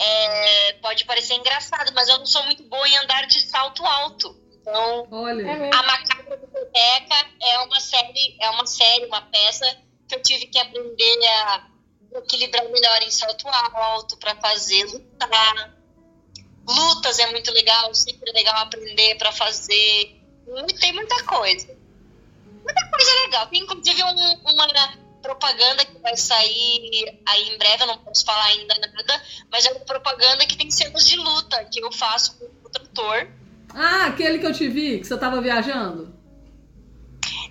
É, 0.00 0.72
pode 0.82 1.04
parecer 1.04 1.34
engraçado, 1.34 1.92
mas 1.94 2.08
eu 2.08 2.18
não 2.18 2.26
sou 2.26 2.42
muito 2.44 2.64
boa 2.64 2.88
em 2.88 2.96
andar 2.98 3.26
de 3.26 3.40
salto 3.40 3.84
alto. 3.84 4.34
Então, 4.60 5.06
Olha, 5.10 5.46
É 5.46 5.70
a 5.74 5.82
Macabra 5.82 6.36
Biblioteca 6.36 7.26
é 7.42 7.58
uma 7.60 7.78
série, 7.78 8.36
é 8.40 8.50
uma 8.50 8.66
série, 8.66 9.04
uma 9.04 9.20
peça 9.20 9.66
que 10.08 10.14
eu 10.16 10.22
tive 10.22 10.46
que 10.46 10.58
aprender 10.58 11.26
a 11.26 11.73
equilibrar 12.18 12.68
melhor 12.70 13.02
em 13.02 13.10
salto 13.10 13.48
alto 13.48 14.16
para 14.18 14.36
fazer 14.36 14.84
lutar. 14.84 15.74
Lutas 16.66 17.18
é 17.18 17.30
muito 17.30 17.50
legal, 17.52 17.94
sempre 17.94 18.30
é 18.30 18.32
legal 18.32 18.56
aprender 18.56 19.16
para 19.16 19.32
fazer. 19.32 20.20
Tem 20.80 20.92
muita 20.92 21.22
coisa. 21.24 21.76
Muita 22.62 22.90
coisa 22.90 23.12
legal. 23.24 23.46
Tem 23.48 23.60
inclusive 23.60 24.02
um- 24.02 24.40
uma 24.50 24.66
propaganda 25.20 25.84
que 25.86 25.98
vai 26.00 26.16
sair 26.16 27.20
aí 27.26 27.48
em 27.48 27.58
breve, 27.58 27.82
eu 27.82 27.86
não 27.86 27.98
posso 27.98 28.24
falar 28.24 28.44
ainda 28.44 28.74
nada, 28.78 29.22
mas 29.50 29.64
é 29.64 29.72
uma 29.72 29.80
propaganda 29.80 30.46
que 30.46 30.56
tem 30.56 30.70
cenas 30.70 31.06
de 31.06 31.16
luta 31.16 31.64
que 31.64 31.80
eu 31.80 31.90
faço 31.92 32.38
com 32.38 32.44
o 32.44 32.70
trator. 32.70 33.28
ah, 33.74 34.06
aquele 34.06 34.38
que 34.38 34.46
eu 34.46 34.52
te 34.52 34.68
vi, 34.68 35.00
que 35.00 35.06
você 35.06 35.18
tava 35.18 35.40
viajando. 35.40 36.14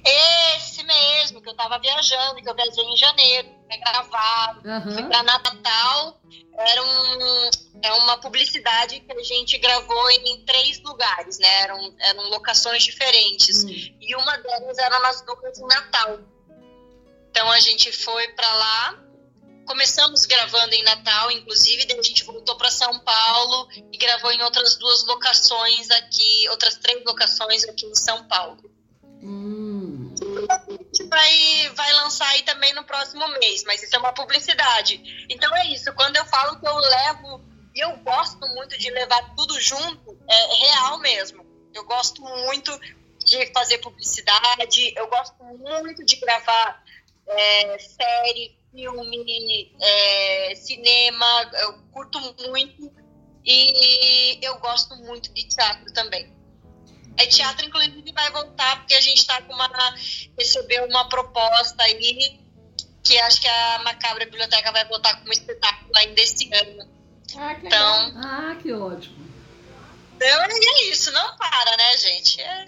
Esse 0.06 0.84
mesmo, 0.84 1.42
que 1.42 1.50
eu 1.50 1.54
tava 1.56 1.78
viajando, 1.80 2.42
que 2.42 2.50
eu 2.50 2.56
viajei 2.56 2.84
em 2.84 2.96
janeiro, 2.96 3.50
foi 3.74 3.78
gravado, 3.78 4.70
Aham. 4.70 5.08
pra 5.10 5.24
Natal. 5.24 6.22
Era 6.56 6.84
um, 6.84 7.50
é 7.82 7.92
uma 7.94 8.18
publicidade 8.20 9.00
que 9.00 9.12
a 9.12 9.24
gente 9.24 9.58
gravou 9.58 10.12
em 10.12 10.46
três 10.46 10.80
lugares, 10.82 11.40
né? 11.40 11.62
Eram, 11.62 11.96
eram 12.00 12.30
locações 12.30 12.84
diferentes. 12.84 13.64
Hum. 13.64 13.70
E 14.00 14.16
uma 14.16 14.38
delas 14.38 14.78
era 14.78 15.00
nas 15.00 15.22
duas 15.22 15.58
em 15.58 15.68
Natal. 15.68 16.20
Então 17.32 17.52
a 17.52 17.60
gente 17.60 17.92
foi 17.92 18.28
pra 18.30 18.54
lá. 18.54 19.00
Começamos 19.66 20.26
gravando 20.26 20.76
em 20.76 20.84
Natal, 20.84 21.32
inclusive, 21.32 21.86
daí 21.86 21.98
a 21.98 22.04
gente 22.04 22.26
voltou 22.26 22.58
para 22.58 22.70
São 22.70 23.00
Paulo 23.00 23.70
e 23.94 23.98
gravou 23.98 24.30
em 24.32 24.42
outras 24.44 24.76
duas 24.76 25.06
locações 25.06 25.90
aqui, 25.90 26.50
outras 26.50 26.76
três 26.76 27.04
locações 27.06 27.64
aqui 27.64 27.86
em 27.86 27.96
São 27.96 28.28
Paulo. 28.28 28.70
Hum. 29.22 29.63
Gente 30.94 31.10
vai, 31.10 31.70
vai 31.76 31.92
lançar 31.94 32.28
aí 32.30 32.44
também 32.44 32.74
no 32.74 32.84
próximo 32.84 33.28
mês, 33.40 33.64
mas 33.66 33.82
isso 33.82 33.96
é 33.96 34.00
uma 34.00 34.14
publicidade. 34.14 35.26
Então 35.30 35.54
é 35.58 35.68
isso, 35.68 35.92
quando 35.94 36.16
eu 36.16 36.26
falo 36.26 36.60
que 36.60 36.68
eu 36.68 36.76
levo, 36.76 37.42
e 37.76 37.80
eu 37.80 37.98
gosto 37.98 38.40
muito 38.50 38.78
de 38.78 38.92
levar 38.92 39.34
tudo 39.36 39.60
junto, 39.60 40.18
é 40.30 40.68
real 40.68 41.00
mesmo. 41.00 41.44
Eu 41.74 41.84
gosto 41.86 42.22
muito 42.22 42.80
de 43.26 43.52
fazer 43.52 43.80
publicidade, 43.80 44.94
eu 44.96 45.08
gosto 45.08 45.44
muito 45.44 46.06
de 46.06 46.16
gravar 46.18 46.84
é, 47.26 47.80
série, 47.80 48.56
filme, 48.72 49.76
é, 49.82 50.56
cinema, 50.56 51.52
eu 51.62 51.74
curto 51.92 52.20
muito 52.48 52.92
e 53.44 54.40
eu 54.46 54.60
gosto 54.60 54.96
muito 54.98 55.34
de 55.34 55.48
teatro 55.48 55.92
também. 55.94 56.43
É 57.18 57.26
teatro, 57.28 57.66
inclusive, 57.66 58.12
vai 58.12 58.32
voltar, 58.32 58.78
porque 58.78 58.96
a 58.96 59.02
gente 59.02 59.18
está 59.20 59.42
com 59.42 59.54
uma. 59.54 59.70
recebeu 60.38 60.86
uma 60.86 61.08
proposta 61.10 61.84
aí, 61.84 62.40
que 63.04 63.18
acho 63.20 63.42
que 63.42 63.48
a 63.48 63.80
Macabra 63.84 64.26
Biblioteca 64.26 64.72
vai 64.72 64.86
voltar 64.88 65.22
com 65.22 65.30
um 65.30 65.32
espetáculo 65.32 65.92
ainda 65.96 66.22
esse 66.22 66.52
ano. 66.54 66.90
Ah, 67.38 67.56
que 67.56 67.64
legal. 67.64 68.10
Então, 68.10 68.22
Ah, 68.24 68.56
que 68.62 68.74
ótimo. 68.74 69.28
então 70.16 70.42
é 70.44 70.90
isso, 70.90 71.12
não 71.12 71.38
para, 71.38 71.78
né, 71.78 71.98
gente? 71.98 72.42
É 72.42 72.66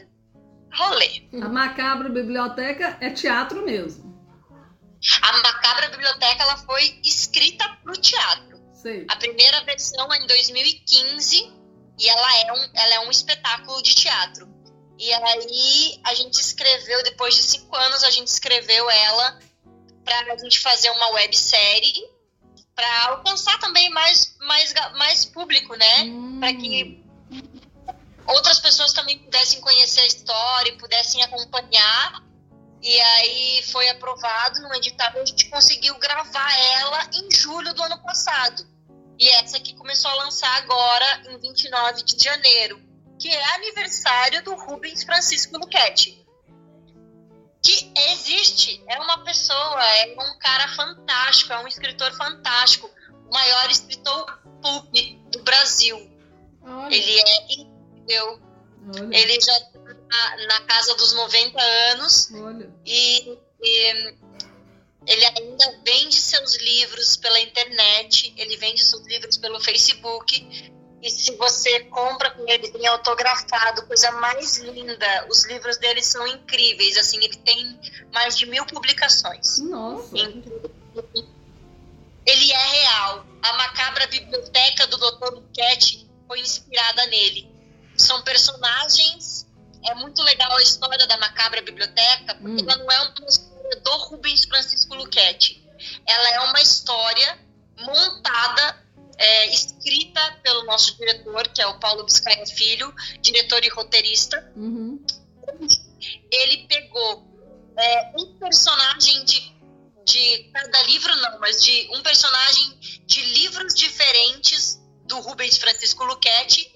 rolê. 0.74 1.24
A 1.42 1.48
Macabra 1.50 2.10
Biblioteca 2.10 2.98
é 3.02 3.10
teatro 3.10 3.64
mesmo. 3.64 4.14
A 5.22 5.34
Macabra 5.42 5.90
Biblioteca 5.90 6.44
ela 6.44 6.58
foi 6.58 7.00
escrita 7.04 7.68
para 7.84 7.92
o 7.94 7.98
teatro. 7.98 8.60
Sei. 8.74 9.06
A 9.10 9.16
primeira 9.16 9.64
versão 9.64 10.12
é 10.14 10.18
em 10.18 10.28
2015 10.28 11.54
e 11.98 12.10
ela 12.10 12.38
é 12.38 12.54
um, 12.54 12.70
ela 12.74 12.94
é 12.96 13.00
um 13.02 13.12
espetáculo 13.12 13.82
de 13.82 13.94
teatro. 13.94 14.54
E 14.98 15.12
aí 15.12 16.00
a 16.04 16.14
gente 16.14 16.36
escreveu, 16.36 17.04
depois 17.04 17.36
de 17.36 17.44
cinco 17.44 17.76
anos, 17.76 18.04
a 18.04 18.10
gente 18.10 18.28
escreveu 18.28 18.90
ela 18.90 19.40
para 20.04 20.34
a 20.34 20.38
gente 20.38 20.60
fazer 20.60 20.90
uma 20.92 21.12
websérie 21.12 22.16
para 22.76 23.06
alcançar 23.08 23.58
também 23.60 23.90
mais, 23.90 24.36
mais, 24.40 24.74
mais 24.98 25.26
público, 25.26 25.76
né? 25.76 26.04
Hum. 26.04 26.40
Para 26.40 26.54
que 26.54 27.04
outras 28.28 28.60
pessoas 28.60 28.94
também 28.94 29.20
pudessem 29.20 29.62
conhecer 29.62 30.02
a 30.02 30.08
história 30.08 30.72
e 30.72 30.78
pudessem 30.78 31.24
acompanhar. 31.24 32.24
E 32.82 33.02
aí 33.02 33.64
foi 33.72 33.90
aprovado 33.90 34.62
no 34.62 34.74
edital 34.76 35.12
e 35.16 35.20
a 35.20 35.26
gente 35.26 35.50
conseguiu 35.50 35.98
gravar 35.98 36.60
ela 36.80 37.10
em 37.14 37.32
julho 37.32 37.74
do 37.74 37.82
ano 37.82 38.02
passado. 38.04 38.75
E 39.18 39.30
essa 39.30 39.58
aqui 39.58 39.74
começou 39.76 40.12
a 40.12 40.24
lançar 40.24 40.54
agora 40.58 41.24
em 41.30 41.40
29 41.40 42.04
de 42.04 42.24
janeiro, 42.24 42.82
que 43.20 43.30
é 43.30 43.56
aniversário 43.56 44.44
do 44.44 44.56
Rubens 44.56 45.04
Francisco 45.04 45.58
Luchetti. 45.58 46.26
Que 47.64 47.92
existe, 48.12 48.84
é 48.88 49.00
uma 49.00 49.24
pessoa, 49.24 49.84
é 49.84 50.16
um 50.20 50.38
cara 50.38 50.68
fantástico, 50.76 51.54
é 51.54 51.60
um 51.60 51.68
escritor 51.68 52.12
fantástico, 52.14 52.90
o 53.28 53.34
maior 53.34 53.72
escritor 53.72 54.40
pulp 54.62 54.94
do 55.32 55.44
Brasil. 55.44 55.98
Olha. 56.62 56.96
Ele 56.96 57.20
é 57.20 57.54
incrível. 57.54 58.40
Olha. 58.88 59.18
Ele 59.18 59.40
já 59.40 59.60
tá 59.60 59.80
na, 59.80 60.48
na, 60.48 60.62
casa 60.62 60.94
dos 60.96 61.14
90 61.14 61.62
anos. 61.62 62.32
Olha. 62.34 62.70
E, 62.86 63.38
e 63.62 64.16
ele 65.08 65.26
ainda 65.26 65.80
vende 65.84 66.16
seus 66.16 66.56
livros 66.58 67.16
pela 67.16 67.40
internet, 67.40 68.34
ele 68.38 68.58
vende 68.58 68.84
seus 68.84 69.06
livros 69.06 69.38
pelo 69.38 69.60
Facebook. 69.60 70.74
E 71.02 71.10
se 71.10 71.36
você 71.36 71.82
compra 71.82 72.32
com 72.32 72.50
ele 72.50 72.74
em 72.76 72.88
autografado, 72.88 73.86
coisa 73.86 74.12
mais 74.14 74.58
linda. 74.58 75.28
Os 75.30 75.46
livros 75.46 75.78
dele 75.78 76.02
são 76.02 76.26
incríveis. 76.26 76.98
Assim, 76.98 77.18
ele 77.24 77.38
tem 77.38 77.80
mais 78.12 78.36
de 78.36 78.48
mil 78.48 78.66
publicações. 78.66 79.60
Nossa. 79.60 80.18
Ele 82.26 82.52
é 82.52 82.66
real. 82.66 83.26
A 83.44 83.54
macabra 83.54 84.08
biblioteca 84.08 84.88
do 84.88 84.98
Dr. 84.98 85.36
Luquete 85.36 86.10
foi 86.28 86.40
inspirada 86.40 87.06
nele. 87.06 87.48
São 87.96 88.24
personagens. 88.24 89.46
É 89.84 89.94
muito 89.94 90.24
legal 90.24 90.52
a 90.58 90.64
história 90.64 91.06
da 91.06 91.18
macabra 91.18 91.62
biblioteca, 91.62 92.34
porque 92.34 92.64
hum. 92.64 92.68
ela 92.68 92.78
não 92.78 92.92
é 92.92 93.02
uma 93.02 93.12
do 93.84 93.98
Rubens 93.98 94.46
Francisco 94.46 94.96
Luquete. 94.96 95.64
Ela 96.06 96.30
é 96.30 96.40
uma 96.42 96.62
história 96.62 97.40
montada 97.80 98.86
é, 99.18 99.54
escrita 99.54 100.40
pelo 100.44 100.64
nosso 100.66 100.98
diretor, 100.98 101.48
que 101.50 101.62
é 101.62 101.68
o 101.68 101.80
Paulo 101.80 102.04
Biscaia 102.04 102.46
Filho, 102.48 102.94
diretor 103.22 103.64
e 103.64 103.70
roteirista. 103.70 104.52
Uhum. 104.56 105.04
Ele 106.32 106.68
pegou 106.68 107.26
é, 107.78 108.12
um 108.18 108.38
personagem 108.38 109.24
de, 109.26 109.54
de 110.06 110.50
cada 110.54 110.84
livro, 110.84 111.16
não, 111.18 111.40
mas 111.40 111.64
de 111.64 111.90
um 111.94 112.02
personagem 112.02 112.78
de 113.06 113.22
livros 113.22 113.74
diferentes 113.74 114.82
do 115.06 115.20
Rubens 115.20 115.58
Francisco 115.58 116.04
Luquete 116.04 116.75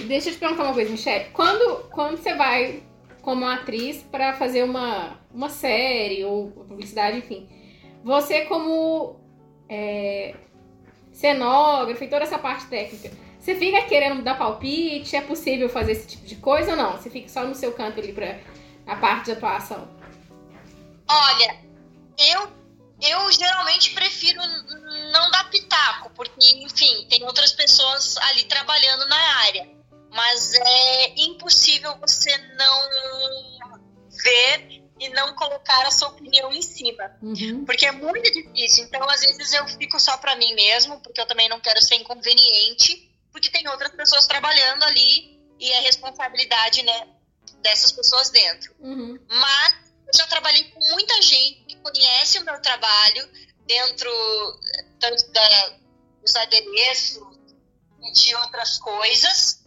Deixa 0.00 0.28
eu 0.28 0.32
te 0.34 0.38
perguntar 0.38 0.64
uma 0.64 0.74
coisa, 0.74 0.90
Michelle. 0.90 1.30
Quando, 1.32 1.88
quando 1.90 2.16
você 2.16 2.34
vai 2.34 2.82
como 3.22 3.46
atriz 3.46 4.02
para 4.02 4.34
fazer 4.34 4.64
uma, 4.64 5.18
uma 5.32 5.48
série 5.48 6.24
ou 6.24 6.50
publicidade, 6.50 7.18
enfim, 7.18 7.48
você 8.02 8.42
como 8.46 9.20
é, 9.68 10.34
cenógrafa 11.12 12.04
e 12.04 12.08
toda 12.08 12.24
essa 12.24 12.38
parte 12.38 12.66
técnica, 12.66 13.10
você 13.38 13.54
fica 13.54 13.82
querendo 13.82 14.22
dar 14.22 14.38
palpite? 14.38 15.16
É 15.16 15.20
possível 15.20 15.68
fazer 15.68 15.92
esse 15.92 16.06
tipo 16.06 16.26
de 16.26 16.36
coisa 16.36 16.72
ou 16.72 16.76
não? 16.76 16.92
Você 16.92 17.10
fica 17.10 17.28
só 17.28 17.44
no 17.44 17.54
seu 17.54 17.72
canto 17.72 18.00
ali 18.00 18.12
para 18.12 18.38
a 18.86 18.96
parte 18.96 19.26
de 19.26 19.32
atuação? 19.32 19.88
Olha, 21.08 21.56
eu 22.18 22.62
eu 23.02 23.32
geralmente 23.32 23.92
prefiro 23.94 24.40
não 25.12 25.30
dar 25.30 25.48
pitaco, 25.50 26.10
porque, 26.10 26.44
enfim, 26.64 27.06
tem 27.08 27.22
outras 27.24 27.52
pessoas 27.52 28.16
ali 28.18 28.44
trabalhando 28.44 29.06
na 29.08 29.36
área. 29.44 29.68
Mas 30.10 30.52
é 30.54 31.08
impossível 31.16 31.96
você 31.98 32.36
não 32.56 32.90
ver 34.22 34.82
e 35.00 35.08
não 35.10 35.34
colocar 35.34 35.86
a 35.86 35.90
sua 35.90 36.08
opinião 36.08 36.52
em 36.52 36.62
cima. 36.62 37.10
Uhum. 37.22 37.64
Porque 37.64 37.86
é 37.86 37.92
muito 37.92 38.30
difícil. 38.30 38.84
Então, 38.84 39.02
às 39.08 39.20
vezes, 39.20 39.52
eu 39.52 39.66
fico 39.68 39.98
só 39.98 40.16
para 40.18 40.36
mim 40.36 40.54
mesmo, 40.54 41.00
porque 41.00 41.20
eu 41.20 41.26
também 41.26 41.48
não 41.48 41.60
quero 41.60 41.82
ser 41.82 41.96
inconveniente, 41.96 43.10
porque 43.32 43.50
tem 43.50 43.66
outras 43.68 43.92
pessoas 43.92 44.26
trabalhando 44.26 44.84
ali 44.84 45.40
e 45.58 45.72
é 45.72 45.80
responsabilidade, 45.80 46.82
né, 46.82 47.08
dessas 47.62 47.90
pessoas 47.92 48.30
dentro. 48.30 48.74
Uhum. 48.80 49.18
Mas 49.28 49.92
eu 50.06 50.18
já 50.18 50.26
trabalhei 50.26 50.64
com 50.64 50.80
muita 50.90 51.22
gente 51.22 51.64
que 51.64 51.76
conhece 51.76 52.38
o 52.38 52.44
meu 52.44 52.60
trabalho 52.60 53.28
dentro 53.66 54.10
tanto 55.00 55.32
da, 55.32 55.78
dos 56.20 56.36
adereços 56.36 57.22
e 58.02 58.12
de 58.12 58.34
outras 58.36 58.78
coisas. 58.78 59.64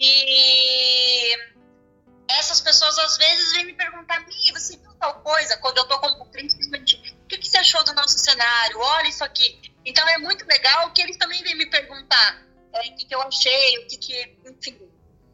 E 0.00 1.36
essas 2.28 2.60
pessoas 2.60 2.98
às 2.98 3.16
vezes 3.16 3.52
vêm 3.52 3.66
me 3.66 3.74
perguntar, 3.74 4.20
Mi, 4.20 4.52
você 4.52 4.76
viu 4.76 4.92
tal 4.94 5.20
coisa? 5.22 5.56
Quando 5.58 5.78
eu 5.78 5.88
tô 5.88 5.98
como 5.98 6.28
simplesmente, 6.32 6.96
o 7.24 7.26
que, 7.26 7.38
que 7.38 7.48
você 7.48 7.58
achou 7.58 7.82
do 7.84 7.94
nosso 7.94 8.18
cenário? 8.18 8.78
Olha 8.78 9.08
isso 9.08 9.24
aqui. 9.24 9.60
Então 9.84 10.06
é 10.08 10.18
muito 10.18 10.46
legal 10.46 10.92
que 10.92 11.00
eles 11.02 11.16
também 11.16 11.42
vêm 11.42 11.56
me 11.56 11.66
perguntar 11.66 12.46
é, 12.74 12.80
o 12.80 12.96
que, 12.96 13.06
que 13.06 13.14
eu 13.14 13.22
achei, 13.22 13.78
o 13.78 13.86
que, 13.88 13.96
que, 13.96 14.38
enfim, 14.46 14.78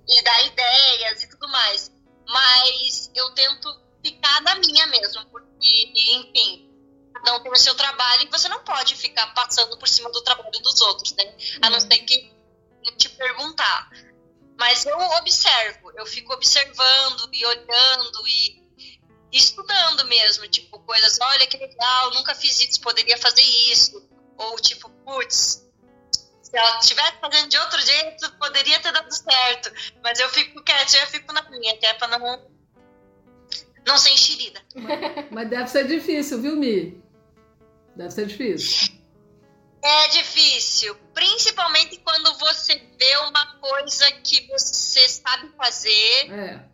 e 0.09 0.23
dar 0.23 0.47
ideias 0.47 1.23
e 1.23 1.29
tudo 1.29 1.49
mais. 1.49 1.93
Mas 2.27 3.11
eu 3.15 3.35
tento 3.35 3.83
ficar 4.03 4.41
na 4.43 4.55
minha 4.57 4.87
mesmo, 4.87 5.27
porque, 5.27 5.93
enfim, 6.15 6.74
cada 7.15 7.37
um 7.37 7.43
tem 7.43 7.53
o 7.53 7.57
seu 7.57 7.75
trabalho 7.75 8.25
e 8.25 8.31
você 8.31 8.49
não 8.49 8.63
pode 8.65 8.97
ficar 8.97 9.33
passando 9.35 9.79
por 9.79 9.89
cima 9.89 10.11
do 10.11 10.23
trabalho 10.23 10.51
dos 10.51 10.81
outros, 10.83 11.15
né? 11.15 11.35
A 11.63 11.71
não 11.71 11.79
uhum. 11.79 11.91
ser 11.91 11.99
que 12.01 12.35
te 12.99 13.09
perguntar. 13.09 13.91
Mas 14.59 14.85
eu 14.85 14.99
observo, 14.99 15.93
eu 15.97 16.07
fico 16.07 16.33
observando 16.33 17.29
e 17.33 17.45
olhando 17.47 18.29
e, 18.29 18.63
estudando 19.33 20.07
mesmo, 20.07 20.47
tipo, 20.49 20.79
coisas, 20.81 21.19
olha 21.21 21.47
que 21.47 21.57
legal, 21.57 22.15
nunca 22.15 22.35
fiz 22.35 22.61
isso, 22.61 22.81
poderia 22.81 23.19
fazer 23.19 23.43
isso. 23.43 24.09
Ou 24.37 24.57
tipo, 24.57 24.91
putz, 25.05 25.65
se 26.43 26.57
ela 26.57 26.79
estivesse 26.79 27.19
fazendo 27.21 27.49
de 27.49 27.59
outro 27.59 27.81
jeito, 27.81 28.33
poderia 28.39 28.81
ter 28.81 28.93
dado 28.93 29.11
certo. 29.13 29.73
Mas 30.03 30.21
eu 30.21 30.29
fico 30.29 30.63
quietinha, 30.63 31.03
eu 31.03 31.09
fico 31.09 31.33
na 31.33 31.43
minha, 31.51 31.75
até 31.75 31.95
pra 31.95 32.09
não 32.09 32.55
não 33.87 33.99
ser 33.99 34.11
enxerida. 34.11 34.63
Mas, 34.75 35.31
mas 35.31 35.51
deve 35.51 35.69
ser 35.69 35.87
difícil, 35.87 36.41
viu, 36.41 36.57
Mi? 36.57 37.04
Deve 37.97 38.11
ser 38.11 38.27
difícil. 38.27 38.95
É 39.83 40.09
difícil, 40.09 40.95
principalmente 41.13 41.99
quando 41.99 42.39
você 42.39 42.75
vê 42.99 43.17
uma 43.19 43.55
coisa 43.57 44.11
que 44.13 44.47
você 44.49 45.07
sabe 45.11 45.51
fazer, 45.59 46.33
é. 46.33 46.65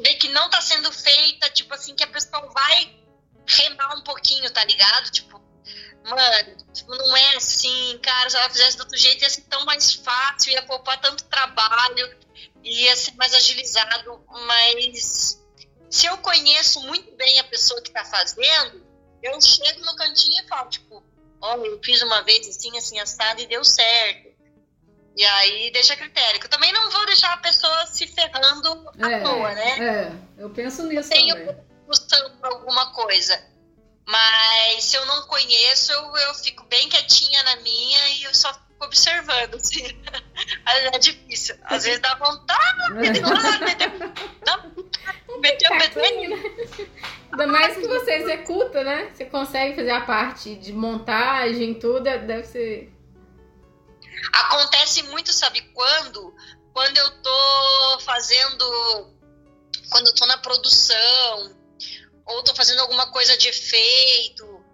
vê 0.00 0.14
que 0.14 0.28
não 0.30 0.48
tá 0.48 0.60
sendo 0.62 0.90
feita, 0.90 1.50
tipo 1.50 1.74
assim, 1.74 1.94
que 1.94 2.02
a 2.02 2.06
pessoa 2.06 2.50
vai 2.50 2.96
remar 3.46 3.96
um 3.96 4.02
pouquinho, 4.02 4.50
tá 4.50 4.64
ligado? 4.64 5.10
Tipo, 5.10 5.42
mano, 6.04 6.56
tipo, 6.72 6.96
não 6.96 7.14
é 7.14 7.36
assim, 7.36 7.98
cara, 8.02 8.30
se 8.30 8.36
ela 8.38 8.48
fizesse 8.48 8.78
do 8.78 8.84
outro 8.84 8.96
jeito 8.96 9.22
ia 9.22 9.28
ser 9.28 9.42
tão 9.42 9.66
mais 9.66 9.92
fácil, 9.92 10.52
ia 10.52 10.62
poupar 10.62 10.98
tanto 11.02 11.24
trabalho, 11.24 12.16
ia 12.64 12.96
ser 12.96 13.12
mais 13.16 13.34
agilizado, 13.34 14.24
mas 14.46 15.38
se 15.90 16.06
eu 16.06 16.16
conheço 16.16 16.80
muito 16.80 17.14
bem 17.16 17.38
a 17.38 17.44
pessoa 17.44 17.82
que 17.82 17.88
está 17.88 18.06
fazendo, 18.06 18.91
eu 19.22 19.40
chego 19.40 19.80
no 19.84 19.96
cantinho 19.96 20.44
e 20.44 20.48
falo, 20.48 20.68
tipo, 20.68 21.02
olha, 21.40 21.66
eu 21.66 21.80
fiz 21.82 22.02
uma 22.02 22.22
vez 22.22 22.48
assim, 22.48 22.76
assim, 22.76 22.98
assado 22.98 23.40
e 23.40 23.46
deu 23.46 23.64
certo. 23.64 24.32
E 25.16 25.24
aí 25.24 25.70
deixa 25.70 25.92
a 25.92 25.96
critério. 25.96 26.40
Eu 26.42 26.48
também 26.48 26.72
não 26.72 26.90
vou 26.90 27.04
deixar 27.06 27.32
a 27.34 27.36
pessoa 27.36 27.86
se 27.86 28.06
ferrando 28.06 28.90
é, 28.98 29.14
à 29.14 29.22
toa, 29.22 29.52
né? 29.52 29.78
É, 29.78 30.42
eu 30.42 30.50
penso 30.50 30.84
nisso 30.84 31.12
eu 31.12 31.16
tenho 31.16 31.34
também. 31.36 31.56
Tenho 32.08 32.32
alguma 32.42 32.92
coisa. 32.92 33.52
Mas 34.06 34.84
se 34.84 34.96
eu 34.96 35.04
não 35.06 35.26
conheço, 35.26 35.92
eu, 35.92 36.16
eu 36.16 36.34
fico 36.34 36.64
bem 36.64 36.88
quietinha 36.88 37.42
na 37.42 37.56
minha 37.56 38.08
e 38.08 38.24
eu 38.24 38.34
só 38.34 38.52
observando, 38.84 39.54
assim. 39.54 39.84
é 40.92 40.98
difícil. 40.98 41.56
Às 41.64 41.84
vezes 41.84 42.00
dá 42.00 42.14
vontade 42.16 43.12
de 43.12 43.20
lá, 43.20 43.58
dá 44.44 44.66
Meteu 45.40 45.70
né? 45.70 46.86
Ainda 47.32 47.46
mais 47.46 47.76
que 47.76 47.86
você 47.86 48.12
executa, 48.12 48.84
né? 48.84 49.10
Você 49.12 49.24
consegue 49.24 49.74
fazer 49.74 49.90
a 49.90 50.02
parte 50.02 50.54
de 50.54 50.72
montagem, 50.72 51.74
tudo, 51.74 52.06
é, 52.06 52.18
deve 52.18 52.46
ser. 52.46 52.92
Acontece 54.32 55.02
muito, 55.04 55.32
sabe 55.32 55.62
quando? 55.72 56.34
Quando 56.72 56.96
eu 56.96 57.10
tô 57.22 58.00
fazendo. 58.00 59.12
Quando 59.90 60.06
eu 60.06 60.14
tô 60.14 60.26
na 60.26 60.38
produção, 60.38 61.56
ou 62.24 62.42
tô 62.44 62.54
fazendo 62.54 62.80
alguma 62.80 63.10
coisa 63.10 63.36
de 63.36 63.48
efeito, 63.48 64.64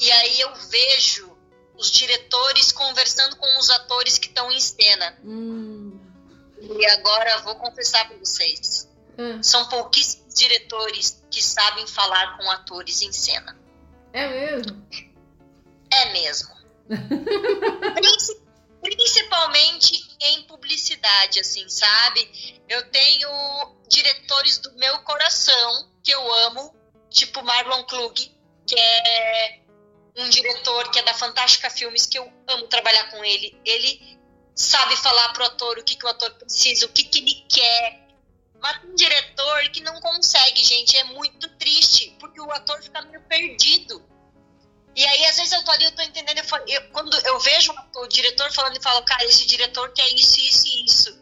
e 0.00 0.10
aí 0.10 0.40
eu 0.40 0.54
vejo 0.54 1.29
os 1.80 1.90
diretores 1.90 2.70
conversando 2.72 3.36
com 3.36 3.58
os 3.58 3.70
atores 3.70 4.18
que 4.18 4.28
estão 4.28 4.52
em 4.52 4.60
cena. 4.60 5.18
Hum. 5.24 5.98
E 6.60 6.86
agora 6.86 7.38
vou 7.38 7.56
confessar 7.56 8.06
para 8.06 8.18
vocês. 8.18 8.86
Hum. 9.18 9.42
São 9.42 9.66
pouquíssimos 9.68 10.34
diretores 10.34 11.24
que 11.30 11.42
sabem 11.42 11.86
falar 11.86 12.36
com 12.36 12.50
atores 12.50 13.00
em 13.00 13.10
cena. 13.10 13.58
É 14.12 14.28
mesmo? 14.28 14.86
É 15.90 16.12
mesmo. 16.12 16.54
Principalmente 18.82 20.06
em 20.20 20.42
publicidade, 20.42 21.40
assim, 21.40 21.66
sabe? 21.68 22.60
Eu 22.68 22.90
tenho 22.90 23.28
diretores 23.88 24.58
do 24.58 24.72
meu 24.74 24.98
coração 25.00 25.90
que 26.02 26.10
eu 26.10 26.34
amo, 26.46 26.74
tipo 27.08 27.42
Marlon 27.42 27.84
Klug, 27.84 28.30
que 28.66 28.78
é 28.78 29.60
um 30.16 30.28
diretor 30.28 30.90
que 30.90 30.98
é 30.98 31.02
da 31.02 31.14
Fantástica 31.14 31.70
Filmes, 31.70 32.06
que 32.06 32.18
eu 32.18 32.32
amo 32.48 32.66
trabalhar 32.68 33.10
com 33.10 33.24
ele. 33.24 33.58
Ele 33.64 34.18
sabe 34.54 34.96
falar 34.96 35.32
pro 35.32 35.44
ator 35.44 35.78
o 35.78 35.84
que, 35.84 35.96
que 35.96 36.04
o 36.04 36.08
ator 36.08 36.30
precisa, 36.34 36.86
o 36.86 36.88
que, 36.90 37.04
que 37.04 37.18
ele 37.20 37.44
quer, 37.48 38.08
Mas 38.60 38.84
um 38.84 38.94
diretor 38.94 39.62
que 39.70 39.80
não 39.80 39.98
consegue, 40.00 40.62
gente. 40.62 40.96
É 40.96 41.04
muito 41.04 41.48
triste, 41.56 42.14
porque 42.20 42.40
o 42.40 42.50
ator 42.50 42.82
fica 42.82 43.00
meio 43.02 43.22
perdido. 43.22 44.04
E 44.94 45.06
aí, 45.06 45.24
às 45.26 45.36
vezes, 45.36 45.52
eu 45.52 45.64
tô 45.64 45.70
ali, 45.70 45.84
eu 45.84 45.92
tô 45.92 46.02
entendendo. 46.02 46.38
Eu 46.38 46.44
falo, 46.44 46.64
eu, 46.68 46.90
quando 46.90 47.16
eu 47.26 47.38
vejo 47.38 47.72
o 47.96 48.06
diretor 48.08 48.52
falando 48.52 48.76
e 48.76 48.82
falo, 48.82 49.02
cara, 49.04 49.24
esse 49.24 49.46
diretor 49.46 49.92
quer 49.92 50.08
isso, 50.12 50.40
isso 50.40 50.66
e 50.66 50.84
isso. 50.84 51.20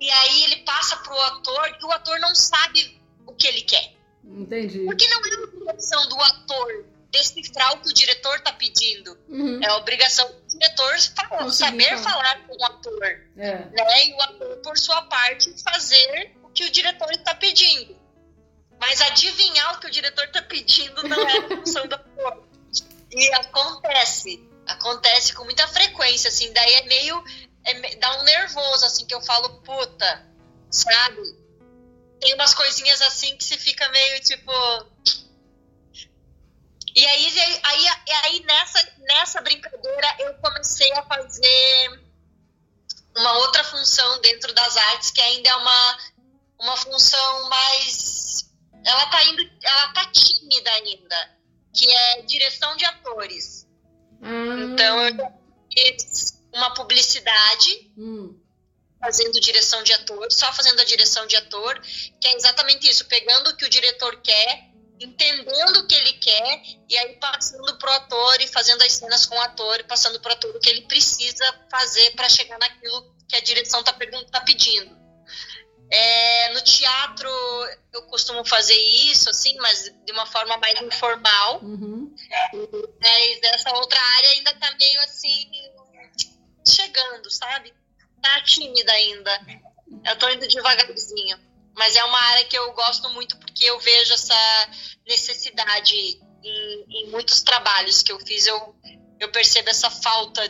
E 0.00 0.08
aí 0.10 0.44
ele 0.44 0.56
passa 0.58 0.96
pro 0.98 1.20
ator 1.22 1.76
e 1.80 1.84
o 1.84 1.92
ator 1.92 2.18
não 2.20 2.34
sabe 2.34 3.00
o 3.26 3.34
que 3.34 3.46
ele 3.46 3.62
quer. 3.62 3.94
Entendi. 4.24 4.84
Porque 4.84 5.08
não 5.08 5.24
é 5.24 5.44
obrigação 5.44 6.08
do 6.08 6.20
ator 6.22 6.86
decifrar 7.10 7.74
o 7.74 7.80
que 7.80 7.88
o 7.88 7.94
diretor 7.94 8.40
tá 8.40 8.52
pedindo. 8.52 9.18
Uhum. 9.28 9.60
É 9.62 9.66
a 9.68 9.76
obrigação 9.76 10.26
do 10.28 10.46
diretor 10.46 11.00
falar, 11.00 11.50
saber 11.50 11.98
falar 11.98 12.46
com 12.46 12.56
o 12.56 12.64
ator. 12.64 13.04
É. 13.36 13.64
Né? 13.64 14.06
E 14.06 14.14
o 14.14 14.22
ator, 14.22 14.56
por 14.58 14.78
sua 14.78 15.02
parte, 15.02 15.54
fazer 15.62 16.34
o 16.42 16.48
que 16.50 16.64
o 16.64 16.70
diretor 16.70 17.10
está 17.12 17.34
pedindo. 17.34 17.98
Mas 18.80 19.00
adivinhar 19.00 19.76
o 19.76 19.80
que 19.80 19.86
o 19.86 19.90
diretor 19.90 20.24
está 20.24 20.42
pedindo 20.42 21.02
não 21.08 21.28
é 21.28 21.38
a 21.38 21.48
função 21.48 21.86
do 21.86 21.94
ator. 21.94 22.48
E 23.10 23.34
acontece. 23.34 24.48
Acontece 24.66 25.32
com 25.32 25.44
muita 25.44 25.66
frequência, 25.68 26.28
assim. 26.28 26.52
Daí 26.52 26.74
é 26.74 26.82
meio. 26.84 27.24
É, 27.64 27.96
dá 27.96 28.20
um 28.20 28.24
nervoso, 28.24 28.84
assim, 28.84 29.06
que 29.06 29.14
eu 29.14 29.20
falo, 29.22 29.60
puta, 29.62 30.26
sabe? 30.70 31.36
Tem 32.20 32.34
umas 32.34 32.54
coisinhas 32.54 33.00
assim 33.02 33.36
que 33.36 33.44
se 33.44 33.56
fica 33.56 33.88
meio 33.88 34.20
tipo. 34.20 34.52
E 36.94 37.06
aí, 37.06 37.60
aí, 37.62 37.86
aí 38.24 38.40
nessa, 38.44 38.92
nessa 38.98 39.40
brincadeira 39.40 40.16
eu 40.20 40.34
comecei 40.34 40.92
a 40.92 41.02
fazer 41.02 42.02
uma 43.16 43.38
outra 43.38 43.64
função 43.64 44.20
dentro 44.20 44.52
das 44.54 44.76
artes, 44.76 45.10
que 45.10 45.20
ainda 45.20 45.48
é 45.48 45.56
uma, 45.56 45.98
uma 46.60 46.76
função 46.76 47.48
mais. 47.48 48.50
Ela 48.84 49.06
tá 49.06 49.24
indo. 49.24 49.42
Ela 49.62 49.92
tá 49.92 50.10
tímida 50.12 50.70
ainda 50.70 51.38
que 51.78 51.90
é 51.90 52.22
direção 52.22 52.76
de 52.76 52.84
atores. 52.84 53.66
Hum. 54.20 54.72
Então 54.72 55.06
eu 55.06 55.32
fiz 55.72 56.42
uma 56.52 56.74
publicidade 56.74 57.92
hum. 57.96 58.36
fazendo 59.00 59.40
direção 59.40 59.82
de 59.82 59.92
ator, 59.92 60.26
só 60.32 60.52
fazendo 60.52 60.80
a 60.80 60.84
direção 60.84 61.26
de 61.26 61.36
ator, 61.36 61.80
que 62.20 62.26
é 62.26 62.34
exatamente 62.34 62.88
isso, 62.88 63.04
pegando 63.06 63.50
o 63.50 63.56
que 63.56 63.64
o 63.64 63.70
diretor 63.70 64.20
quer, 64.20 64.67
entendendo 65.00 65.76
o 65.78 65.86
que 65.86 65.94
ele 65.94 66.12
quer 66.14 66.62
e 66.88 66.96
aí 66.96 67.16
passando 67.16 67.78
pro 67.78 67.92
ator 67.92 68.40
e 68.40 68.46
fazendo 68.46 68.82
as 68.82 68.92
cenas 68.92 69.26
com 69.26 69.36
o 69.36 69.40
ator 69.40 69.80
e 69.80 69.84
passando 69.84 70.20
pro 70.20 70.32
ator 70.32 70.54
o 70.54 70.60
que 70.60 70.68
ele 70.68 70.82
precisa 70.82 71.44
fazer 71.70 72.10
para 72.14 72.28
chegar 72.28 72.58
naquilo 72.58 73.14
que 73.28 73.36
a 73.36 73.40
direção 73.40 73.82
tá, 73.82 73.96
tá 74.30 74.40
pedindo. 74.40 74.96
É, 75.90 76.52
no 76.52 76.60
teatro 76.60 77.28
eu 77.94 78.02
costumo 78.02 78.44
fazer 78.44 78.76
isso, 78.76 79.30
assim, 79.30 79.56
mas 79.56 79.90
de 80.04 80.12
uma 80.12 80.26
forma 80.26 80.56
mais 80.58 80.80
informal. 80.82 81.60
Uhum. 81.62 82.14
Mas 83.00 83.40
essa 83.42 83.72
outra 83.74 84.00
área 84.16 84.30
ainda 84.30 84.54
tá 84.54 84.74
meio 84.78 85.00
assim, 85.00 85.50
chegando, 86.66 87.30
sabe? 87.30 87.72
Tá 88.22 88.40
tímida 88.42 88.92
ainda. 88.92 89.40
Eu 90.04 90.16
tô 90.18 90.28
indo 90.28 90.46
devagarzinho. 90.46 91.47
Mas 91.78 91.94
é 91.94 92.04
uma 92.04 92.20
área 92.30 92.44
que 92.44 92.58
eu 92.58 92.72
gosto 92.72 93.08
muito 93.10 93.38
porque 93.38 93.64
eu 93.64 93.78
vejo 93.78 94.12
essa 94.12 94.68
necessidade 95.06 95.94
em, 96.42 96.84
em 96.90 97.10
muitos 97.10 97.40
trabalhos 97.42 98.02
que 98.02 98.10
eu 98.10 98.18
fiz. 98.18 98.46
Eu, 98.48 98.74
eu 99.20 99.30
percebo 99.30 99.70
essa 99.70 99.88
falta 99.88 100.42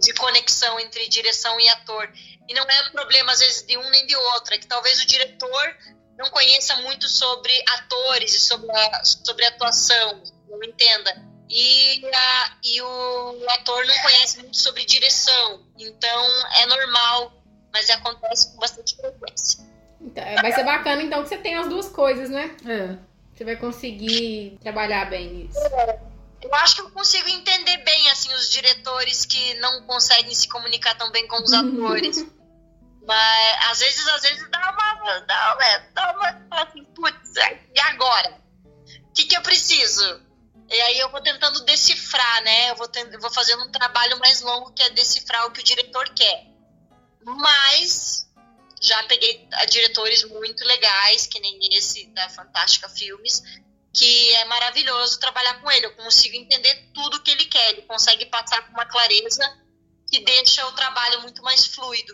de 0.00 0.14
conexão 0.14 0.80
entre 0.80 1.06
direção 1.08 1.60
e 1.60 1.68
ator. 1.68 2.10
E 2.48 2.54
não 2.54 2.64
é 2.64 2.90
problema, 2.90 3.30
às 3.30 3.40
vezes, 3.40 3.62
de 3.66 3.76
um 3.76 3.90
nem 3.90 4.06
de 4.06 4.16
outro, 4.16 4.54
é 4.54 4.58
que 4.58 4.66
talvez 4.66 5.00
o 5.02 5.06
diretor 5.06 5.76
não 6.16 6.30
conheça 6.30 6.76
muito 6.76 7.08
sobre 7.08 7.52
atores 7.68 8.34
e 8.34 8.40
sobre 8.40 8.70
a, 8.70 9.04
sobre 9.04 9.44
atuação, 9.44 10.22
não 10.48 10.64
entenda. 10.64 11.14
E, 11.48 12.02
a, 12.06 12.56
e 12.64 12.80
o 12.80 13.50
ator 13.50 13.84
não 13.84 13.98
conhece 13.98 14.38
muito 14.38 14.56
sobre 14.56 14.86
direção. 14.86 15.66
Então, 15.78 16.48
é 16.54 16.64
normal, 16.64 17.44
mas 17.70 17.90
acontece 17.90 18.50
com 18.52 18.56
bastante 18.58 18.96
frequência. 18.96 19.71
Então, 20.02 20.24
é, 20.24 20.42
vai 20.42 20.52
ser 20.52 20.64
bacana, 20.64 21.02
então, 21.02 21.22
que 21.22 21.28
você 21.28 21.38
tem 21.38 21.56
as 21.56 21.68
duas 21.68 21.88
coisas, 21.88 22.28
né? 22.28 22.54
É. 22.66 22.98
Você 23.34 23.44
vai 23.44 23.56
conseguir 23.56 24.58
trabalhar 24.60 25.08
bem 25.08 25.46
isso. 25.46 25.58
É 25.58 26.12
eu 26.42 26.52
acho 26.56 26.74
que 26.74 26.80
eu 26.80 26.90
consigo 26.90 27.28
entender 27.28 27.78
bem 27.78 28.10
assim 28.10 28.32
os 28.34 28.50
diretores 28.50 29.24
que 29.24 29.54
não 29.54 29.82
conseguem 29.82 30.34
se 30.34 30.48
comunicar 30.48 30.96
tão 30.96 31.10
bem 31.12 31.26
com 31.28 31.36
os 31.36 31.52
atores. 31.54 32.26
Mas 33.06 33.70
às 33.70 33.78
vezes, 33.78 34.08
às 34.08 34.22
vezes 34.22 34.50
dá 34.50 34.58
uma. 34.58 35.20
Dá 35.20 35.54
uma, 35.54 35.78
dá 35.94 36.12
uma 36.12 36.62
assim, 36.62 36.84
putz, 36.84 37.34
e 37.74 37.80
agora? 37.80 38.40
O 39.08 39.12
que, 39.12 39.24
que 39.24 39.36
eu 39.36 39.42
preciso? 39.42 40.20
E 40.68 40.80
aí 40.80 40.98
eu 40.98 41.10
vou 41.10 41.20
tentando 41.20 41.64
decifrar, 41.64 42.42
né? 42.42 42.70
Eu 42.70 42.76
vou, 42.76 42.88
eu 42.94 43.20
vou 43.20 43.30
fazendo 43.30 43.64
um 43.64 43.70
trabalho 43.70 44.18
mais 44.18 44.40
longo 44.40 44.72
que 44.72 44.82
é 44.82 44.90
decifrar 44.90 45.46
o 45.46 45.50
que 45.50 45.60
o 45.60 45.64
diretor 45.64 46.08
quer. 46.10 46.46
Mas 47.24 48.28
já 48.82 49.00
peguei 49.04 49.48
diretores 49.70 50.24
muito 50.24 50.64
legais, 50.64 51.26
que 51.26 51.38
nem 51.38 51.58
esse 51.72 52.06
da 52.08 52.28
Fantástica 52.28 52.88
Filmes, 52.88 53.40
que 53.94 54.34
é 54.34 54.44
maravilhoso 54.46 55.20
trabalhar 55.20 55.60
com 55.60 55.70
ele. 55.70 55.86
Eu 55.86 55.94
consigo 55.94 56.34
entender 56.34 56.90
tudo 56.92 57.22
que 57.22 57.30
ele 57.30 57.44
quer. 57.44 57.70
Ele 57.70 57.82
consegue 57.82 58.26
passar 58.26 58.66
com 58.66 58.72
uma 58.72 58.86
clareza 58.86 59.42
que 60.08 60.20
deixa 60.24 60.66
o 60.66 60.72
trabalho 60.72 61.22
muito 61.22 61.42
mais 61.42 61.66
fluido 61.66 62.12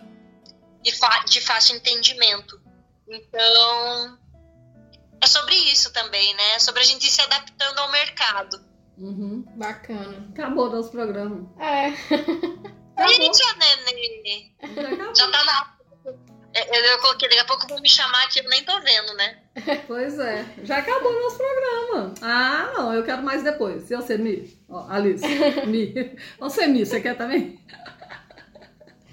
e 0.85 0.93
de 1.31 1.41
fácil 1.41 1.77
entendimento. 1.77 2.61
Então, 3.09 4.19
é 5.23 5.27
sobre 5.27 5.55
isso 5.55 5.91
também, 5.93 6.35
né? 6.35 6.55
É 6.57 6.59
sobre 6.59 6.83
a 6.83 6.85
gente 6.85 7.07
ir 7.07 7.11
se 7.11 7.23
adaptando 7.23 7.79
ao 7.79 7.91
mercado. 7.91 8.63
Uhum, 8.99 9.43
bacana. 9.57 10.29
Acabou 10.33 10.71
nosso 10.71 10.91
programa. 10.91 11.51
É. 11.59 11.89
Eita, 12.99 13.55
nenê. 13.85 14.53
Já 15.15 15.31
tá 15.31 15.45
na 15.45 15.78
é, 16.61 16.95
eu 16.95 16.99
coloquei, 16.99 17.29
daqui 17.29 17.41
a 17.41 17.45
pouco 17.45 17.69
vão 17.69 17.81
me 17.81 17.89
chamar 17.89 18.25
aqui, 18.25 18.41
eu 18.41 18.49
nem 18.49 18.65
tô 18.65 18.79
vendo, 18.81 19.15
né? 19.15 19.39
Pois 19.87 20.19
é. 20.19 20.45
Já 20.63 20.79
acabou 20.79 21.11
o 21.13 21.21
nosso 21.23 21.37
programa. 21.37 22.15
Ah, 22.23 22.71
não, 22.75 22.95
eu 22.95 23.03
quero 23.05 23.23
mais 23.23 23.43
depois. 23.43 23.91
E 23.91 23.97
você, 23.97 24.17
Mi? 24.17 24.57
Ó, 24.69 24.87
Alice, 24.89 25.25
Mi. 25.67 26.17
Você, 26.39 26.67
Mi, 26.67 26.85
você 26.87 27.01
quer 27.01 27.17
também? 27.17 27.59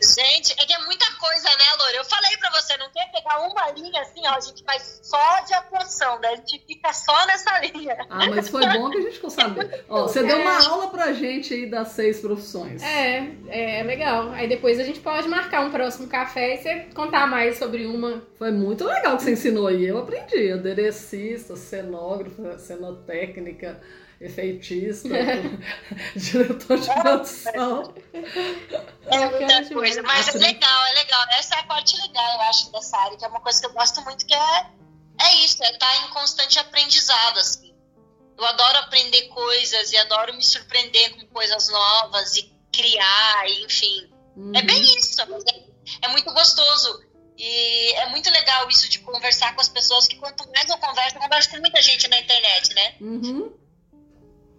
Gente, 0.05 0.53
é 0.53 0.65
que 0.65 0.73
é 0.73 0.79
muita 0.85 1.05
coisa, 1.19 1.49
né, 1.49 1.65
Loura? 1.79 1.97
Eu 1.97 2.05
falei 2.05 2.37
pra 2.37 2.51
você, 2.51 2.77
não 2.77 2.89
quer 2.91 3.11
pegar 3.11 3.39
uma 3.39 3.71
linha 3.71 4.01
assim, 4.01 4.21
ó, 4.25 4.35
a 4.35 4.39
gente 4.39 4.63
faz 4.63 4.99
só 5.03 5.41
de 5.41 5.53
atuação, 5.53 6.19
né? 6.19 6.29
A 6.29 6.35
gente 6.35 6.63
fica 6.67 6.93
só 6.93 7.25
nessa 7.25 7.59
linha. 7.65 7.97
Ah, 8.09 8.29
mas 8.29 8.49
foi 8.49 8.65
bom 8.67 8.89
que 8.89 8.97
a 8.97 9.01
gente 9.01 9.15
ficou 9.15 9.29
sabendo. 9.29 9.69
Ó, 9.89 10.03
você 10.03 10.19
é. 10.19 10.23
deu 10.23 10.41
uma 10.41 10.61
é. 10.61 10.65
aula 10.65 10.87
pra 10.89 11.13
gente 11.13 11.53
aí 11.53 11.69
das 11.69 11.89
seis 11.89 12.19
profissões. 12.19 12.83
É, 12.83 13.31
é 13.47 13.83
legal. 13.83 14.31
Aí 14.31 14.47
depois 14.47 14.79
a 14.79 14.83
gente 14.83 14.99
pode 14.99 15.27
marcar 15.27 15.61
um 15.61 15.71
próximo 15.71 16.07
café 16.07 16.55
e 16.55 16.57
você 16.57 16.75
contar 16.93 17.27
mais 17.27 17.57
sobre 17.57 17.85
uma. 17.85 18.21
Foi 18.37 18.51
muito 18.51 18.83
legal 18.83 19.17
que 19.17 19.23
você 19.23 19.31
ensinou 19.31 19.67
aí. 19.67 19.85
Eu 19.85 19.97
aprendi. 19.97 20.51
Aderecista, 20.51 21.55
cenógrafa, 21.55 22.57
cenotécnica 22.57 23.81
efeitista, 24.20 25.09
diretor 26.16 26.80
de 26.80 27.01
produção. 27.01 27.93
É 29.07 29.30
muita 29.30 29.74
coisa, 29.74 30.01
mas 30.03 30.28
é 30.28 30.38
legal, 30.38 30.86
é 30.88 30.93
legal. 30.93 31.26
Essa 31.38 31.55
é 31.55 31.59
a 31.59 31.63
parte 31.63 31.99
legal, 32.01 32.34
eu 32.36 32.41
acho, 32.41 32.72
dessa 32.72 32.97
área, 32.97 33.18
que 33.18 33.26
é 33.26 33.28
uma 33.28 33.41
coisa 33.41 33.59
que 33.59 33.68
eu 33.68 33.74
gosto 33.74 34.01
muito, 34.01 34.26
que 34.26 34.34
é, 34.34 34.70
é 35.22 35.36
isso, 35.43 35.63
é 35.63 35.72
estar 35.72 36.05
em 36.05 36.09
constante 36.09 36.59
aprendizado, 36.59 37.39
assim. 37.39 37.74
Eu 38.38 38.45
adoro 38.45 38.78
aprender 38.80 39.28
coisas 39.30 39.91
e 39.91 39.97
adoro 39.97 40.34
me 40.34 40.43
surpreender 40.43 41.16
com 41.16 41.26
coisas 41.28 41.70
novas 41.70 42.36
e 42.36 42.53
criar, 42.72 43.49
enfim. 43.63 44.11
Uhum. 44.36 44.51
É 44.53 44.61
bem 44.61 44.78
uhum. 44.78 44.97
isso, 44.97 45.22
é, 45.22 45.26
é 46.01 46.07
muito 46.09 46.34
gostoso. 46.34 47.05
E 47.38 47.93
é 47.95 48.09
muito 48.11 48.30
legal 48.32 48.68
isso 48.70 48.89
de 48.89 48.99
conversar 48.99 49.53
com 49.55 49.61
as 49.61 49.68
pessoas, 49.68 50.07
que 50.07 50.16
quanto 50.16 50.49
mais 50.53 50.70
eu 50.70 50.78
converso, 50.78 51.18
eu 51.18 51.22
converso 51.22 51.49
com 51.49 51.57
muita 51.57 51.82
gente 51.82 52.07
na 52.07 52.20
internet, 52.20 52.74
né? 52.74 52.95
Uhum 53.01 53.64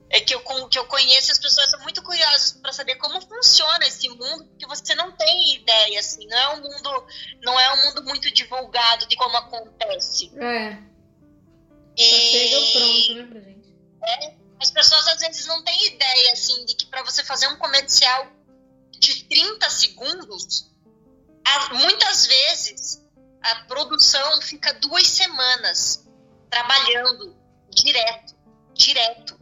é 0.09 0.21
que 0.21 0.35
eu, 0.35 0.69
que 0.69 0.79
eu 0.79 0.87
conheço, 0.87 1.33
as 1.33 1.39
pessoas 1.39 1.71
são 1.71 1.81
muito 1.81 2.03
curiosas 2.03 2.53
para 2.53 2.73
saber 2.73 2.97
como 2.97 3.21
funciona 3.21 3.87
esse 3.87 4.09
mundo, 4.09 4.45
porque 4.47 4.67
você 4.67 4.95
não 4.95 5.13
tem 5.13 5.57
ideia, 5.57 5.99
assim, 5.99 6.27
não 6.27 6.39
é 6.39 6.49
um 6.55 6.63
mundo, 6.63 7.07
não 7.43 7.59
é 7.61 7.73
um 7.75 7.87
mundo 7.87 8.05
muito 8.05 8.31
divulgado 8.31 9.07
de 9.07 9.17
como 9.17 9.37
acontece. 9.37 10.31
É. 10.39 10.79
E... 11.97 12.03
chega 12.03 12.57
pronto, 12.73 13.15
né, 13.15 13.27
pra 13.27 13.41
gente. 13.41 13.75
É, 14.05 14.35
as 14.61 14.71
pessoas 14.71 15.09
às 15.09 15.19
vezes 15.19 15.47
não 15.47 15.63
têm 15.65 15.87
ideia, 15.87 16.33
assim, 16.33 16.65
de 16.67 16.77
que 16.77 16.87
para 16.87 17.03
você 17.03 17.25
fazer 17.25 17.49
um 17.49 17.57
comercial 17.57 18.31
de 18.93 19.25
30 19.25 19.69
segundos, 19.71 20.71
muitas 21.73 22.27
vezes 22.27 23.05
a 23.43 23.57
produção 23.67 24.41
fica 24.41 24.73
duas 24.75 25.07
semanas 25.07 26.07
trabalhando 26.49 27.37
direto, 27.71 28.35
direto 28.73 29.37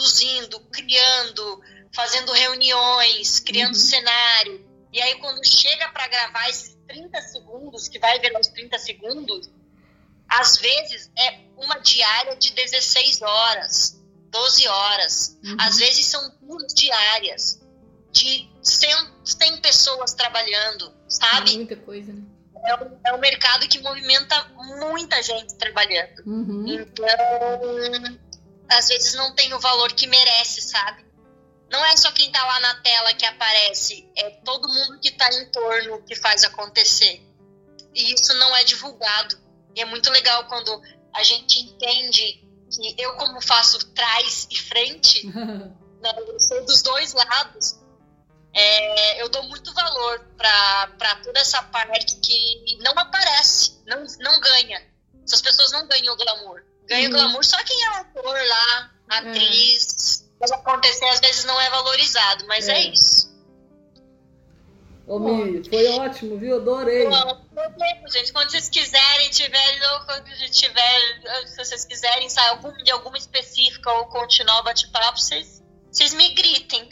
produzindo, 0.00 0.60
criando, 0.72 1.60
fazendo 1.92 2.32
reuniões, 2.32 3.38
criando 3.40 3.74
uhum. 3.74 3.80
cenário. 3.80 4.66
E 4.92 5.00
aí, 5.00 5.16
quando 5.16 5.44
chega 5.44 5.88
para 5.90 6.08
gravar 6.08 6.48
esses 6.48 6.76
30 6.88 7.20
segundos, 7.22 7.88
que 7.88 7.98
vai 7.98 8.18
ver 8.18 8.36
uns 8.36 8.48
30 8.48 8.78
segundos, 8.78 9.50
às 10.28 10.56
vezes 10.56 11.10
é 11.16 11.40
uma 11.56 11.78
diária 11.80 12.34
de 12.36 12.52
16 12.52 13.22
horas, 13.22 14.00
12 14.30 14.66
horas. 14.66 15.38
Uhum. 15.44 15.56
Às 15.60 15.76
vezes 15.76 16.06
são 16.06 16.34
duas 16.40 16.72
diárias 16.74 17.60
de 18.10 18.48
100, 18.62 18.90
100 19.24 19.60
pessoas 19.60 20.14
trabalhando, 20.14 20.92
sabe? 21.08 21.52
É 21.52 21.56
muita 21.56 21.76
coisa, 21.76 22.12
né? 22.12 22.22
É 22.62 22.74
um, 22.74 23.00
é 23.06 23.12
um 23.14 23.18
mercado 23.18 23.66
que 23.68 23.78
movimenta 23.78 24.50
muita 24.78 25.22
gente 25.22 25.54
trabalhando. 25.54 26.20
Uhum. 26.26 26.64
Então, 26.66 27.06
às 28.70 28.88
vezes 28.88 29.14
não 29.14 29.34
tem 29.34 29.52
o 29.52 29.60
valor 29.60 29.92
que 29.92 30.06
merece, 30.06 30.62
sabe? 30.62 31.04
Não 31.70 31.84
é 31.84 31.96
só 31.96 32.10
quem 32.12 32.26
está 32.26 32.44
lá 32.44 32.60
na 32.60 32.74
tela 32.82 33.14
que 33.14 33.24
aparece, 33.24 34.08
é 34.16 34.30
todo 34.44 34.68
mundo 34.68 34.98
que 35.00 35.08
está 35.08 35.28
em 35.32 35.50
torno 35.50 36.02
que 36.02 36.16
faz 36.16 36.44
acontecer. 36.44 37.22
E 37.94 38.12
isso 38.12 38.34
não 38.34 38.54
é 38.56 38.64
divulgado. 38.64 39.38
E 39.74 39.80
é 39.80 39.84
muito 39.84 40.10
legal 40.10 40.46
quando 40.46 40.82
a 41.14 41.22
gente 41.22 41.60
entende 41.60 42.44
que 42.70 42.94
eu, 42.98 43.14
como 43.14 43.40
faço 43.40 43.78
trás 43.92 44.46
e 44.50 44.56
frente, 44.56 45.26
né, 46.00 46.14
eu 46.16 46.40
sou 46.40 46.64
dos 46.64 46.82
dois 46.82 47.12
lados, 47.12 47.78
é, 48.52 49.22
eu 49.22 49.28
dou 49.28 49.44
muito 49.44 49.72
valor 49.72 50.20
para 50.36 51.16
toda 51.22 51.38
essa 51.38 51.62
parte 51.64 52.16
que 52.16 52.78
não 52.82 52.92
aparece, 52.92 53.80
não, 53.86 54.04
não 54.20 54.40
ganha. 54.40 54.90
Essas 55.24 55.40
pessoas 55.40 55.70
não 55.70 55.86
ganham 55.86 56.14
o 56.14 56.16
glamour. 56.16 56.69
Ganha 56.90 57.06
uhum. 57.06 57.14
glamour 57.14 57.44
só 57.44 57.56
quem 57.62 57.84
é 57.84 57.88
ator 58.00 58.36
lá, 58.48 58.90
atriz. 59.08 60.24
É. 60.26 60.30
Mas 60.40 60.52
acontecer 60.52 61.04
às 61.04 61.20
vezes 61.20 61.44
não 61.44 61.60
é 61.60 61.70
valorizado, 61.70 62.46
mas 62.48 62.68
é, 62.68 62.72
é 62.72 62.92
isso. 62.92 63.30
Ô, 65.06 65.18
Mi, 65.18 65.62
foi 65.68 65.86
ótimo, 65.98 66.36
viu? 66.36 66.56
Adorei. 66.56 67.08
Bom, 67.08 68.08
gente. 68.12 68.32
Quando 68.32 68.50
vocês 68.50 68.68
quiserem, 68.68 69.30
tiver, 69.30 69.80
quando 70.06 70.24
tiver, 70.50 71.46
se 71.46 71.56
vocês 71.56 71.84
quiserem 71.84 72.28
sair 72.28 72.48
algum, 72.50 72.72
de 72.72 72.90
alguma 72.90 73.18
específica 73.18 73.90
ou 73.92 74.06
continuar 74.06 74.60
o 74.60 74.64
bate-papo, 74.64 75.18
vocês, 75.18 75.62
vocês 75.90 76.14
me 76.14 76.34
gritem. 76.34 76.88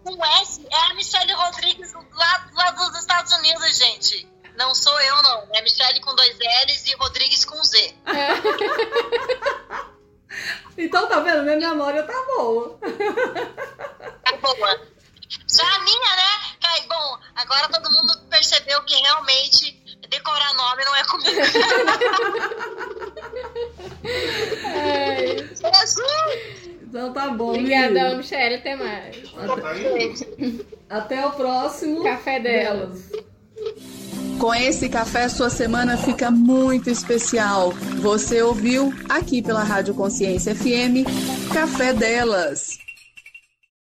Com 0.03 0.25
S 0.41 0.65
é 0.69 0.91
a 0.91 0.93
Michelle 0.95 1.33
Rodrigues 1.33 1.93
lá, 1.93 2.49
lá 2.53 2.71
dos 2.71 2.97
Estados 2.97 3.31
Unidos, 3.33 3.77
gente. 3.77 4.27
Não 4.59 4.75
sou 4.75 4.99
eu, 4.99 5.23
não. 5.23 5.47
É 5.53 5.61
Michele 5.61 6.01
com 6.01 6.13
dois 6.13 6.37
L's 6.37 6.85
e 6.85 6.95
Rodrigues 6.95 7.45
com 7.45 7.63
Z. 7.63 7.95
É. 8.05 8.27
então, 10.83 11.07
tá 11.07 11.21
vendo? 11.21 11.43
Minha 11.43 11.69
memória 11.69 12.03
tá 12.03 12.25
boa. 12.35 12.77
Tá 14.21 14.37
boa. 14.37 14.81
Já 15.47 15.63
a 15.63 15.79
minha, 15.79 16.15
né? 16.15 16.57
Cai, 16.61 16.81
bom, 16.87 17.17
agora 17.35 17.67
todo 17.69 17.89
mundo 17.89 18.13
percebeu 18.29 18.83
que 18.83 18.95
realmente 18.95 19.71
decorar 20.07 20.53
nome 20.53 20.85
não 20.85 20.95
é 20.95 21.03
comigo. 21.05 21.41
Jesus! 25.55 26.69
Então 26.89 27.13
tá 27.13 27.27
bom. 27.29 27.49
Obrigadão, 27.49 28.17
Michelle. 28.17 28.55
Até 28.55 28.75
mais. 28.75 29.15
Até, 29.37 30.89
Até 30.89 31.25
o 31.27 31.31
próximo. 31.33 32.03
Café 32.03 32.39
delas. 32.39 33.11
Com 34.39 34.53
esse 34.53 34.87
café, 34.87 35.27
sua 35.27 35.49
semana 35.49 35.97
fica 35.97 36.31
muito 36.31 36.89
especial. 36.89 37.71
Você 38.01 38.41
ouviu 38.41 38.93
aqui 39.09 39.41
pela 39.41 39.63
Rádio 39.63 39.93
Consciência 39.93 40.55
FM 40.55 41.03
Café 41.53 41.93
Delas. 41.93 42.79